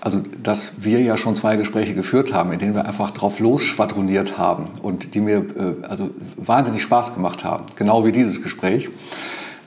also 0.03 0.21
dass 0.43 0.73
wir 0.79 1.01
ja 1.01 1.17
schon 1.17 1.37
zwei 1.37 1.55
Gespräche 1.55 1.95
geführt 1.95 2.33
haben, 2.33 2.51
in 2.51 2.59
denen 2.59 2.75
wir 2.75 2.87
einfach 2.87 3.13
drauf 3.13 3.39
losschwadroniert 3.39 4.37
haben 4.37 4.65
und 4.83 5.15
die 5.15 5.21
mir 5.21 5.37
äh, 5.37 5.87
also 5.89 6.11
wahnsinnig 6.37 6.83
Spaß 6.83 7.15
gemacht 7.15 7.45
haben, 7.45 7.65
genau 7.77 8.05
wie 8.05 8.11
dieses 8.11 8.43
Gespräch, 8.43 8.89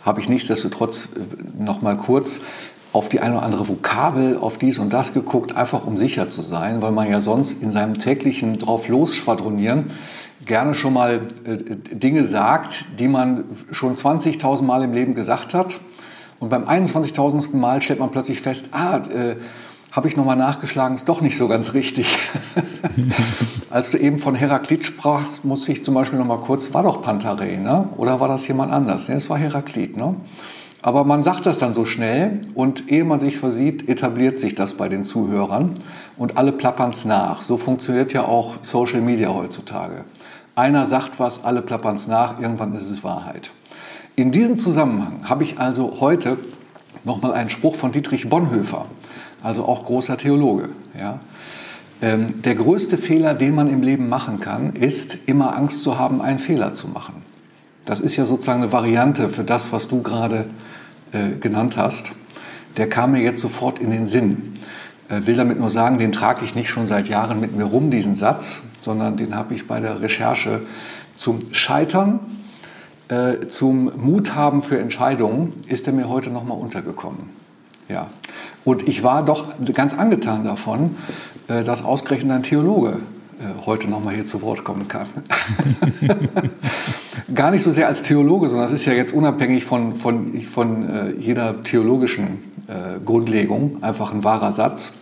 habe 0.03 0.19
ich 0.19 0.27
nichtsdestotrotz 0.27 1.07
äh, 1.15 1.63
noch 1.63 1.81
mal 1.81 1.95
kurz 1.95 2.41
auf 2.91 3.07
die 3.07 3.21
eine 3.21 3.35
oder 3.35 3.45
andere 3.45 3.69
Vokabel, 3.69 4.37
auf 4.37 4.57
dies 4.57 4.77
und 4.77 4.91
das 4.91 5.13
geguckt, 5.13 5.55
einfach 5.55 5.85
um 5.85 5.97
sicher 5.97 6.27
zu 6.27 6.41
sein, 6.41 6.81
weil 6.81 6.91
man 6.91 7.09
ja 7.09 7.21
sonst 7.21 7.63
in 7.63 7.71
seinem 7.71 7.93
täglichen 7.93 8.51
drauf 8.53 8.89
losschwadronieren 8.89 9.85
gerne 10.45 10.75
schon 10.75 10.93
mal 10.93 11.21
äh, 11.45 11.57
Dinge 11.95 12.25
sagt, 12.25 12.85
die 12.99 13.07
man 13.07 13.45
schon 13.71 13.95
20.000 13.95 14.63
Mal 14.63 14.83
im 14.83 14.93
Leben 14.93 15.15
gesagt 15.15 15.53
hat. 15.53 15.79
Und 16.39 16.49
beim 16.49 16.67
21.000. 16.67 17.55
Mal 17.55 17.81
stellt 17.81 17.99
man 17.99 18.11
plötzlich 18.11 18.41
fest, 18.41 18.69
ah, 18.71 18.97
äh, 18.97 19.35
habe 19.91 20.09
ich 20.09 20.17
nochmal 20.17 20.35
nachgeschlagen, 20.35 20.95
ist 20.95 21.07
doch 21.07 21.21
nicht 21.21 21.37
so 21.37 21.47
ganz 21.47 21.73
richtig. 21.73 22.17
Als 23.69 23.91
du 23.91 23.97
eben 23.97 24.19
von 24.19 24.35
Heraklit 24.35 24.85
sprachst, 24.85 25.45
muss 25.45 25.67
ich 25.69 25.85
zum 25.85 25.95
Beispiel 25.95 26.19
nochmal 26.19 26.41
kurz, 26.41 26.73
war 26.73 26.83
doch 26.83 27.01
Pantare, 27.01 27.57
ne? 27.57 27.87
oder 27.95 28.19
war 28.19 28.27
das 28.27 28.45
jemand 28.47 28.73
anders? 28.73 29.07
Ne, 29.07 29.15
es 29.15 29.29
war 29.29 29.37
Heraklit. 29.37 29.95
Ne? 29.95 30.15
Aber 30.81 31.05
man 31.05 31.23
sagt 31.23 31.45
das 31.45 31.57
dann 31.57 31.73
so 31.73 31.85
schnell 31.85 32.41
und 32.53 32.91
ehe 32.91 33.05
man 33.05 33.21
sich 33.21 33.37
versieht, 33.37 33.87
etabliert 33.87 34.37
sich 34.37 34.53
das 34.53 34.73
bei 34.73 34.89
den 34.89 35.05
Zuhörern 35.05 35.71
und 36.17 36.37
alle 36.37 36.51
plappern 36.51 36.91
es 36.91 37.05
nach. 37.05 37.41
So 37.41 37.57
funktioniert 37.57 38.11
ja 38.11 38.25
auch 38.25 38.57
Social 38.61 39.01
Media 39.01 39.33
heutzutage. 39.33 40.03
Einer 40.55 40.85
sagt 40.85 41.19
was, 41.19 41.43
alle 41.43 41.61
plappern 41.61 41.95
es 41.95 42.07
nach, 42.07 42.39
irgendwann 42.39 42.73
ist 42.73 42.89
es 42.89 43.03
Wahrheit. 43.03 43.51
In 44.15 44.31
diesem 44.31 44.57
Zusammenhang 44.57 45.27
habe 45.29 45.43
ich 45.43 45.59
also 45.59 45.97
heute 45.99 46.37
nochmal 47.03 47.33
einen 47.33 47.49
Spruch 47.49 47.75
von 47.75 47.91
Dietrich 47.91 48.29
Bonhoeffer 48.29 48.85
also 49.45 49.65
auch 49.65 49.83
großer 49.83 50.17
Theologe. 50.17 50.69
Ja. 50.99 51.19
Ähm, 52.01 52.41
der 52.41 52.55
größte 52.55 52.97
Fehler, 52.97 53.35
den 53.35 53.53
man 53.53 53.67
im 53.67 53.83
Leben 53.83 54.09
machen 54.09 54.39
kann, 54.39 54.73
ist 54.73 55.27
immer 55.27 55.55
Angst 55.55 55.83
zu 55.83 55.99
haben, 55.99 56.21
einen 56.21 56.39
Fehler 56.39 56.73
zu 56.73 56.87
machen. 56.87 57.21
Das 57.85 57.99
ist 57.99 58.15
ja 58.15 58.25
sozusagen 58.25 58.63
eine 58.63 58.71
Variante 58.71 59.29
für 59.29 59.43
das, 59.43 59.71
was 59.71 59.87
du 59.87 60.01
gerade 60.01 60.47
äh, 61.11 61.37
genannt 61.39 61.77
hast. 61.77 62.11
Der 62.77 62.89
kam 62.89 63.11
mir 63.11 63.21
jetzt 63.21 63.39
sofort 63.39 63.77
in 63.77 63.91
den 63.91 64.07
Sinn. 64.07 64.53
Äh, 65.09 65.27
will 65.27 65.35
damit 65.35 65.59
nur 65.59 65.69
sagen, 65.69 65.99
den 65.99 66.11
trage 66.11 66.43
ich 66.43 66.55
nicht 66.55 66.69
schon 66.69 66.87
seit 66.87 67.07
Jahren 67.07 67.39
mit 67.39 67.55
mir 67.55 67.65
rum, 67.65 67.91
diesen 67.91 68.15
Satz, 68.15 68.63
sondern 68.85 69.17
den 69.17 69.35
habe 69.35 69.53
ich 69.53 69.67
bei 69.67 69.81
der 69.81 69.99
Recherche 69.99 70.61
zum 71.17 71.39
Scheitern, 71.51 72.19
äh, 73.09 73.47
zum 73.47 73.91
Mut 73.97 74.35
haben 74.35 74.61
für 74.61 74.79
Entscheidungen, 74.79 75.51
ist 75.67 75.87
er 75.87 75.93
mir 75.93 76.07
heute 76.07 76.29
nochmal 76.29 76.57
untergekommen. 76.57 77.29
Ja. 77.89 78.07
Und 78.63 78.87
ich 78.87 79.03
war 79.03 79.23
doch 79.25 79.53
ganz 79.73 79.93
angetan 79.93 80.45
davon, 80.45 80.95
äh, 81.47 81.63
dass 81.63 81.83
ausgerechnet 81.83 82.31
ein 82.31 82.43
Theologe 82.43 82.99
äh, 83.39 83.65
heute 83.65 83.89
nochmal 83.89 84.15
hier 84.15 84.25
zu 84.25 84.41
Wort 84.41 84.63
kommen 84.63 84.87
kann. 84.87 85.07
Gar 87.35 87.51
nicht 87.51 87.63
so 87.63 87.71
sehr 87.71 87.87
als 87.87 88.01
Theologe, 88.03 88.49
sondern 88.49 88.65
das 88.65 88.73
ist 88.73 88.85
ja 88.85 88.93
jetzt 88.93 89.13
unabhängig 89.13 89.65
von, 89.65 89.95
von, 89.95 90.41
von 90.41 90.89
äh, 90.89 91.11
jeder 91.11 91.63
theologischen 91.63 92.55
Grundlegung 93.05 93.83
einfach 93.83 94.11
ein 94.11 94.23
wahrer 94.23 94.51
Satz. 94.51 94.93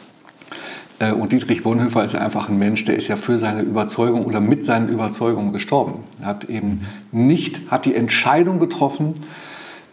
Und 1.11 1.31
Dietrich 1.31 1.63
Bonhoeffer 1.63 2.03
ist 2.03 2.13
ja 2.13 2.19
einfach 2.19 2.49
ein 2.49 2.57
Mensch, 2.57 2.85
der 2.85 2.95
ist 2.95 3.07
ja 3.07 3.17
für 3.17 3.37
seine 3.37 3.61
Überzeugung 3.61 4.25
oder 4.25 4.39
mit 4.39 4.65
seinen 4.65 4.89
Überzeugungen 4.89 5.51
gestorben. 5.51 6.03
Er 6.21 6.27
hat 6.27 6.45
eben 6.45 6.87
nicht, 7.11 7.71
hat 7.71 7.85
die 7.85 7.95
Entscheidung 7.95 8.59
getroffen, 8.59 9.15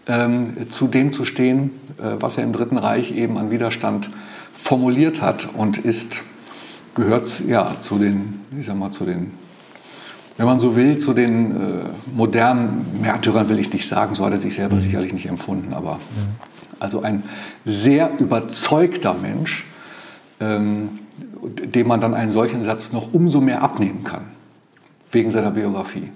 ähm, 0.07 0.71
zu 0.71 0.89
dem 0.89 1.13
zu 1.13 1.25
stehen, 1.25 1.71
äh, 1.99 2.17
was 2.21 2.37
er 2.37 2.45
im 2.45 2.53
Dritten 2.53 2.77
Reich 2.77 3.13
eben 3.17 3.39
an 3.39 3.51
Widerstand 3.51 4.11
formuliert 4.53 5.23
hat 5.23 5.49
und 5.55 5.79
ist, 5.79 6.23
gehört 6.95 7.43
ja 7.47 7.79
zu 7.79 7.99
den, 7.99 8.41
ich 8.59 8.67
sag 8.67 8.77
mal, 8.77 8.91
zu 8.91 9.05
den, 9.05 9.33
wenn 10.37 10.47
man 10.47 10.59
so 10.59 10.75
will, 10.75 10.99
zu 10.99 11.13
den 11.13 11.51
äh, 11.51 11.85
modernen 12.15 13.01
Märtyrern 13.01 13.49
will 13.49 13.59
ich 13.59 13.73
nicht 13.73 13.87
sagen, 13.87 14.15
so 14.15 14.25
hat 14.25 14.33
er 14.33 14.41
sich 14.41 14.55
selber 14.55 14.77
mhm. 14.77 14.81
sicherlich 14.81 15.13
nicht 15.13 15.27
empfunden, 15.27 15.75
aber 15.75 16.01
also 16.79 17.03
ein 17.03 17.23
sehr 17.67 18.19
überzeugter 18.19 19.15
Mensch, 19.15 19.67
ähm, 20.41 21.00
dem 21.43 21.87
man 21.87 22.01
dann 22.01 22.15
einen 22.15 22.33
solchen 22.33 22.63
Satz 22.63 22.93
noch 22.93 23.13
umso 23.13 23.41
mehr 23.41 23.63
abnehmen 23.63 24.05
kann, 24.05 24.27
wegen 25.11 25.31
seiner 25.31 25.51
Biografie. 25.51 26.11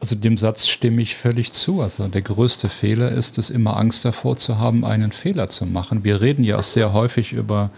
Also 0.00 0.14
dem 0.14 0.36
Satz 0.36 0.66
stimme 0.66 1.02
ich 1.02 1.16
völlig 1.16 1.52
zu. 1.52 1.80
Also 1.80 2.06
der 2.08 2.22
größte 2.22 2.68
Fehler 2.68 3.10
ist 3.12 3.38
es, 3.38 3.50
immer 3.50 3.76
Angst 3.76 4.04
davor 4.04 4.36
zu 4.36 4.58
haben, 4.58 4.84
einen 4.84 5.12
Fehler 5.12 5.48
zu 5.48 5.66
machen. 5.66 6.04
Wir 6.04 6.20
reden 6.20 6.44
ja 6.44 6.58
auch 6.58 6.62
sehr 6.62 6.92
häufig 6.92 7.32
über 7.32 7.70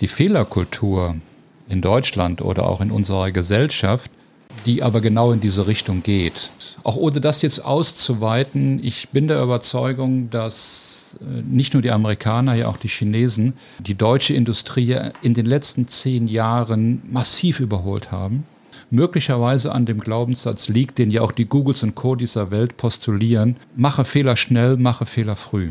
die 0.00 0.08
Fehlerkultur 0.08 1.16
in 1.68 1.80
Deutschland 1.80 2.42
oder 2.42 2.68
auch 2.68 2.80
in 2.80 2.90
unserer 2.90 3.32
Gesellschaft, 3.32 4.10
die 4.66 4.82
aber 4.82 5.00
genau 5.00 5.32
in 5.32 5.40
diese 5.40 5.66
Richtung 5.66 6.02
geht. 6.02 6.50
Auch 6.84 6.96
ohne 6.96 7.20
das 7.20 7.42
jetzt 7.42 7.64
auszuweiten, 7.64 8.82
ich 8.82 9.08
bin 9.10 9.28
der 9.28 9.42
Überzeugung, 9.42 10.30
dass 10.30 10.97
äh, 11.20 11.42
nicht 11.42 11.74
nur 11.74 11.82
die 11.82 11.90
Amerikaner, 11.90 12.54
ja 12.54 12.68
auch 12.68 12.76
die 12.76 12.88
Chinesen 12.88 13.54
die 13.80 13.94
deutsche 13.94 14.34
Industrie 14.34 14.96
in 15.22 15.34
den 15.34 15.46
letzten 15.46 15.88
zehn 15.88 16.28
Jahren 16.28 17.02
massiv 17.10 17.60
überholt 17.60 18.12
haben 18.12 18.44
möglicherweise 18.90 19.72
an 19.72 19.86
dem 19.86 20.00
Glaubenssatz 20.00 20.68
liegt, 20.68 20.98
den 20.98 21.10
ja 21.10 21.22
auch 21.22 21.32
die 21.32 21.46
Googles 21.46 21.82
und 21.82 21.94
Co. 21.94 22.14
dieser 22.14 22.50
Welt 22.50 22.76
postulieren, 22.76 23.56
mache 23.76 24.04
Fehler 24.04 24.36
schnell, 24.36 24.76
mache 24.76 25.06
Fehler 25.06 25.36
früh. 25.36 25.70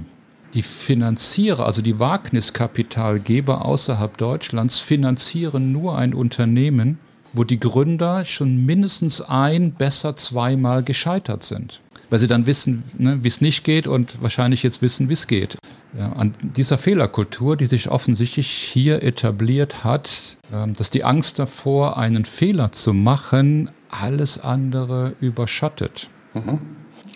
Die 0.53 0.61
Finanzierer, 0.61 1.65
also 1.65 1.81
die 1.81 1.99
Wagniskapitalgeber 1.99 3.65
außerhalb 3.65 4.17
Deutschlands, 4.17 4.79
finanzieren 4.79 5.71
nur 5.71 5.97
ein 5.97 6.13
Unternehmen, 6.13 6.99
wo 7.33 7.43
die 7.43 7.59
Gründer 7.59 8.23
schon 8.25 8.65
mindestens 8.65 9.21
ein, 9.21 9.73
besser 9.73 10.15
zweimal 10.15 10.83
gescheitert 10.83 11.43
sind 11.43 11.81
weil 12.09 12.19
sie 12.19 12.27
dann 12.27 12.45
wissen, 12.45 12.83
ne, 12.97 13.19
wie 13.21 13.27
es 13.27 13.41
nicht 13.41 13.63
geht 13.63 13.87
und 13.87 14.21
wahrscheinlich 14.21 14.63
jetzt 14.63 14.81
wissen, 14.81 15.09
wie 15.09 15.13
es 15.13 15.27
geht. 15.27 15.57
Ja, 15.97 16.11
an 16.13 16.33
dieser 16.41 16.77
Fehlerkultur, 16.77 17.55
die 17.55 17.67
sich 17.67 17.89
offensichtlich 17.89 18.47
hier 18.47 19.03
etabliert 19.03 19.83
hat, 19.83 20.37
äh, 20.51 20.71
dass 20.71 20.89
die 20.89 21.03
Angst 21.03 21.39
davor, 21.39 21.97
einen 21.97 22.25
Fehler 22.25 22.71
zu 22.71 22.93
machen, 22.93 23.71
alles 23.89 24.39
andere 24.39 25.13
überschattet. 25.21 26.09
Mhm. 26.33 26.59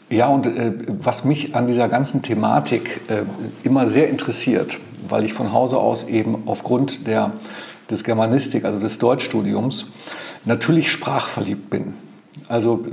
Ja, 0.10 0.28
und 0.28 0.46
äh, 0.46 0.74
was 0.88 1.24
mich 1.24 1.56
an 1.56 1.68
dieser 1.68 1.88
ganzen 1.88 2.22
Thematik 2.22 3.02
äh, 3.08 3.24
immer 3.64 3.88
sehr 3.88 4.10
interessiert, 4.10 4.78
weil 5.08 5.24
ich 5.24 5.34
von 5.34 5.54
Hause 5.54 5.78
aus 5.78 6.04
eben 6.04 6.48
aufgrund 6.48 7.08
der, 7.08 7.32
des 7.90 8.04
Germanistik, 8.04 8.66
also 8.66 8.80
des 8.80 9.00
Deutschstudiums, 9.00 9.86
natürlich 10.44 10.92
sprachverliebt 10.92 11.70
bin. 11.70 11.94
Also 12.52 12.84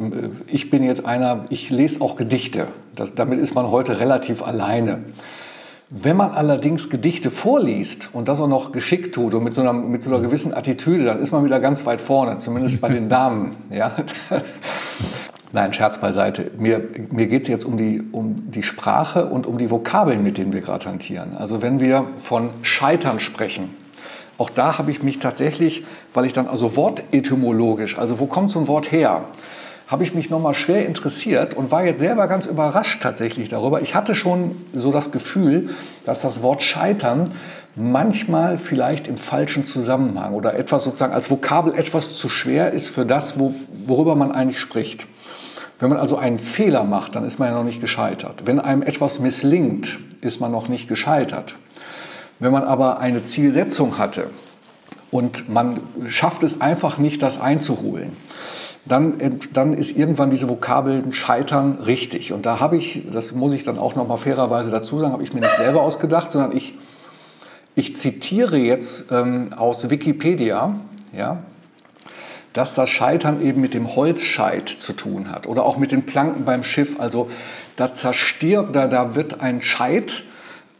ich 0.47 0.71
bin 0.71 0.85
jetzt 0.85 1.05
einer, 1.05 1.47
ich 1.51 1.69
lese 1.69 2.01
auch 2.01 2.15
Gedichte. 2.15 2.69
Das, 2.95 3.17
damit 3.17 3.41
ist 3.41 3.57
man 3.57 3.73
heute 3.73 3.99
relativ 3.99 4.41
alleine. 4.41 5.01
Wenn 5.91 6.17
man 6.17 6.31
allerdings 6.31 6.91
Gedichte 6.91 7.33
vorliest 7.33 8.11
und 8.13 8.29
das 8.29 8.39
auch 8.39 8.47
noch 8.47 8.71
geschickt 8.71 9.17
tut 9.17 9.35
und 9.35 9.43
mit 9.43 9.55
so 9.55 9.63
einer, 9.63 9.73
mit 9.73 10.05
so 10.05 10.11
einer 10.11 10.21
gewissen 10.21 10.55
Attitüde, 10.55 11.07
dann 11.07 11.21
ist 11.21 11.33
man 11.33 11.45
wieder 11.45 11.59
ganz 11.59 11.85
weit 11.87 12.01
vorne, 12.01 12.39
zumindest 12.39 12.81
bei 12.81 12.89
den 12.89 13.09
Damen. 13.09 13.51
Ja? 13.71 13.97
Nein, 15.53 15.73
Scherz 15.73 15.99
beiseite. 15.99 16.53
Mir, 16.57 16.81
mir 17.11 17.27
geht 17.27 17.43
es 17.43 17.49
jetzt 17.49 17.65
um 17.65 17.77
die, 17.77 18.01
um 18.13 18.53
die 18.53 18.63
Sprache 18.63 19.27
und 19.27 19.49
um 19.49 19.59
die 19.59 19.73
Vokabeln, 19.73 20.23
mit 20.23 20.39
denen 20.39 20.53
wir 20.53 20.61
gerade 20.61 20.87
hantieren. 20.87 21.37
Also 21.37 21.63
wenn 21.63 21.81
wir 21.81 22.05
von 22.19 22.51
Scheitern 22.63 23.19
sprechen, 23.19 23.75
auch 24.39 24.51
da 24.51 24.79
habe 24.79 24.91
ich 24.91 25.03
mich 25.03 25.19
tatsächlich, 25.19 25.85
weil 26.15 26.25
ich 26.25 26.33
dann 26.33 26.47
also 26.47 26.77
wortetymologisch, 26.77 27.99
also 27.99 28.21
wo 28.21 28.27
kommt 28.27 28.53
so 28.53 28.61
ein 28.61 28.69
Wort 28.69 28.93
her, 28.93 29.25
habe 29.89 30.05
ich 30.05 30.15
mich 30.15 30.31
nochmal 30.31 30.55
schwer 30.55 30.87
interessiert 30.87 31.55
und 31.55 31.71
war 31.73 31.85
jetzt 31.85 31.99
selber 31.99 32.29
ganz 32.29 32.47
überrascht 32.47 33.03
tatsächlich 33.03 33.49
darüber. 33.49 33.81
Ich 33.83 33.95
hatte 33.95 34.15
schon 34.15 34.53
so 34.75 34.93
das 34.93 35.11
Gefühl, 35.11 35.71
dass 36.05 36.21
das 36.21 36.43
Wort 36.43 36.63
Scheitern 36.63 37.31
manchmal 37.75 38.59
vielleicht 38.59 39.09
im 39.09 39.17
falschen 39.17 39.65
Zusammenhang 39.65 40.35
oder 40.35 40.55
etwas 40.55 40.85
sozusagen 40.85 41.15
als 41.15 41.31
Vokabel 41.31 41.75
etwas 41.75 42.17
zu 42.17 42.29
schwer 42.29 42.73
ist 42.73 42.89
für 42.89 43.07
das, 43.07 43.39
wo, 43.39 43.55
worüber 43.87 44.15
man 44.15 44.31
eigentlich 44.31 44.61
spricht. 44.61 45.07
Wenn 45.79 45.89
man 45.89 45.99
also 45.99 46.17
einen 46.17 46.39
Fehler 46.39 46.85
macht, 46.85 47.15
dann 47.15 47.25
ist 47.25 47.39
man 47.39 47.49
ja 47.49 47.55
noch 47.55 47.65
nicht 47.65 47.81
gescheitert. 47.81 48.43
Wenn 48.45 48.61
einem 48.61 48.83
etwas 48.83 49.21
misslingt, 49.21 49.99
ist 50.21 50.41
man 50.41 50.51
noch 50.53 50.69
nicht 50.69 50.89
gescheitert. 50.89 51.55
Wenn 52.39 52.53
man 52.53 52.65
aber 52.65 53.01
eine 53.01 53.23
Zielsetzung 53.23 53.99
hatte 53.99 54.31
und 55.11 55.49
man 55.49 55.81
schafft 56.09 56.43
es 56.43 56.61
einfach 56.61 56.99
nicht, 56.99 57.23
das 57.23 57.41
einzuholen, 57.41 58.17
dann, 58.85 59.41
dann 59.53 59.75
ist 59.75 59.97
irgendwann 59.97 60.31
diese 60.31 60.49
Vokabeln 60.49 61.13
Scheitern 61.13 61.79
richtig. 61.85 62.33
Und 62.33 62.47
da 62.47 62.61
habe 62.61 62.77
ich, 62.77 63.03
das 63.13 63.33
muss 63.33 63.53
ich 63.53 63.65
dann 63.65 63.79
auch 63.79 63.95
noch 63.97 64.07
mal 64.09 64.17
fairerweise 64.17 64.71
dazu 64.71 64.99
sagen, 64.99 65.13
habe 65.13 65.23
ich 65.23 65.35
mir 65.35 65.41
nicht 65.41 65.57
selber 65.57 65.83
ausgedacht, 65.83 66.33
sondern 66.33 66.57
ich, 66.57 66.75
ich 67.75 67.97
zitiere 67.97 68.57
jetzt 68.57 69.13
ähm, 69.13 69.53
aus 69.57 69.91
Wikipedia, 69.91 70.77
ja, 71.13 71.39
dass 72.53 72.75
das 72.75 72.89
Scheitern 72.91 73.43
eben 73.43 73.61
mit 73.61 73.75
dem 73.75 73.95
Holzscheit 73.95 74.69
zu 74.69 74.93
tun 74.93 75.31
hat 75.31 75.47
oder 75.47 75.65
auch 75.65 75.77
mit 75.77 75.93
den 75.93 76.07
Planken 76.07 76.45
beim 76.45 76.65
Schiff. 76.65 76.99
Also 76.99 77.31
da 77.77 77.93
zerstirbt, 77.93 78.75
da, 78.75 78.89
da 78.89 79.15
wird 79.15 79.41
ein 79.41 79.61
Scheit 79.61 80.25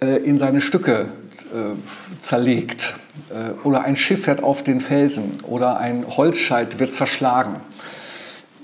äh, 0.01 0.17
in 0.17 0.39
seine 0.39 0.61
Stücke 0.61 1.11
äh, 1.47 1.75
zerlegt. 2.21 2.95
äh, 3.31 3.67
oder 3.67 3.83
ein 3.83 3.97
Schiff 3.97 4.25
fährt 4.25 4.43
auf 4.43 4.63
den 4.63 4.81
Felsen 4.81 5.33
oder 5.43 5.79
ein 5.79 6.05
Holzscheit 6.07 6.79
wird 6.79 6.95
zerschlagen. 6.95 7.57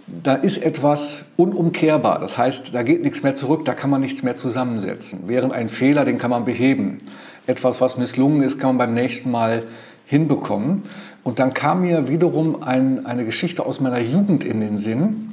Da 0.07 0.35
ist 0.35 0.59
etwas 0.59 1.27
unumkehrbar. 1.37 2.21
Das 2.21 2.37
heißt, 2.37 2.75
da 2.75 2.83
geht 2.83 3.03
nichts 3.03 3.23
mehr 3.23 3.35
zurück, 3.35 3.65
da 3.65 3.75
kann 3.75 3.91
man 3.91 4.01
nichts 4.01 4.23
mehr 4.23 4.37
zusammensetzen. 4.37 5.25
Während 5.27 5.53
ein 5.53 5.69
Fehler, 5.69 6.05
den 6.05 6.19
kann 6.19 6.31
man 6.31 6.45
beheben. 6.45 6.99
Etwas, 7.47 7.81
was 7.81 7.97
misslungen 7.97 8.43
ist, 8.43 8.59
kann 8.59 8.77
man 8.77 8.89
beim 8.89 8.95
nächsten 8.95 9.31
Mal 9.31 9.65
hinbekommen. 10.07 10.83
Und 11.23 11.39
dann 11.39 11.55
kam 11.55 11.81
mir 11.81 12.09
wiederum 12.09 12.63
ein, 12.63 13.07
eine 13.07 13.25
Geschichte 13.25 13.65
aus 13.65 13.81
meiner 13.81 14.01
Jugend 14.01 14.45
in 14.45 14.61
den 14.61 14.79
Sinn. 14.79 15.33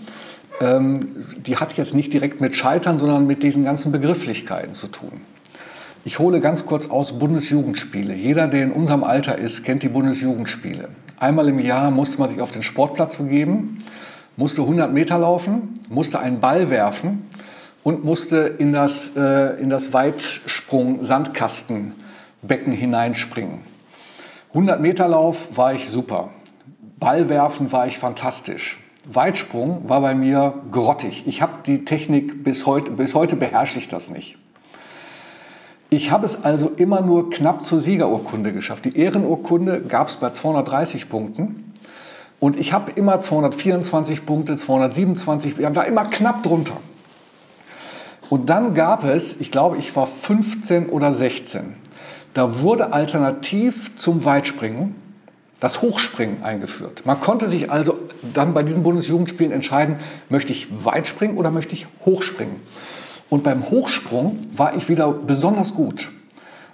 Ähm, 0.62 1.00
die 1.46 1.58
hat 1.58 1.74
jetzt 1.74 1.94
nicht 1.94 2.14
direkt 2.14 2.40
mit 2.40 2.56
Scheitern, 2.56 2.98
sondern 2.98 3.28
mit 3.28 3.44
diesen 3.44 3.66
ganzen 3.66 3.92
Begrifflichkeiten 3.92 4.74
zu 4.74 4.88
tun. 4.88 5.22
Ich 6.04 6.18
hole 6.18 6.40
ganz 6.40 6.66
kurz 6.66 6.90
aus 6.90 7.20
Bundesjugendspiele. 7.20 8.16
Jeder, 8.16 8.48
der 8.48 8.64
in 8.64 8.72
unserem 8.72 9.04
Alter 9.04 9.38
ist, 9.38 9.64
kennt 9.64 9.84
die 9.84 9.90
Bundesjugendspiele. 9.90 10.90
Einmal 11.20 11.48
im 11.48 11.60
Jahr 11.60 11.92
musste 11.92 12.18
man 12.18 12.28
sich 12.28 12.42
auf 12.42 12.50
den 12.50 12.64
Sportplatz 12.64 13.18
begeben, 13.18 13.78
musste 14.36 14.64
100 14.64 14.92
Meter 14.92 15.20
laufen, 15.20 15.76
musste 15.90 16.20
einen 16.20 16.40
Ball 16.40 16.72
werfen 16.72 17.30
und 17.84 18.04
musste 18.04 18.56
in 18.58 18.74
das, 18.74 19.16
äh, 19.16 19.62
in 19.62 19.70
das 19.70 19.94
Weitsprung-Sandkastenbecken 19.94 22.74
hineinspringen. 22.74 23.60
100 24.50 24.82
Meter 24.82 25.08
Lauf 25.08 25.56
war 25.56 25.76
ich 25.76 25.88
super. 25.88 26.32
Ballwerfen 27.00 27.72
war 27.72 27.86
ich 27.86 28.00
fantastisch. 28.00 28.80
Weitsprung 29.06 29.88
war 29.88 30.02
bei 30.02 30.16
mir 30.16 30.64
grottig. 30.72 31.28
Ich 31.28 31.44
habe 31.44 31.60
die 31.66 31.86
Technik 31.86 32.44
bis 32.44 32.66
heute, 32.66 32.90
bis 32.90 33.14
heute 33.14 33.36
beherrsche 33.36 33.78
ich 33.78 33.88
das 33.88 34.10
nicht. 34.10 34.40
Ich 35.94 36.10
habe 36.10 36.26
es 36.26 36.46
also 36.46 36.72
immer 36.78 37.02
nur 37.02 37.30
knapp 37.30 37.66
zur 37.66 37.82
Siegerurkunde 37.82 38.54
geschafft. 38.54 38.86
Die 38.86 38.98
Ehrenurkunde 38.98 39.82
gab 39.82 40.08
es 40.08 40.16
bei 40.16 40.30
230 40.30 41.10
Punkten. 41.10 41.74
Und 42.40 42.58
ich 42.58 42.72
habe 42.72 42.92
immer 42.96 43.20
224 43.20 44.26
Punkte, 44.26 44.56
227, 44.56 45.60
ich 45.60 45.76
war 45.76 45.86
immer 45.86 46.06
knapp 46.06 46.44
drunter. 46.44 46.78
Und 48.30 48.50
dann 48.50 48.74
gab 48.74 49.04
es, 49.04 49.42
ich 49.42 49.52
glaube, 49.52 49.78
ich 49.80 49.94
war 49.94 50.08
15 50.08 50.88
oder 50.88 51.12
16. 51.12 51.74
Da 52.34 52.62
wurde 52.62 52.94
alternativ 52.94 53.98
zum 53.98 54.24
Weitspringen 54.24 54.96
das 55.60 55.82
Hochspringen 55.82 56.42
eingeführt. 56.42 57.04
Man 57.06 57.20
konnte 57.20 57.50
sich 57.50 57.70
also 57.70 58.00
dann 58.34 58.54
bei 58.54 58.64
diesen 58.64 58.82
Bundesjugendspielen 58.82 59.52
entscheiden, 59.52 59.98
möchte 60.30 60.54
ich 60.54 60.86
Weitspringen 60.86 61.38
oder 61.38 61.52
möchte 61.52 61.74
ich 61.74 61.86
Hochspringen. 62.06 62.56
Und 63.32 63.44
beim 63.44 63.70
Hochsprung 63.70 64.40
war 64.58 64.76
ich 64.76 64.90
wieder 64.90 65.10
besonders 65.10 65.74
gut. 65.74 66.12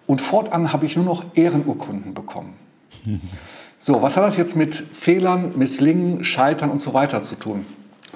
Und 0.07 0.21
fortan 0.21 0.73
habe 0.73 0.87
ich 0.87 0.95
nur 0.95 1.05
noch 1.05 1.23
Ehrenurkunden 1.35 2.13
bekommen. 2.13 2.53
So, 3.79 4.01
was 4.01 4.17
hat 4.17 4.23
das 4.23 4.37
jetzt 4.37 4.55
mit 4.55 4.73
Fehlern, 4.73 5.53
Misslingen, 5.55 6.23
Scheitern 6.23 6.71
und 6.71 6.81
so 6.81 6.95
weiter 6.95 7.21
zu 7.21 7.35
tun? 7.35 7.63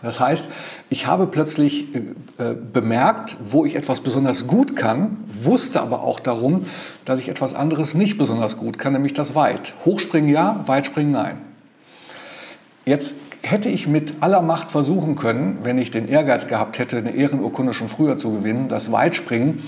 Das 0.01 0.19
heißt, 0.19 0.49
ich 0.89 1.05
habe 1.05 1.27
plötzlich 1.27 1.93
äh, 1.93 1.99
äh, 2.43 2.55
bemerkt, 2.55 3.37
wo 3.45 3.63
ich 3.63 3.75
etwas 3.75 4.01
besonders 4.01 4.47
gut 4.47 4.75
kann, 4.75 5.17
wusste 5.31 5.79
aber 5.79 6.01
auch 6.01 6.19
darum, 6.19 6.65
dass 7.05 7.19
ich 7.19 7.29
etwas 7.29 7.53
anderes 7.53 7.93
nicht 7.93 8.17
besonders 8.17 8.57
gut 8.57 8.79
kann, 8.79 8.93
nämlich 8.93 9.13
das 9.13 9.35
Weit. 9.35 9.75
Hochspringen 9.85 10.31
ja, 10.31 10.63
Weitspringen 10.65 11.11
nein. 11.11 11.37
Jetzt 12.85 13.13
hätte 13.41 13.69
ich 13.69 13.87
mit 13.87 14.15
aller 14.21 14.41
Macht 14.41 14.71
versuchen 14.71 15.15
können, 15.15 15.59
wenn 15.63 15.77
ich 15.77 15.91
den 15.91 16.07
Ehrgeiz 16.07 16.47
gehabt 16.47 16.79
hätte, 16.79 16.97
eine 16.97 17.11
Ehrenurkunde 17.15 17.73
schon 17.73 17.89
früher 17.89 18.17
zu 18.17 18.31
gewinnen, 18.31 18.67
das 18.67 18.91
Weitspringen 18.91 19.63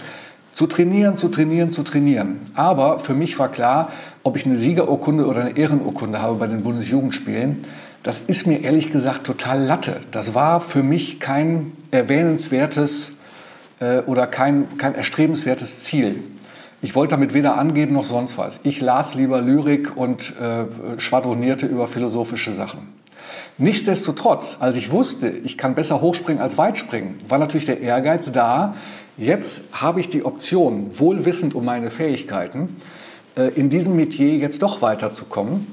zu 0.54 0.68
trainieren, 0.68 1.18
zu 1.18 1.30
trainieren, 1.30 1.72
zu 1.72 1.84
trainieren. 1.84 2.38
Aber 2.54 3.00
für 3.00 3.16
mich 3.16 3.40
war 3.40 3.50
klar, 3.50 3.92
ob 4.22 4.38
ich 4.38 4.46
eine 4.46 4.56
Siegerurkunde 4.56 5.26
oder 5.26 5.42
eine 5.42 5.58
Ehrenurkunde 5.58 6.22
habe 6.22 6.36
bei 6.36 6.48
den 6.48 6.64
Bundesjugendspielen, 6.64 7.66
das 8.04 8.20
ist 8.20 8.46
mir 8.46 8.62
ehrlich 8.62 8.92
gesagt 8.92 9.26
total 9.26 9.64
Latte. 9.64 9.96
Das 10.12 10.36
war 10.36 10.62
für 10.62 10.84
mich 10.84 11.20
kein 11.20 11.72
erwähnenswertes 11.92 13.18
äh, 13.80 14.00
oder 14.00 14.28
kein, 14.28 14.78
kein 14.78 14.94
erstrebenswertes 14.94 15.84
Ziel. 15.84 16.22
Ich 16.82 16.96
wollte 16.96 17.12
damit 17.12 17.34
weder 17.34 17.58
angeben 17.58 17.94
noch 17.94 18.04
sonst 18.04 18.38
was. 18.38 18.60
Ich 18.64 18.82
las 18.82 19.16
lieber 19.16 19.42
Lyrik 19.42 19.96
und 19.96 20.34
äh, 20.40 20.66
schwadronierte 21.00 21.66
über 21.66 21.88
philosophische 21.88 22.52
Sachen. 22.54 22.90
Nichtsdestotrotz, 23.58 24.58
als 24.60 24.76
ich 24.76 24.92
wusste, 24.92 25.30
ich 25.30 25.58
kann 25.58 25.76
besser 25.76 26.02
hochspringen 26.02 26.42
als 26.42 26.58
weitspringen, 26.58 27.16
war 27.28 27.38
natürlich 27.38 27.66
der 27.66 27.82
Ehrgeiz 27.82 28.32
da. 28.32 28.76
Jetzt 29.16 29.66
habe 29.74 30.00
ich 30.00 30.10
die 30.10 30.26
Option, 30.26 31.00
wohl 31.00 31.26
wissend 31.26 31.54
um 31.54 31.66
meine 31.66 31.92
Fähigkeiten, 31.92 32.76
äh, 33.36 33.50
in 33.50 33.70
diesem 33.70 33.96
Metier 33.96 34.38
jetzt 34.38 34.64
doch 34.64 34.82
weiterzukommen 34.82 35.68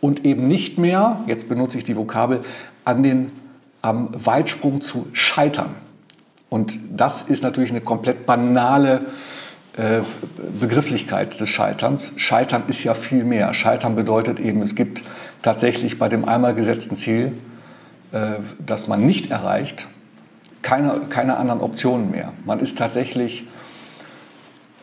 und 0.00 0.24
eben 0.24 0.48
nicht 0.48 0.78
mehr, 0.78 1.20
jetzt 1.26 1.48
benutze 1.48 1.76
ich 1.76 1.84
die 1.84 1.96
Vokabel, 1.96 2.40
an 2.84 3.02
den, 3.02 3.32
am 3.82 4.08
Weitsprung 4.12 4.80
zu 4.80 5.08
scheitern. 5.12 5.74
Und 6.48 6.78
das 6.96 7.22
ist 7.22 7.42
natürlich 7.42 7.70
eine 7.70 7.82
komplett 7.82 8.24
banale 8.24 9.02
äh, 9.76 10.00
Begrifflichkeit 10.58 11.38
des 11.38 11.50
Scheiterns. 11.50 12.14
Scheitern 12.16 12.62
ist 12.68 12.84
ja 12.84 12.94
viel 12.94 13.24
mehr. 13.24 13.52
Scheitern 13.52 13.96
bedeutet 13.96 14.40
eben, 14.40 14.62
es 14.62 14.74
gibt 14.74 15.02
tatsächlich 15.42 15.98
bei 15.98 16.08
dem 16.08 16.24
einmal 16.24 16.54
gesetzten 16.54 16.96
Ziel, 16.96 17.32
äh, 18.12 18.36
das 18.64 18.86
man 18.86 19.04
nicht 19.04 19.30
erreicht, 19.30 19.86
keine, 20.62 21.00
keine 21.08 21.36
anderen 21.36 21.60
Optionen 21.60 22.10
mehr. 22.10 22.32
Man 22.44 22.60
ist 22.60 22.78
tatsächlich 22.78 23.46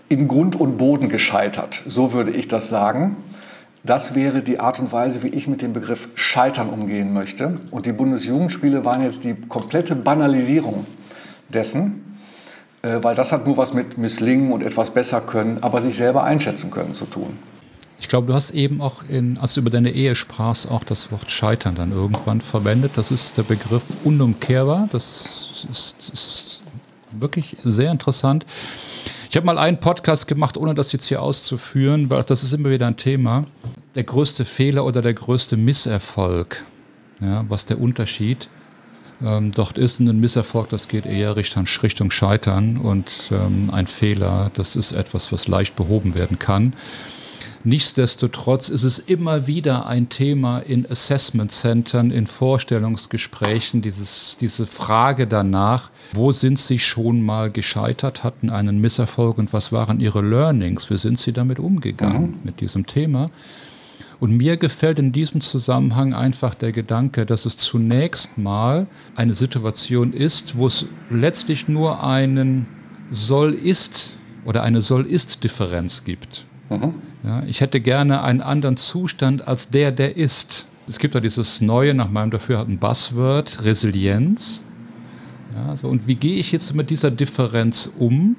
in 0.09 0.27
Grund 0.27 0.55
und 0.55 0.77
Boden 0.77 1.09
gescheitert. 1.09 1.81
So 1.85 2.13
würde 2.13 2.31
ich 2.31 2.47
das 2.47 2.69
sagen. 2.69 3.17
Das 3.83 4.15
wäre 4.15 4.41
die 4.41 4.59
Art 4.59 4.79
und 4.79 4.91
Weise, 4.91 5.21
wie 5.21 5.27
ich 5.27 5.47
mit 5.47 5.61
dem 5.61 5.73
Begriff 5.73 6.09
Scheitern 6.15 6.69
umgehen 6.69 7.13
möchte. 7.13 7.55
Und 7.69 7.85
die 7.85 7.91
Bundesjugendspiele 7.91 8.83
waren 8.83 9.03
jetzt 9.03 9.23
die 9.23 9.35
komplette 9.35 9.95
Banalisierung 9.95 10.87
dessen, 11.49 12.17
äh, 12.81 12.97
weil 13.01 13.15
das 13.15 13.31
hat 13.31 13.45
nur 13.45 13.57
was 13.57 13.73
mit 13.73 13.97
Misslingen 13.97 14.51
und 14.51 14.63
etwas 14.63 14.91
besser 14.91 15.21
können, 15.21 15.59
aber 15.61 15.81
sich 15.81 15.95
selber 15.95 16.23
einschätzen 16.23 16.71
können 16.71 16.93
zu 16.93 17.05
tun. 17.05 17.37
Ich 17.99 18.09
glaube, 18.09 18.27
du 18.27 18.33
hast 18.33 18.51
eben 18.51 18.81
auch, 18.81 19.03
in, 19.07 19.37
als 19.37 19.53
du 19.53 19.61
über 19.61 19.69
deine 19.69 19.91
Ehe 19.91 20.15
sprachst, 20.15 20.69
auch 20.69 20.83
das 20.83 21.11
Wort 21.11 21.31
Scheitern 21.31 21.75
dann 21.75 21.91
irgendwann 21.91 22.41
verwendet. 22.41 22.93
Das 22.95 23.11
ist 23.11 23.37
der 23.37 23.43
Begriff 23.43 23.85
unumkehrbar. 24.03 24.89
Das 24.91 25.65
ist, 25.69 26.09
ist 26.11 26.63
wirklich 27.11 27.57
sehr 27.63 27.91
interessant. 27.91 28.45
Ich 29.29 29.37
habe 29.37 29.45
mal 29.45 29.57
einen 29.57 29.79
Podcast 29.79 30.27
gemacht, 30.27 30.57
ohne 30.57 30.73
das 30.73 30.91
jetzt 30.91 31.07
hier 31.07 31.21
auszuführen, 31.21 32.09
weil 32.09 32.23
das 32.23 32.43
ist 32.43 32.53
immer 32.53 32.69
wieder 32.69 32.87
ein 32.87 32.97
Thema. 32.97 33.45
Der 33.95 34.03
größte 34.03 34.45
Fehler 34.45 34.85
oder 34.85 35.01
der 35.01 35.13
größte 35.13 35.57
Misserfolg. 35.57 36.63
Ja, 37.21 37.45
was 37.47 37.65
der 37.65 37.79
Unterschied 37.79 38.49
ähm, 39.23 39.51
dort 39.51 39.77
ist. 39.77 39.99
Ein 39.99 40.19
Misserfolg, 40.19 40.69
das 40.69 40.87
geht 40.87 41.05
eher 41.05 41.35
Richtung, 41.35 41.65
Richtung 41.81 42.11
Scheitern 42.11 42.77
und 42.77 43.31
ähm, 43.31 43.69
ein 43.71 43.87
Fehler, 43.87 44.51
das 44.53 44.75
ist 44.75 44.91
etwas, 44.91 45.31
was 45.31 45.47
leicht 45.47 45.75
behoben 45.75 46.15
werden 46.15 46.39
kann. 46.39 46.73
Nichtsdestotrotz 47.67 48.69
ist 48.69 48.83
es 48.83 48.99
immer 48.99 49.47
wieder 49.47 49.87
ein 49.87 50.07
Thema 50.07 50.59
in 50.59 50.85
Assessment 50.87 51.51
Centern, 51.51 52.11
in 52.11 52.27
Vorstellungsgesprächen, 52.27 53.81
dieses, 53.81 54.37
diese 54.39 54.67
Frage 54.67 55.25
danach, 55.25 55.89
wo 56.13 56.31
sind 56.31 56.59
Sie 56.59 56.77
schon 56.77 57.23
mal 57.23 57.49
gescheitert, 57.49 58.23
hatten 58.23 58.51
einen 58.51 58.79
Misserfolg 58.79 59.39
und 59.39 59.51
was 59.51 59.71
waren 59.71 59.99
Ihre 59.99 60.21
Learnings? 60.21 60.91
Wie 60.91 60.97
sind 60.97 61.17
Sie 61.17 61.33
damit 61.33 61.57
umgegangen 61.57 62.33
mhm. 62.33 62.39
mit 62.43 62.61
diesem 62.61 62.85
Thema? 62.85 63.31
Und 64.19 64.37
mir 64.37 64.57
gefällt 64.57 64.99
in 64.99 65.11
diesem 65.11 65.41
Zusammenhang 65.41 66.13
einfach 66.13 66.53
der 66.53 66.71
Gedanke, 66.71 67.25
dass 67.25 67.47
es 67.47 67.57
zunächst 67.57 68.37
mal 68.37 68.85
eine 69.15 69.33
Situation 69.33 70.13
ist, 70.13 70.55
wo 70.55 70.67
es 70.67 70.85
letztlich 71.09 71.67
nur 71.67 72.03
einen 72.03 72.67
Soll-Ist 73.09 74.17
oder 74.45 74.61
eine 74.61 74.83
Soll-Ist-Differenz 74.83 76.03
gibt. 76.03 76.45
Mhm. 76.69 76.93
Ja, 77.23 77.43
ich 77.47 77.61
hätte 77.61 77.79
gerne 77.81 78.23
einen 78.23 78.41
anderen 78.41 78.77
Zustand 78.77 79.47
als 79.47 79.69
der, 79.69 79.91
der 79.91 80.17
ist. 80.17 80.67
Es 80.87 80.99
gibt 80.99 81.15
ja 81.15 81.19
dieses 81.19 81.61
neue, 81.61 81.93
nach 81.93 82.09
meinem 82.09 82.31
Dafürhalten, 82.31 82.77
Buzzword, 82.77 83.63
Resilienz. 83.63 84.63
Ja, 85.55 85.75
so, 85.77 85.87
und 85.87 86.07
wie 86.07 86.15
gehe 86.15 86.37
ich 86.37 86.51
jetzt 86.51 86.75
mit 86.75 86.89
dieser 86.89 87.11
Differenz 87.11 87.91
um? 87.97 88.35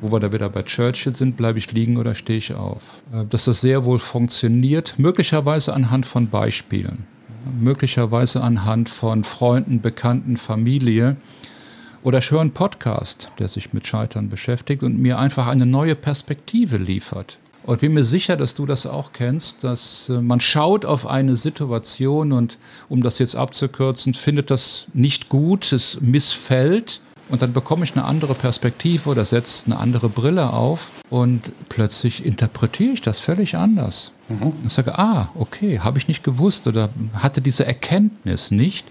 Wo 0.00 0.10
wir 0.10 0.18
da 0.18 0.32
wieder 0.32 0.48
bei 0.48 0.62
Churchill 0.62 1.14
sind, 1.14 1.36
bleibe 1.36 1.58
ich 1.58 1.70
liegen 1.72 1.96
oder 1.96 2.14
stehe 2.16 2.38
ich 2.38 2.54
auf? 2.54 3.02
Äh, 3.12 3.24
dass 3.26 3.44
das 3.44 3.60
sehr 3.60 3.84
wohl 3.84 3.98
funktioniert, 3.98 4.94
möglicherweise 4.98 5.74
anhand 5.74 6.06
von 6.06 6.28
Beispielen, 6.28 7.04
möglicherweise 7.60 8.42
anhand 8.42 8.88
von 8.88 9.22
Freunden, 9.22 9.80
Bekannten, 9.80 10.36
Familie. 10.36 11.16
Oder 12.02 12.18
ich 12.18 12.30
höre 12.30 12.40
einen 12.40 12.52
Podcast, 12.52 13.30
der 13.38 13.48
sich 13.48 13.72
mit 13.72 13.86
Scheitern 13.86 14.28
beschäftigt 14.28 14.82
und 14.82 14.98
mir 14.98 15.18
einfach 15.18 15.46
eine 15.46 15.66
neue 15.66 15.94
Perspektive 15.94 16.76
liefert. 16.76 17.38
Und 17.64 17.80
bin 17.80 17.94
mir 17.94 18.02
sicher, 18.02 18.36
dass 18.36 18.54
du 18.54 18.66
das 18.66 18.86
auch 18.86 19.12
kennst, 19.12 19.62
dass 19.62 20.08
äh, 20.08 20.20
man 20.20 20.40
schaut 20.40 20.84
auf 20.84 21.06
eine 21.06 21.36
Situation 21.36 22.32
und, 22.32 22.58
um 22.88 23.02
das 23.02 23.20
jetzt 23.20 23.36
abzukürzen, 23.36 24.14
findet 24.14 24.50
das 24.50 24.86
nicht 24.94 25.28
gut, 25.28 25.72
es 25.72 25.98
missfällt. 26.00 27.00
Und 27.28 27.40
dann 27.40 27.52
bekomme 27.52 27.84
ich 27.84 27.92
eine 27.94 28.04
andere 28.04 28.34
Perspektive 28.34 29.08
oder 29.08 29.24
setze 29.24 29.66
eine 29.66 29.78
andere 29.78 30.08
Brille 30.08 30.52
auf 30.52 30.90
und 31.08 31.52
plötzlich 31.68 32.26
interpretiere 32.26 32.94
ich 32.94 33.00
das 33.00 33.20
völlig 33.20 33.56
anders. 33.56 34.10
Mhm. 34.28 34.52
Ich 34.66 34.72
sage, 34.72 34.98
ah, 34.98 35.30
okay, 35.36 35.78
habe 35.78 35.98
ich 35.98 36.08
nicht 36.08 36.24
gewusst 36.24 36.66
oder 36.66 36.90
hatte 37.14 37.40
diese 37.40 37.64
Erkenntnis 37.64 38.50
nicht 38.50 38.86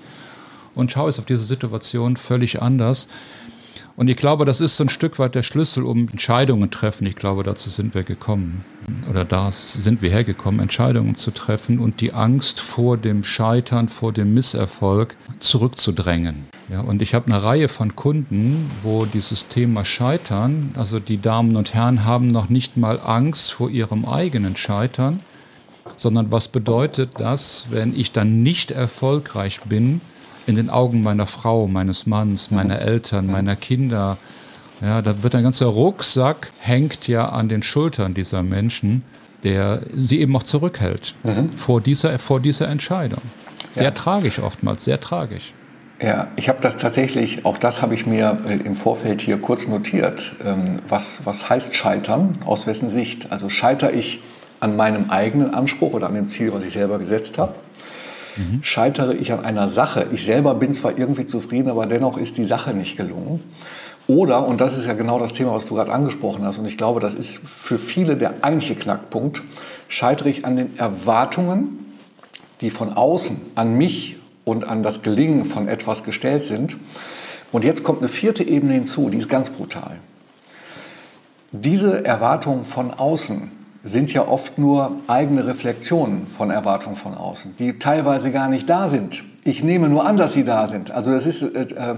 und 0.75 0.91
schaue 0.91 1.09
es 1.09 1.19
auf 1.19 1.25
diese 1.25 1.43
Situation 1.43 2.17
völlig 2.17 2.61
anders. 2.61 3.07
Und 3.97 4.07
ich 4.07 4.15
glaube, 4.15 4.45
das 4.45 4.61
ist 4.61 4.77
so 4.77 4.85
ein 4.85 4.89
Stück 4.89 5.19
weit 5.19 5.35
der 5.35 5.43
Schlüssel, 5.43 5.83
um 5.83 6.07
Entscheidungen 6.09 6.71
treffen. 6.71 7.05
Ich 7.05 7.15
glaube, 7.15 7.43
dazu 7.43 7.69
sind 7.69 7.93
wir 7.93 8.03
gekommen. 8.03 8.63
Oder 9.09 9.25
da 9.25 9.51
sind 9.51 10.01
wir 10.01 10.09
hergekommen, 10.09 10.59
Entscheidungen 10.59 11.13
zu 11.13 11.31
treffen 11.31 11.77
und 11.77 12.01
die 12.01 12.13
Angst 12.13 12.61
vor 12.61 12.97
dem 12.97 13.23
Scheitern, 13.23 13.89
vor 13.89 14.13
dem 14.13 14.33
Misserfolg 14.33 15.15
zurückzudrängen. 15.39 16.45
Ja, 16.69 16.81
und 16.81 17.01
ich 17.01 17.13
habe 17.13 17.27
eine 17.27 17.43
Reihe 17.43 17.67
von 17.67 17.95
Kunden, 17.95 18.71
wo 18.81 19.05
dieses 19.05 19.47
Thema 19.49 19.83
Scheitern, 19.83 20.73
also 20.75 20.99
die 20.99 21.21
Damen 21.21 21.55
und 21.55 21.73
Herren 21.73 22.05
haben 22.05 22.27
noch 22.27 22.49
nicht 22.49 22.77
mal 22.77 22.99
Angst 22.99 23.51
vor 23.51 23.69
ihrem 23.69 24.05
eigenen 24.05 24.55
Scheitern, 24.55 25.19
sondern 25.97 26.31
was 26.31 26.47
bedeutet 26.47 27.19
das, 27.19 27.65
wenn 27.69 27.93
ich 27.93 28.13
dann 28.13 28.41
nicht 28.41 28.71
erfolgreich 28.71 29.59
bin, 29.61 29.99
in 30.45 30.55
den 30.55 30.69
Augen 30.69 31.03
meiner 31.03 31.25
Frau, 31.25 31.67
meines 31.67 32.05
Manns, 32.05 32.51
meiner 32.51 32.79
Eltern, 32.79 33.27
meiner 33.27 33.55
Kinder. 33.55 34.17
Ja, 34.81 35.01
da 35.01 35.21
wird 35.21 35.35
ein 35.35 35.43
ganzer 35.43 35.67
Rucksack 35.67 36.51
hängt 36.59 37.07
ja 37.07 37.29
an 37.29 37.49
den 37.49 37.61
Schultern 37.61 38.13
dieser 38.13 38.41
Menschen, 38.41 39.03
der 39.43 39.81
sie 39.95 40.19
eben 40.19 40.35
auch 40.35 40.43
zurückhält 40.43 41.15
mhm. 41.23 41.49
vor, 41.49 41.81
dieser, 41.81 42.17
vor 42.19 42.39
dieser 42.39 42.67
Entscheidung. 42.67 43.21
Sehr 43.73 43.85
ja. 43.85 43.91
tragisch 43.91 44.39
oftmals, 44.39 44.83
sehr 44.83 44.99
tragisch. 44.99 45.53
Ja, 46.01 46.27
ich 46.35 46.49
habe 46.49 46.59
das 46.61 46.77
tatsächlich, 46.77 47.45
auch 47.45 47.59
das 47.59 47.83
habe 47.83 47.93
ich 47.93 48.07
mir 48.07 48.39
äh, 48.47 48.55
im 48.55 48.75
Vorfeld 48.75 49.21
hier 49.21 49.37
kurz 49.37 49.67
notiert. 49.67 50.33
Ähm, 50.43 50.79
was, 50.87 51.25
was 51.25 51.47
heißt 51.47 51.75
Scheitern? 51.75 52.33
Aus 52.45 52.65
wessen 52.65 52.89
Sicht? 52.89 53.31
Also 53.31 53.49
scheitere 53.49 53.91
ich 53.91 54.19
an 54.59 54.75
meinem 54.75 55.11
eigenen 55.11 55.53
Anspruch 55.53 55.93
oder 55.93 56.07
an 56.07 56.15
dem 56.15 56.25
Ziel, 56.25 56.53
was 56.53 56.65
ich 56.65 56.73
selber 56.73 56.97
gesetzt 56.97 57.37
habe? 57.37 57.53
Mhm. 58.37 58.63
Scheitere 58.63 59.13
ich 59.13 59.31
an 59.31 59.43
einer 59.43 59.67
Sache, 59.67 60.07
ich 60.11 60.25
selber 60.25 60.55
bin 60.55 60.73
zwar 60.73 60.97
irgendwie 60.97 61.25
zufrieden, 61.25 61.69
aber 61.69 61.85
dennoch 61.85 62.17
ist 62.17 62.37
die 62.37 62.45
Sache 62.45 62.73
nicht 62.73 62.97
gelungen. 62.97 63.41
Oder, 64.07 64.45
und 64.47 64.61
das 64.61 64.77
ist 64.77 64.87
ja 64.87 64.93
genau 64.93 65.19
das 65.19 65.33
Thema, 65.33 65.53
was 65.53 65.67
du 65.67 65.75
gerade 65.75 65.91
angesprochen 65.91 66.43
hast, 66.43 66.57
und 66.57 66.65
ich 66.65 66.77
glaube, 66.77 66.99
das 66.99 67.13
ist 67.13 67.37
für 67.37 67.77
viele 67.77 68.15
der 68.15 68.35
eigentliche 68.41 68.75
Knackpunkt, 68.75 69.41
scheitere 69.87 70.29
ich 70.29 70.45
an 70.45 70.55
den 70.55 70.77
Erwartungen, 70.77 71.93
die 72.61 72.71
von 72.71 72.93
außen 72.93 73.41
an 73.55 73.77
mich 73.77 74.17
und 74.43 74.67
an 74.67 74.83
das 74.83 75.01
Gelingen 75.01 75.45
von 75.45 75.67
etwas 75.67 76.03
gestellt 76.03 76.43
sind. 76.43 76.77
Und 77.51 77.63
jetzt 77.63 77.83
kommt 77.83 77.99
eine 77.99 78.07
vierte 78.07 78.43
Ebene 78.43 78.73
hinzu, 78.73 79.09
die 79.09 79.17
ist 79.17 79.29
ganz 79.29 79.49
brutal. 79.49 79.97
Diese 81.51 82.05
Erwartungen 82.05 82.63
von 82.63 82.91
außen, 82.91 83.51
sind 83.83 84.13
ja 84.13 84.27
oft 84.27 84.57
nur 84.57 84.97
eigene 85.07 85.45
Reflexionen 85.47 86.27
von 86.27 86.51
Erwartungen 86.51 86.95
von 86.95 87.15
außen, 87.15 87.55
die 87.57 87.79
teilweise 87.79 88.31
gar 88.31 88.47
nicht 88.47 88.69
da 88.69 88.87
sind. 88.87 89.23
Ich 89.43 89.63
nehme 89.63 89.89
nur 89.89 90.05
an, 90.05 90.17
dass 90.17 90.33
sie 90.33 90.43
da 90.43 90.67
sind. 90.67 90.91
Also 90.91 91.11
es 91.13 91.25
ist 91.25 91.41
äh, 91.41 91.63
äh, 91.63 91.95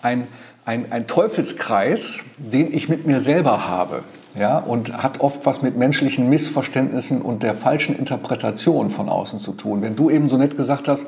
ein, 0.00 0.28
ein, 0.64 0.92
ein 0.92 1.06
Teufelskreis, 1.06 2.20
den 2.38 2.72
ich 2.72 2.88
mit 2.88 3.06
mir 3.06 3.20
selber 3.20 3.66
habe. 3.66 4.02
Ja, 4.36 4.58
und 4.58 5.00
hat 5.00 5.20
oft 5.20 5.46
was 5.46 5.62
mit 5.62 5.76
menschlichen 5.76 6.28
Missverständnissen 6.28 7.22
und 7.22 7.44
der 7.44 7.54
falschen 7.54 7.96
Interpretation 7.96 8.90
von 8.90 9.08
außen 9.08 9.38
zu 9.38 9.52
tun. 9.52 9.80
Wenn 9.80 9.94
du 9.94 10.10
eben 10.10 10.28
so 10.28 10.36
nett 10.36 10.56
gesagt 10.56 10.88
hast, 10.88 11.06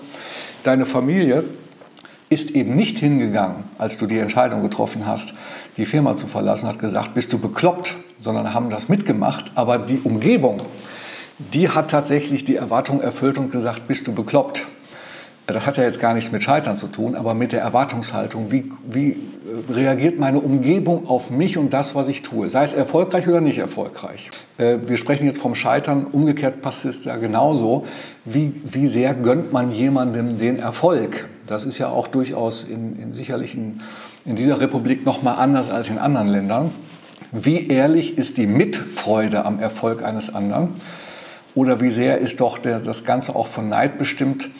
deine 0.62 0.86
Familie 0.86 1.42
ist 2.28 2.50
eben 2.50 2.74
nicht 2.74 2.98
hingegangen, 2.98 3.64
als 3.78 3.98
du 3.98 4.06
die 4.06 4.18
Entscheidung 4.18 4.62
getroffen 4.62 5.06
hast, 5.06 5.34
die 5.76 5.86
Firma 5.86 6.16
zu 6.16 6.26
verlassen, 6.26 6.68
hat 6.68 6.78
gesagt, 6.78 7.14
bist 7.14 7.32
du 7.32 7.38
bekloppt, 7.38 7.94
sondern 8.20 8.52
haben 8.52 8.70
das 8.70 8.88
mitgemacht. 8.88 9.52
Aber 9.54 9.78
die 9.78 10.00
Umgebung, 10.02 10.56
die 11.38 11.68
hat 11.68 11.90
tatsächlich 11.90 12.44
die 12.44 12.56
Erwartung 12.56 13.00
erfüllt 13.00 13.38
und 13.38 13.52
gesagt, 13.52 13.86
bist 13.86 14.06
du 14.06 14.14
bekloppt. 14.14 14.66
Das 15.46 15.64
hat 15.64 15.76
ja 15.76 15.84
jetzt 15.84 16.00
gar 16.00 16.12
nichts 16.12 16.32
mit 16.32 16.42
Scheitern 16.42 16.76
zu 16.76 16.88
tun, 16.88 17.14
aber 17.14 17.32
mit 17.34 17.52
der 17.52 17.60
Erwartungshaltung. 17.60 18.50
Wie, 18.50 18.72
wie 18.90 19.10
äh, 19.10 19.72
reagiert 19.72 20.18
meine 20.18 20.40
Umgebung 20.40 21.06
auf 21.06 21.30
mich 21.30 21.56
und 21.56 21.72
das, 21.72 21.94
was 21.94 22.08
ich 22.08 22.22
tue? 22.22 22.50
Sei 22.50 22.64
es 22.64 22.74
erfolgreich 22.74 23.28
oder 23.28 23.40
nicht 23.40 23.58
erfolgreich. 23.58 24.30
Äh, 24.58 24.78
wir 24.86 24.96
sprechen 24.96 25.24
jetzt 25.24 25.38
vom 25.38 25.54
Scheitern. 25.54 26.06
Umgekehrt 26.06 26.62
passt 26.62 26.84
es 26.84 27.04
ja 27.04 27.16
genauso. 27.16 27.86
Wie, 28.24 28.60
wie 28.64 28.88
sehr 28.88 29.14
gönnt 29.14 29.52
man 29.52 29.70
jemandem 29.70 30.36
den 30.36 30.58
Erfolg? 30.58 31.28
Das 31.46 31.64
ist 31.64 31.78
ja 31.78 31.88
auch 31.88 32.08
durchaus 32.08 32.64
in, 32.64 32.96
in 32.96 33.14
sicherlich 33.14 33.54
in, 33.54 33.80
in 34.24 34.36
dieser 34.36 34.60
Republik 34.60 35.06
noch 35.06 35.22
mal 35.22 35.34
anders 35.34 35.70
als 35.70 35.88
in 35.88 35.98
anderen 35.98 36.28
Ländern. 36.28 36.72
Wie 37.32 37.68
ehrlich 37.68 38.18
ist 38.18 38.38
die 38.38 38.46
Mitfreude 38.46 39.44
am 39.44 39.60
Erfolg 39.60 40.02
eines 40.02 40.34
anderen? 40.34 40.70
Oder 41.54 41.80
wie 41.80 41.90
sehr 41.90 42.18
ist 42.18 42.40
doch 42.40 42.58
der, 42.58 42.80
das 42.80 43.04
Ganze 43.04 43.34
auch 43.34 43.46
von 43.46 43.68
Neid 43.68 43.98
bestimmt? 43.98 44.50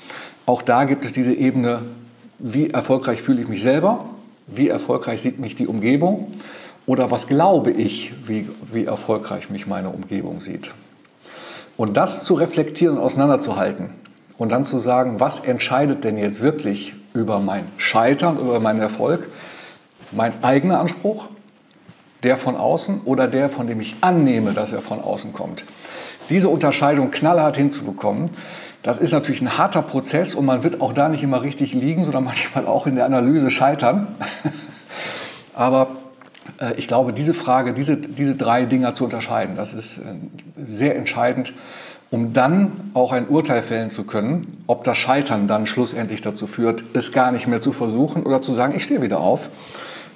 Auch 0.47 0.63
da 0.63 0.85
gibt 0.85 1.05
es 1.05 1.13
diese 1.13 1.33
Ebene, 1.33 1.83
wie 2.39 2.71
erfolgreich 2.71 3.23
fühle 3.23 3.43
ich 3.43 3.49
mich 3.49 3.63
selber, 3.63 4.11
wie 4.47 4.69
erfolgreich 4.69 5.21
sieht 5.21 5.39
mich 5.39 5.57
die 5.57 5.67
Umgebung 5.67 6.29
oder 6.87 7.11
was 7.11 7.27
glaube 7.27 7.71
ich, 7.73 8.15
wie, 8.27 8.49
wie 8.73 8.85
erfolgreich 8.85 9.51
mich 9.51 9.67
meine 9.67 9.91
Umgebung 9.91 10.41
sieht. 10.41 10.73
Und 11.77 11.97
das 11.97 12.25
zu 12.25 12.35
reflektieren 12.35 12.97
und 12.97 13.03
auseinanderzuhalten 13.03 13.91
und 14.39 14.53
dann 14.53 14.65
zu 14.65 14.79
sagen, 14.79 15.21
was 15.21 15.41
entscheidet 15.41 16.05
denn 16.05 16.19
jetzt 16.19 16.41
wirklich 16.41 16.95
über 17.15 17.41
mein 17.41 17.69
Scheitern, 17.79 18.39
über 18.39 18.61
meinen 18.61 18.81
Erfolg, 18.81 19.29
mein 20.13 20.45
eigener 20.45 20.81
Anspruch, 20.81 21.29
der 22.23 22.37
von 22.37 22.57
außen 22.57 23.03
oder 23.05 23.29
der, 23.29 23.51
von 23.51 23.67
dem 23.67 23.81
ich 23.81 23.97
annehme, 24.01 24.53
dass 24.53 24.73
er 24.73 24.83
von 24.83 25.01
außen 25.01 25.33
kommt. 25.33 25.65
Diese 26.29 26.49
Unterscheidung 26.49 27.11
knallhart 27.11 27.57
hinzubekommen, 27.57 28.31
das 28.83 28.99
ist 28.99 29.13
natürlich 29.13 29.41
ein 29.41 29.59
harter 29.59 29.83
Prozess 29.83 30.35
und 30.35 30.45
man 30.45 30.63
wird 30.63 30.81
auch 30.81 30.93
da 30.93 31.09
nicht 31.09 31.23
immer 31.23 31.43
richtig 31.43 31.73
liegen, 31.75 32.05
sondern 32.05 32.25
manchmal 32.33 32.67
auch 32.67 32.87
in 32.87 32.97
der 32.97 33.05
Analyse 33.05 33.51
scheitern. 33.51 34.09
Aber 35.55 35.89
äh, 36.61 36.75
ich 36.77 36.87
glaube, 36.87 37.13
diese 37.13 37.35
Frage, 37.35 37.73
diese, 37.73 37.97
diese 37.97 38.35
drei 38.35 38.65
Dinger 38.65 38.95
zu 38.95 39.05
unterscheiden, 39.05 39.57
das 39.57 39.73
ist 39.73 39.99
äh, 39.99 40.15
sehr 40.57 40.97
entscheidend, 40.97 41.53
um 42.11 42.33
dann 42.33 42.91
auch 42.95 43.13
ein 43.13 43.29
Urteil 43.29 43.63
fällen 43.63 43.91
zu 43.91 44.05
können, 44.05 44.43
ob 44.67 44.85
das 44.85 44.97
Scheitern 44.99 45.49
dann 45.49 45.67
schlussendlich 45.67 46.21
dazu 46.21 46.47
führt, 46.47 46.85
es 46.93 47.13
gar 47.13 47.33
nicht 47.33 47.47
mehr 47.47 47.61
zu 47.61 47.73
versuchen 47.73 48.23
oder 48.23 48.41
zu 48.41 48.55
sagen, 48.55 48.75
ich 48.77 48.85
stehe 48.85 49.03
wieder 49.03 49.19
auf, 49.19 49.51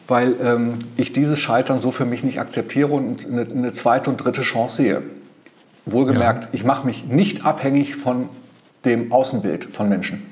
weil 0.07 0.37
ähm, 0.43 0.75
ich 0.97 1.13
dieses 1.13 1.39
Scheitern 1.39 1.81
so 1.81 1.91
für 1.91 2.05
mich 2.05 2.23
nicht 2.23 2.41
akzeptiere 2.41 2.93
und 2.93 3.27
eine, 3.27 3.43
eine 3.43 3.73
zweite 3.73 4.11
und 4.11 4.19
dritte 4.19 4.43
Chance 4.43 4.77
sehe. 4.77 5.03
Wohlgemerkt, 5.87 6.45
ja. 6.45 6.51
ich 6.53 6.65
mache 6.65 6.87
mich 6.87 7.07
nicht 7.07 7.45
abhängig 7.45 7.97
von 7.97 8.29
dem 8.85 9.13
Außenbild 9.13 9.67
von 9.73 9.89
Menschen, 9.89 10.23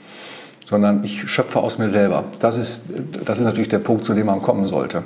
sondern 0.66 1.02
ich 1.04 1.30
schöpfe 1.30 1.60
aus 1.60 1.78
mir 1.78 1.90
selber. 1.90 2.24
Das 2.40 2.56
ist, 2.56 2.84
das 3.24 3.38
ist 3.38 3.44
natürlich 3.44 3.68
der 3.68 3.78
Punkt, 3.78 4.04
zu 4.04 4.14
dem 4.14 4.26
man 4.26 4.42
kommen 4.42 4.68
sollte. 4.68 5.02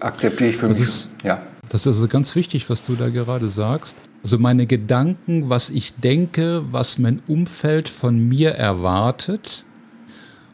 Akzeptiere 0.00 0.50
ich 0.50 0.56
für 0.56 0.68
das 0.68 0.78
mich. 0.78 0.88
Ist, 0.88 1.10
ja. 1.22 1.42
Das 1.68 1.82
ist 1.82 1.94
also 1.94 2.08
ganz 2.08 2.34
wichtig, 2.34 2.68
was 2.70 2.84
du 2.84 2.94
da 2.94 3.08
gerade 3.08 3.48
sagst. 3.48 3.96
Also 4.26 4.38
meine 4.38 4.66
Gedanken, 4.66 5.50
was 5.50 5.70
ich 5.70 5.94
denke, 5.94 6.72
was 6.72 6.98
mein 6.98 7.22
Umfeld 7.28 7.88
von 7.88 8.18
mir 8.18 8.50
erwartet 8.50 9.62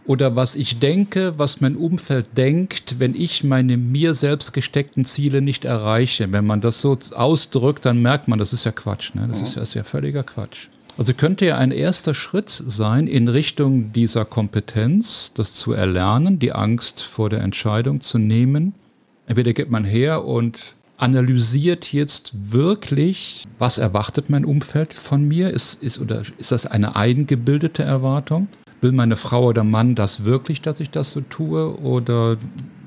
oder 0.04 0.36
was 0.36 0.56
ich 0.56 0.78
denke, 0.78 1.38
was 1.38 1.62
mein 1.62 1.76
Umfeld 1.76 2.36
denkt, 2.36 3.00
wenn 3.00 3.14
ich 3.14 3.44
meine 3.44 3.78
mir 3.78 4.12
selbst 4.12 4.52
gesteckten 4.52 5.06
Ziele 5.06 5.40
nicht 5.40 5.64
erreiche. 5.64 6.30
Wenn 6.32 6.44
man 6.44 6.60
das 6.60 6.82
so 6.82 6.98
ausdrückt, 7.14 7.86
dann 7.86 8.02
merkt 8.02 8.28
man, 8.28 8.38
das 8.38 8.52
ist 8.52 8.64
ja 8.64 8.72
Quatsch. 8.72 9.14
Ne? 9.14 9.26
Das, 9.26 9.38
mhm. 9.38 9.44
ist, 9.44 9.56
das 9.56 9.68
ist 9.68 9.74
ja 9.74 9.84
völliger 9.84 10.22
Quatsch. 10.22 10.68
Also 10.98 11.14
könnte 11.14 11.46
ja 11.46 11.56
ein 11.56 11.70
erster 11.70 12.12
Schritt 12.12 12.50
sein 12.50 13.06
in 13.06 13.26
Richtung 13.28 13.94
dieser 13.94 14.26
Kompetenz, 14.26 15.32
das 15.32 15.54
zu 15.54 15.72
erlernen, 15.72 16.38
die 16.38 16.52
Angst 16.52 17.02
vor 17.02 17.30
der 17.30 17.40
Entscheidung 17.40 18.02
zu 18.02 18.18
nehmen. 18.18 18.74
Entweder 19.26 19.54
geht 19.54 19.70
man 19.70 19.86
her 19.86 20.26
und 20.26 20.58
analysiert 21.02 21.92
jetzt 21.92 22.52
wirklich, 22.52 23.44
was 23.58 23.78
erwartet 23.78 24.30
mein 24.30 24.44
Umfeld 24.44 24.94
von 24.94 25.26
mir? 25.26 25.50
Ist, 25.50 25.82
ist, 25.82 25.98
oder 25.98 26.22
ist 26.38 26.52
das 26.52 26.66
eine 26.66 26.94
eingebildete 26.94 27.82
Erwartung? 27.82 28.48
Will 28.80 28.92
meine 28.92 29.16
Frau 29.16 29.46
oder 29.46 29.64
Mann 29.64 29.94
das 29.94 30.24
wirklich, 30.24 30.62
dass 30.62 30.80
ich 30.80 30.90
das 30.90 31.10
so 31.12 31.20
tue? 31.22 31.76
Oder 31.80 32.36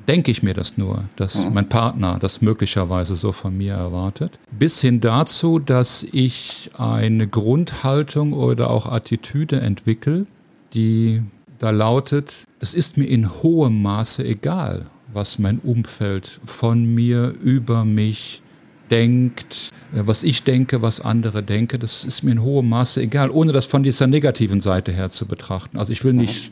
denke 0.07 0.31
ich 0.31 0.43
mir 0.43 0.53
das 0.53 0.77
nur, 0.77 1.03
dass 1.17 1.43
mhm. 1.43 1.53
mein 1.53 1.69
Partner 1.69 2.17
das 2.19 2.41
möglicherweise 2.41 3.15
so 3.15 3.31
von 3.31 3.57
mir 3.57 3.73
erwartet. 3.73 4.39
Bis 4.51 4.79
hin 4.79 5.01
dazu, 5.01 5.59
dass 5.59 6.03
ich 6.03 6.71
eine 6.77 7.27
Grundhaltung 7.27 8.33
oder 8.33 8.69
auch 8.69 8.85
Attitüde 8.85 9.59
entwickle, 9.59 10.25
die 10.73 11.21
da 11.59 11.71
lautet, 11.71 12.45
es 12.59 12.73
ist 12.73 12.97
mir 12.97 13.05
in 13.05 13.41
hohem 13.41 13.81
Maße 13.81 14.23
egal, 14.25 14.85
was 15.15 15.39
mein 15.39 15.59
Umfeld 15.59 16.39
von 16.43 16.85
mir, 16.85 17.33
über 17.41 17.85
mich 17.85 18.43
denkt, 18.91 19.71
äh, 19.93 20.01
was 20.05 20.23
ich 20.23 20.43
denke, 20.43 20.81
was 20.81 21.01
andere 21.01 21.41
denken, 21.41 21.79
das 21.79 22.03
ist 22.03 22.23
mir 22.23 22.33
in 22.33 22.41
hohem 22.41 22.69
Maße 22.69 23.01
egal, 23.01 23.31
ohne 23.31 23.51
das 23.51 23.65
von 23.65 23.81
dieser 23.81 24.07
negativen 24.07 24.61
Seite 24.61 24.91
her 24.91 25.09
zu 25.09 25.25
betrachten. 25.25 25.77
Also 25.77 25.91
ich 25.91 26.03
will 26.03 26.13
nicht 26.13 26.51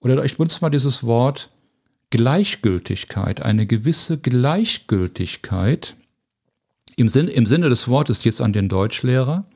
oder 0.00 0.24
ich 0.24 0.36
benutze 0.36 0.58
mal 0.60 0.70
dieses 0.70 1.04
Wort 1.04 1.48
Gleichgültigkeit, 2.10 3.40
eine 3.40 3.66
gewisse 3.66 4.18
Gleichgültigkeit 4.18 5.96
im, 6.96 7.08
Sinn, 7.08 7.28
im 7.28 7.46
Sinne 7.46 7.68
des 7.68 7.88
Wortes 7.88 8.24
jetzt 8.24 8.42
an 8.42 8.52
den 8.52 8.68
Deutschlehrer, 8.68 9.46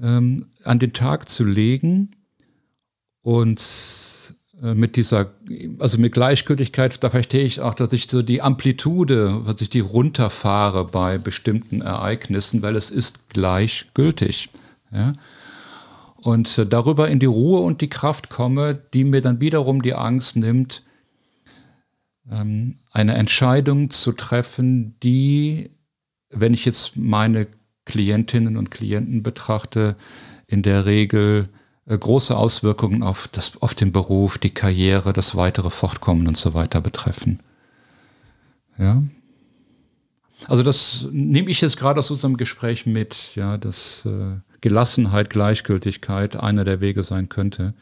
ähm, 0.00 0.46
an 0.62 0.78
den 0.78 0.92
Tag 0.92 1.28
zu 1.28 1.44
legen 1.44 2.12
und 3.22 3.60
mit 4.60 4.96
dieser, 4.96 5.32
also 5.78 5.98
mit 5.98 6.12
Gleichgültigkeit, 6.12 7.02
da 7.02 7.10
verstehe 7.10 7.44
ich 7.44 7.60
auch, 7.60 7.74
dass 7.74 7.92
ich 7.92 8.06
so 8.08 8.22
die 8.22 8.40
Amplitude, 8.40 9.42
dass 9.46 9.60
ich 9.60 9.68
die 9.68 9.80
runterfahre 9.80 10.86
bei 10.86 11.18
bestimmten 11.18 11.80
Ereignissen, 11.80 12.62
weil 12.62 12.76
es 12.76 12.90
ist 12.90 13.28
gleichgültig. 13.30 14.50
Ja? 14.92 15.14
Und 16.16 16.56
äh, 16.56 16.66
darüber 16.66 17.08
in 17.08 17.18
die 17.18 17.26
Ruhe 17.26 17.60
und 17.60 17.80
die 17.80 17.90
Kraft 17.90 18.30
komme, 18.30 18.80
die 18.94 19.04
mir 19.04 19.20
dann 19.20 19.40
wiederum 19.40 19.82
die 19.82 19.94
Angst 19.94 20.36
nimmt, 20.36 20.82
ähm, 22.30 22.78
eine 22.92 23.14
Entscheidung 23.14 23.90
zu 23.90 24.12
treffen, 24.12 24.94
die, 25.02 25.70
wenn 26.30 26.54
ich 26.54 26.64
jetzt 26.64 26.96
meine 26.96 27.48
Klientinnen 27.84 28.56
und 28.56 28.70
Klienten 28.70 29.22
betrachte, 29.22 29.96
in 30.46 30.62
der 30.62 30.86
Regel 30.86 31.48
äh, 31.52 31.63
große 31.86 32.36
Auswirkungen 32.36 33.02
auf, 33.02 33.28
das, 33.28 33.60
auf 33.60 33.74
den 33.74 33.92
Beruf, 33.92 34.38
die 34.38 34.50
Karriere, 34.50 35.12
das 35.12 35.36
weitere 35.36 35.70
Fortkommen 35.70 36.26
und 36.26 36.36
so 36.36 36.54
weiter 36.54 36.80
betreffen. 36.80 37.40
Ja. 38.78 39.02
Also 40.46 40.62
das 40.62 41.06
nehme 41.10 41.50
ich 41.50 41.60
jetzt 41.60 41.76
gerade 41.76 41.98
aus 41.98 42.10
unserem 42.10 42.36
Gespräch 42.36 42.86
mit, 42.86 43.34
ja, 43.34 43.56
dass 43.56 44.04
äh, 44.04 44.36
Gelassenheit, 44.60 45.30
Gleichgültigkeit 45.30 46.36
einer 46.36 46.64
der 46.64 46.80
Wege 46.80 47.02
sein 47.02 47.28
könnte, 47.28 47.74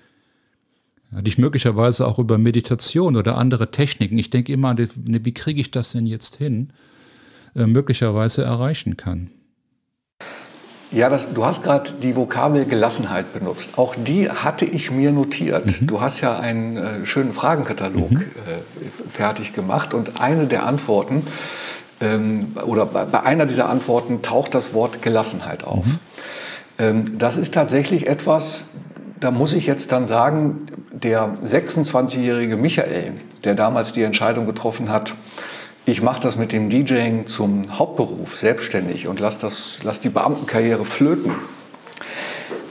ja, 1.12 1.22
die 1.22 1.28
ich 1.28 1.38
möglicherweise 1.38 2.06
auch 2.06 2.18
über 2.18 2.38
Meditation 2.38 3.16
oder 3.16 3.38
andere 3.38 3.70
Techniken, 3.70 4.18
ich 4.18 4.30
denke 4.30 4.52
immer, 4.52 4.76
wie 4.76 5.34
kriege 5.34 5.60
ich 5.60 5.70
das 5.70 5.92
denn 5.92 6.06
jetzt 6.06 6.36
hin, 6.36 6.72
äh, 7.54 7.66
möglicherweise 7.66 8.42
erreichen 8.42 8.96
kann. 8.96 9.30
Ja, 10.92 11.08
das, 11.08 11.32
du 11.32 11.44
hast 11.44 11.64
gerade 11.64 11.90
die 12.02 12.16
Vokabel 12.16 12.66
Gelassenheit 12.66 13.32
benutzt. 13.32 13.70
Auch 13.78 13.94
die 13.96 14.30
hatte 14.30 14.66
ich 14.66 14.90
mir 14.90 15.10
notiert. 15.10 15.80
Mhm. 15.80 15.86
Du 15.86 16.00
hast 16.00 16.20
ja 16.20 16.38
einen 16.38 16.76
äh, 16.76 17.06
schönen 17.06 17.32
Fragenkatalog 17.32 18.10
mhm. 18.10 18.20
äh, 18.20 19.10
fertig 19.10 19.54
gemacht 19.54 19.94
und 19.94 20.20
eine 20.20 20.46
der 20.46 20.66
Antworten 20.66 21.22
ähm, 22.00 22.52
oder 22.66 22.84
bei, 22.84 23.06
bei, 23.06 23.22
einer 23.22 23.46
dieser 23.46 23.70
Antworten 23.70 24.20
taucht 24.20 24.54
das 24.54 24.74
Wort 24.74 25.00
Gelassenheit 25.00 25.64
auf. 25.64 25.86
Mhm. 25.86 25.98
Ähm, 26.78 27.18
das 27.18 27.38
ist 27.38 27.54
tatsächlich 27.54 28.06
etwas, 28.06 28.70
da 29.18 29.30
muss 29.30 29.54
ich 29.54 29.66
jetzt 29.66 29.92
dann 29.92 30.04
sagen, 30.04 30.66
der 30.92 31.32
26-jährige 31.34 32.56
Michael, 32.58 33.12
der 33.44 33.54
damals 33.54 33.92
die 33.92 34.02
Entscheidung 34.02 34.44
getroffen 34.46 34.90
hat, 34.90 35.14
ich 35.84 36.00
mache 36.00 36.20
das 36.20 36.36
mit 36.36 36.52
dem 36.52 36.70
DJing 36.70 37.26
zum 37.26 37.78
Hauptberuf, 37.78 38.38
selbstständig 38.38 39.08
und 39.08 39.18
lass, 39.18 39.38
das, 39.38 39.80
lass 39.82 39.98
die 39.98 40.10
Beamtenkarriere 40.10 40.84
flöten. 40.84 41.32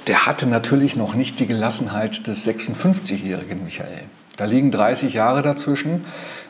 Der 0.08 0.26
hatte 0.26 0.48
natürlich 0.48 0.96
noch 0.96 1.14
nicht 1.14 1.40
die 1.40 1.46
Gelassenheit 1.46 2.26
des 2.28 2.48
56-jährigen 2.48 3.64
Michael. 3.64 4.04
Da 4.38 4.46
liegen 4.46 4.72
30 4.72 5.14
Jahre 5.14 5.42
dazwischen 5.42 6.06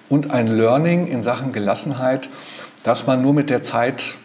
und 0.08 0.32
ein 0.32 0.48
Learning 0.48 1.08
in 1.08 1.24
Sachen 1.24 1.52
Gelassenheit, 1.52 2.30
das 2.84 3.08
man 3.08 3.22
nur 3.22 3.34
mit 3.34 3.50
der 3.50 3.62
Zeit 3.62 4.16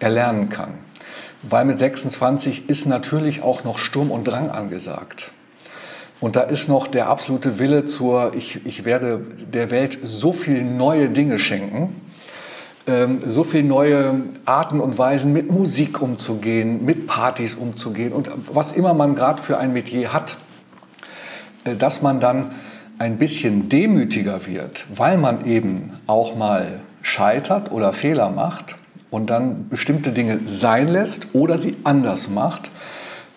erlernen 0.00 0.48
kann. 0.48 0.74
Weil 1.42 1.64
mit 1.64 1.78
26 1.78 2.68
ist 2.68 2.86
natürlich 2.86 3.42
auch 3.42 3.64
noch 3.64 3.78
Sturm 3.78 4.10
und 4.10 4.24
Drang 4.24 4.50
angesagt. 4.50 5.30
Und 6.20 6.36
da 6.36 6.42
ist 6.42 6.68
noch 6.68 6.86
der 6.86 7.08
absolute 7.08 7.58
Wille 7.58 7.86
zur, 7.86 8.34
ich, 8.34 8.64
ich 8.64 8.84
werde 8.84 9.20
der 9.52 9.70
Welt 9.70 9.98
so 10.02 10.32
viele 10.32 10.62
neue 10.62 11.10
Dinge 11.10 11.38
schenken, 11.38 12.00
ähm, 12.86 13.22
so 13.26 13.44
viele 13.44 13.64
neue 13.64 14.22
Arten 14.44 14.80
und 14.80 14.96
Weisen 14.96 15.32
mit 15.32 15.50
Musik 15.50 16.00
umzugehen, 16.00 16.84
mit 16.84 17.06
Partys 17.06 17.54
umzugehen 17.54 18.12
und 18.12 18.30
was 18.52 18.72
immer 18.72 18.94
man 18.94 19.14
gerade 19.14 19.42
für 19.42 19.58
ein 19.58 19.72
Metier 19.72 20.12
hat, 20.12 20.36
äh, 21.64 21.74
dass 21.74 22.02
man 22.02 22.20
dann 22.20 22.52
ein 22.98 23.18
bisschen 23.18 23.68
demütiger 23.68 24.46
wird, 24.46 24.86
weil 24.94 25.18
man 25.18 25.46
eben 25.46 25.94
auch 26.06 26.36
mal 26.36 26.80
scheitert 27.02 27.72
oder 27.72 27.92
Fehler 27.92 28.30
macht 28.30 28.76
und 29.10 29.30
dann 29.30 29.68
bestimmte 29.68 30.12
Dinge 30.12 30.40
sein 30.46 30.88
lässt 30.88 31.34
oder 31.34 31.58
sie 31.58 31.76
anders 31.84 32.28
macht 32.28 32.70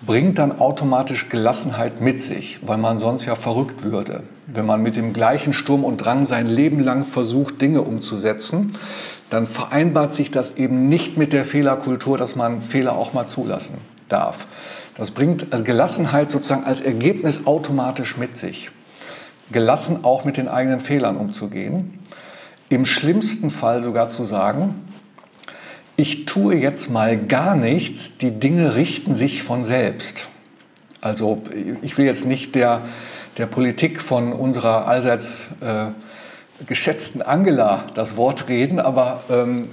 bringt 0.05 0.37
dann 0.37 0.59
automatisch 0.59 1.29
Gelassenheit 1.29 2.01
mit 2.01 2.21
sich, 2.21 2.59
weil 2.61 2.77
man 2.77 2.99
sonst 2.99 3.25
ja 3.25 3.35
verrückt 3.35 3.83
würde. 3.83 4.23
Wenn 4.45 4.65
man 4.65 4.81
mit 4.81 4.95
dem 4.95 5.11
gleichen 5.11 5.53
Sturm 5.53 5.83
und 5.83 5.97
Drang 5.97 6.25
sein 6.25 6.47
Leben 6.47 6.79
lang 6.79 7.03
versucht, 7.03 7.61
Dinge 7.61 7.81
umzusetzen, 7.81 8.77
dann 9.29 9.47
vereinbart 9.47 10.13
sich 10.13 10.31
das 10.31 10.55
eben 10.55 10.87
nicht 10.87 11.17
mit 11.17 11.33
der 11.33 11.45
Fehlerkultur, 11.45 12.17
dass 12.17 12.35
man 12.35 12.61
Fehler 12.61 12.95
auch 12.95 13.13
mal 13.13 13.27
zulassen 13.27 13.79
darf. 14.07 14.47
Das 14.95 15.11
bringt 15.11 15.51
also 15.51 15.63
Gelassenheit 15.63 16.31
sozusagen 16.31 16.63
als 16.63 16.79
Ergebnis 16.79 17.45
automatisch 17.45 18.17
mit 18.17 18.37
sich. 18.37 18.71
Gelassen 19.51 20.03
auch 20.03 20.25
mit 20.25 20.37
den 20.37 20.47
eigenen 20.47 20.79
Fehlern 20.79 21.17
umzugehen. 21.17 21.99
Im 22.69 22.85
schlimmsten 22.85 23.51
Fall 23.51 23.81
sogar 23.81 24.07
zu 24.07 24.23
sagen, 24.23 24.86
ich 25.97 26.25
tue 26.25 26.55
jetzt 26.55 26.91
mal 26.91 27.17
gar 27.17 27.55
nichts, 27.55 28.19
die 28.19 28.39
Dinge 28.39 28.75
richten 28.75 29.15
sich 29.15 29.41
von 29.41 29.65
selbst. 29.65 30.29
Also 31.01 31.41
ich 31.81 31.97
will 31.97 32.05
jetzt 32.05 32.25
nicht 32.25 32.53
der, 32.53 32.81
der 33.37 33.47
Politik 33.47 33.99
von 34.01 34.31
unserer 34.31 34.87
allseits 34.87 35.47
äh, 35.59 35.87
geschätzten 36.67 37.23
Angela 37.23 37.85
das 37.95 38.15
Wort 38.15 38.47
reden, 38.47 38.79
aber 38.79 39.23
ähm, 39.29 39.69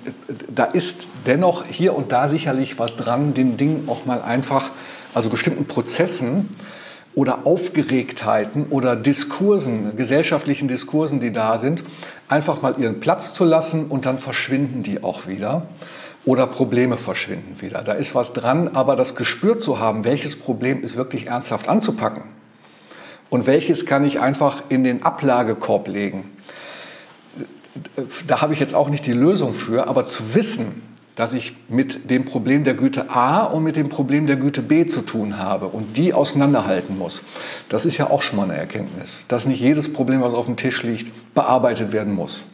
da 0.53 0.64
ist 0.64 1.07
dennoch 1.27 1.66
hier 1.66 1.95
und 1.95 2.11
da 2.11 2.29
sicherlich 2.29 2.79
was 2.79 2.97
dran, 2.97 3.35
den 3.35 3.59
Dingen 3.59 3.87
auch 3.87 4.07
mal 4.07 4.22
einfach, 4.22 4.70
also 5.12 5.29
bestimmten 5.29 5.66
Prozessen 5.66 6.49
oder 7.14 7.47
Aufgeregtheiten 7.47 8.66
oder 8.70 8.97
Diskursen, 8.97 9.97
gesellschaftlichen 9.97 10.68
Diskursen, 10.68 11.20
die 11.20 11.33
da 11.33 11.59
sind, 11.59 11.85
einfach 12.29 12.62
mal 12.62 12.77
ihren 12.79 13.01
Platz 13.01 13.35
zu 13.35 13.45
lassen 13.45 13.87
und 13.87 14.07
dann 14.07 14.18
verschwinden 14.18 14.83
die 14.83 15.03
auch 15.03 15.27
wieder 15.27 15.66
oder 16.25 16.47
Probleme 16.47 16.97
verschwinden 16.97 17.61
wieder. 17.61 17.83
Da 17.83 17.93
ist 17.93 18.14
was 18.14 18.33
dran, 18.33 18.68
aber 18.68 18.97
das 18.97 19.14
Gespür 19.14 19.59
zu 19.59 19.79
haben, 19.79 20.05
welches 20.05 20.37
Problem 20.37 20.83
ist 20.83 20.97
wirklich 20.97 21.27
ernsthaft 21.27 21.68
anzupacken 21.68 22.22
und 23.31 23.47
welches 23.47 23.87
kann 23.87 24.05
ich 24.05 24.20
einfach 24.20 24.62
in 24.68 24.85
den 24.85 25.03
Ablagekorb 25.03 25.89
legen. 25.89 26.31
Da 28.27 28.41
habe 28.41 28.53
ich 28.53 28.61
jetzt 28.61 28.75
auch 28.75 28.89
nicht 28.89 29.07
die 29.07 29.12
Lösung 29.12 29.53
für, 29.53 29.89
aber 29.89 30.05
zu 30.05 30.35
wissen, 30.35 30.83
dass 31.16 31.33
ich 31.33 31.55
mit 31.68 32.11
dem 32.11 32.25
Problem 32.25 32.64
der 32.64 32.75
Güte 32.75 33.11
A 33.11 33.45
und 33.45 33.62
mit 33.62 33.77
dem 33.77 33.89
Problem 33.89 34.27
der 34.27 34.37
Güte 34.37 34.62
B 34.62 34.87
zu 34.87 35.03
tun 35.03 35.39
habe 35.39 35.66
und 35.66 35.97
die 35.97 36.12
auseinanderhalten 36.12 36.99
muss, 36.99 37.22
das 37.68 37.87
ist 37.87 37.99
ja 37.99 38.11
auch 38.11 38.22
schon 38.22 38.37
mal 38.37 38.45
eine 38.45 38.57
Erkenntnis, 38.57 39.25
dass 39.29 39.47
nicht 39.47 39.61
jedes 39.61 39.93
Problem, 39.93 40.22
was 40.22 40.35
auf 40.35 40.47
dem 40.47 40.57
Tisch 40.57 40.83
liegt, 40.83 41.35
bearbeitet 41.35 41.93
werden 41.93 42.14
muss. 42.14 42.45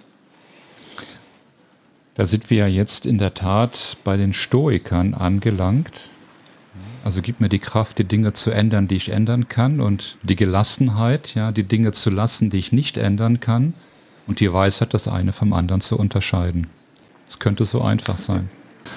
Da 2.20 2.26
sind 2.26 2.50
wir 2.50 2.58
ja 2.58 2.66
jetzt 2.66 3.06
in 3.06 3.16
der 3.16 3.32
Tat 3.32 3.96
bei 4.04 4.18
den 4.18 4.34
Stoikern 4.34 5.14
angelangt. 5.14 6.10
Also 7.02 7.22
gib 7.22 7.40
mir 7.40 7.48
die 7.48 7.60
Kraft, 7.60 7.96
die 7.96 8.04
Dinge 8.04 8.34
zu 8.34 8.50
ändern, 8.50 8.88
die 8.88 8.96
ich 8.96 9.08
ändern 9.08 9.48
kann 9.48 9.80
und 9.80 10.18
die 10.22 10.36
Gelassenheit, 10.36 11.34
ja, 11.34 11.50
die 11.50 11.62
Dinge 11.62 11.92
zu 11.92 12.10
lassen, 12.10 12.50
die 12.50 12.58
ich 12.58 12.72
nicht 12.72 12.98
ändern 12.98 13.40
kann 13.40 13.72
und 14.26 14.40
die 14.40 14.52
Weisheit, 14.52 14.92
das 14.92 15.08
eine 15.08 15.32
vom 15.32 15.54
anderen 15.54 15.80
zu 15.80 15.98
unterscheiden. 15.98 16.66
Es 17.26 17.38
könnte 17.38 17.64
so 17.64 17.80
einfach 17.80 18.18
sein. 18.18 18.50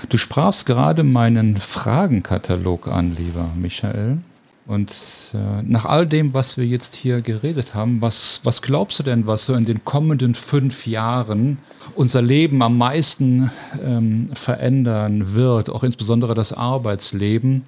Du 0.10 0.18
sprachst 0.18 0.66
gerade 0.66 1.04
meinen 1.04 1.56
Fragenkatalog 1.56 2.90
an, 2.90 3.16
lieber 3.16 3.54
Michael. 3.56 4.18
Und 4.66 4.94
äh, 5.34 5.62
nach 5.64 5.86
all 5.86 6.08
dem, 6.08 6.34
was 6.34 6.58
wir 6.58 6.66
jetzt 6.66 6.96
hier 6.96 7.22
geredet 7.22 7.74
haben, 7.74 8.02
was, 8.02 8.42
was 8.44 8.62
glaubst 8.62 9.00
du 9.00 9.04
denn, 9.04 9.28
was 9.28 9.46
so 9.46 9.56
in 9.56 9.64
den 9.66 9.86
kommenden 9.86 10.36
fünf 10.36 10.88
Jahren 10.88 11.60
unser 11.96 12.22
Leben 12.22 12.62
am 12.62 12.78
meisten 12.78 13.52
ähm, 13.84 14.28
verändern 14.34 15.34
wird, 15.34 15.70
auch 15.70 15.84
insbesondere 15.84 16.36
das 16.36 16.54
Arbeitsleben? 16.54 17.64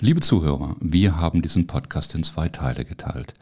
Liebe 0.00 0.20
Zuhörer, 0.20 0.76
wir 0.80 1.20
haben 1.20 1.40
diesen 1.40 1.66
Podcast 1.66 2.14
in 2.14 2.24
zwei 2.24 2.48
Teile 2.48 2.84
geteilt. 2.84 3.32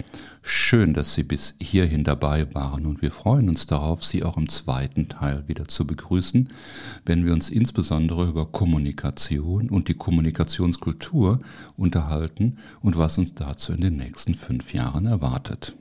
Schön, 0.43 0.93
dass 0.93 1.15
Sie 1.15 1.23
bis 1.23 1.55
hierhin 1.61 2.05
dabei 2.05 2.53
waren 2.55 2.85
und 2.85 3.01
wir 3.01 3.11
freuen 3.11 3.49
uns 3.49 3.67
darauf, 3.67 4.05
Sie 4.05 4.23
auch 4.23 4.37
im 4.37 4.49
zweiten 4.49 5.09
Teil 5.09 5.45
wieder 5.47 5.67
zu 5.67 5.87
begrüßen, 5.87 6.51
wenn 7.07 7.25
wir 7.25 7.33
uns 7.33 7.49
insbesondere 7.49 8.27
über 8.29 8.47
Kommunikation 8.47 9.71
und 9.71 9.89
die 9.89 9.95
Kommunikationskultur 9.95 11.41
unterhalten 11.77 12.59
und 12.81 12.99
was 12.99 13.17
uns 13.19 13.35
dazu 13.35 13.73
in 13.73 13.81
den 13.81 13.97
nächsten 13.97 14.35
fünf 14.35 14.75
Jahren 14.75 15.07
erwartet. 15.07 15.75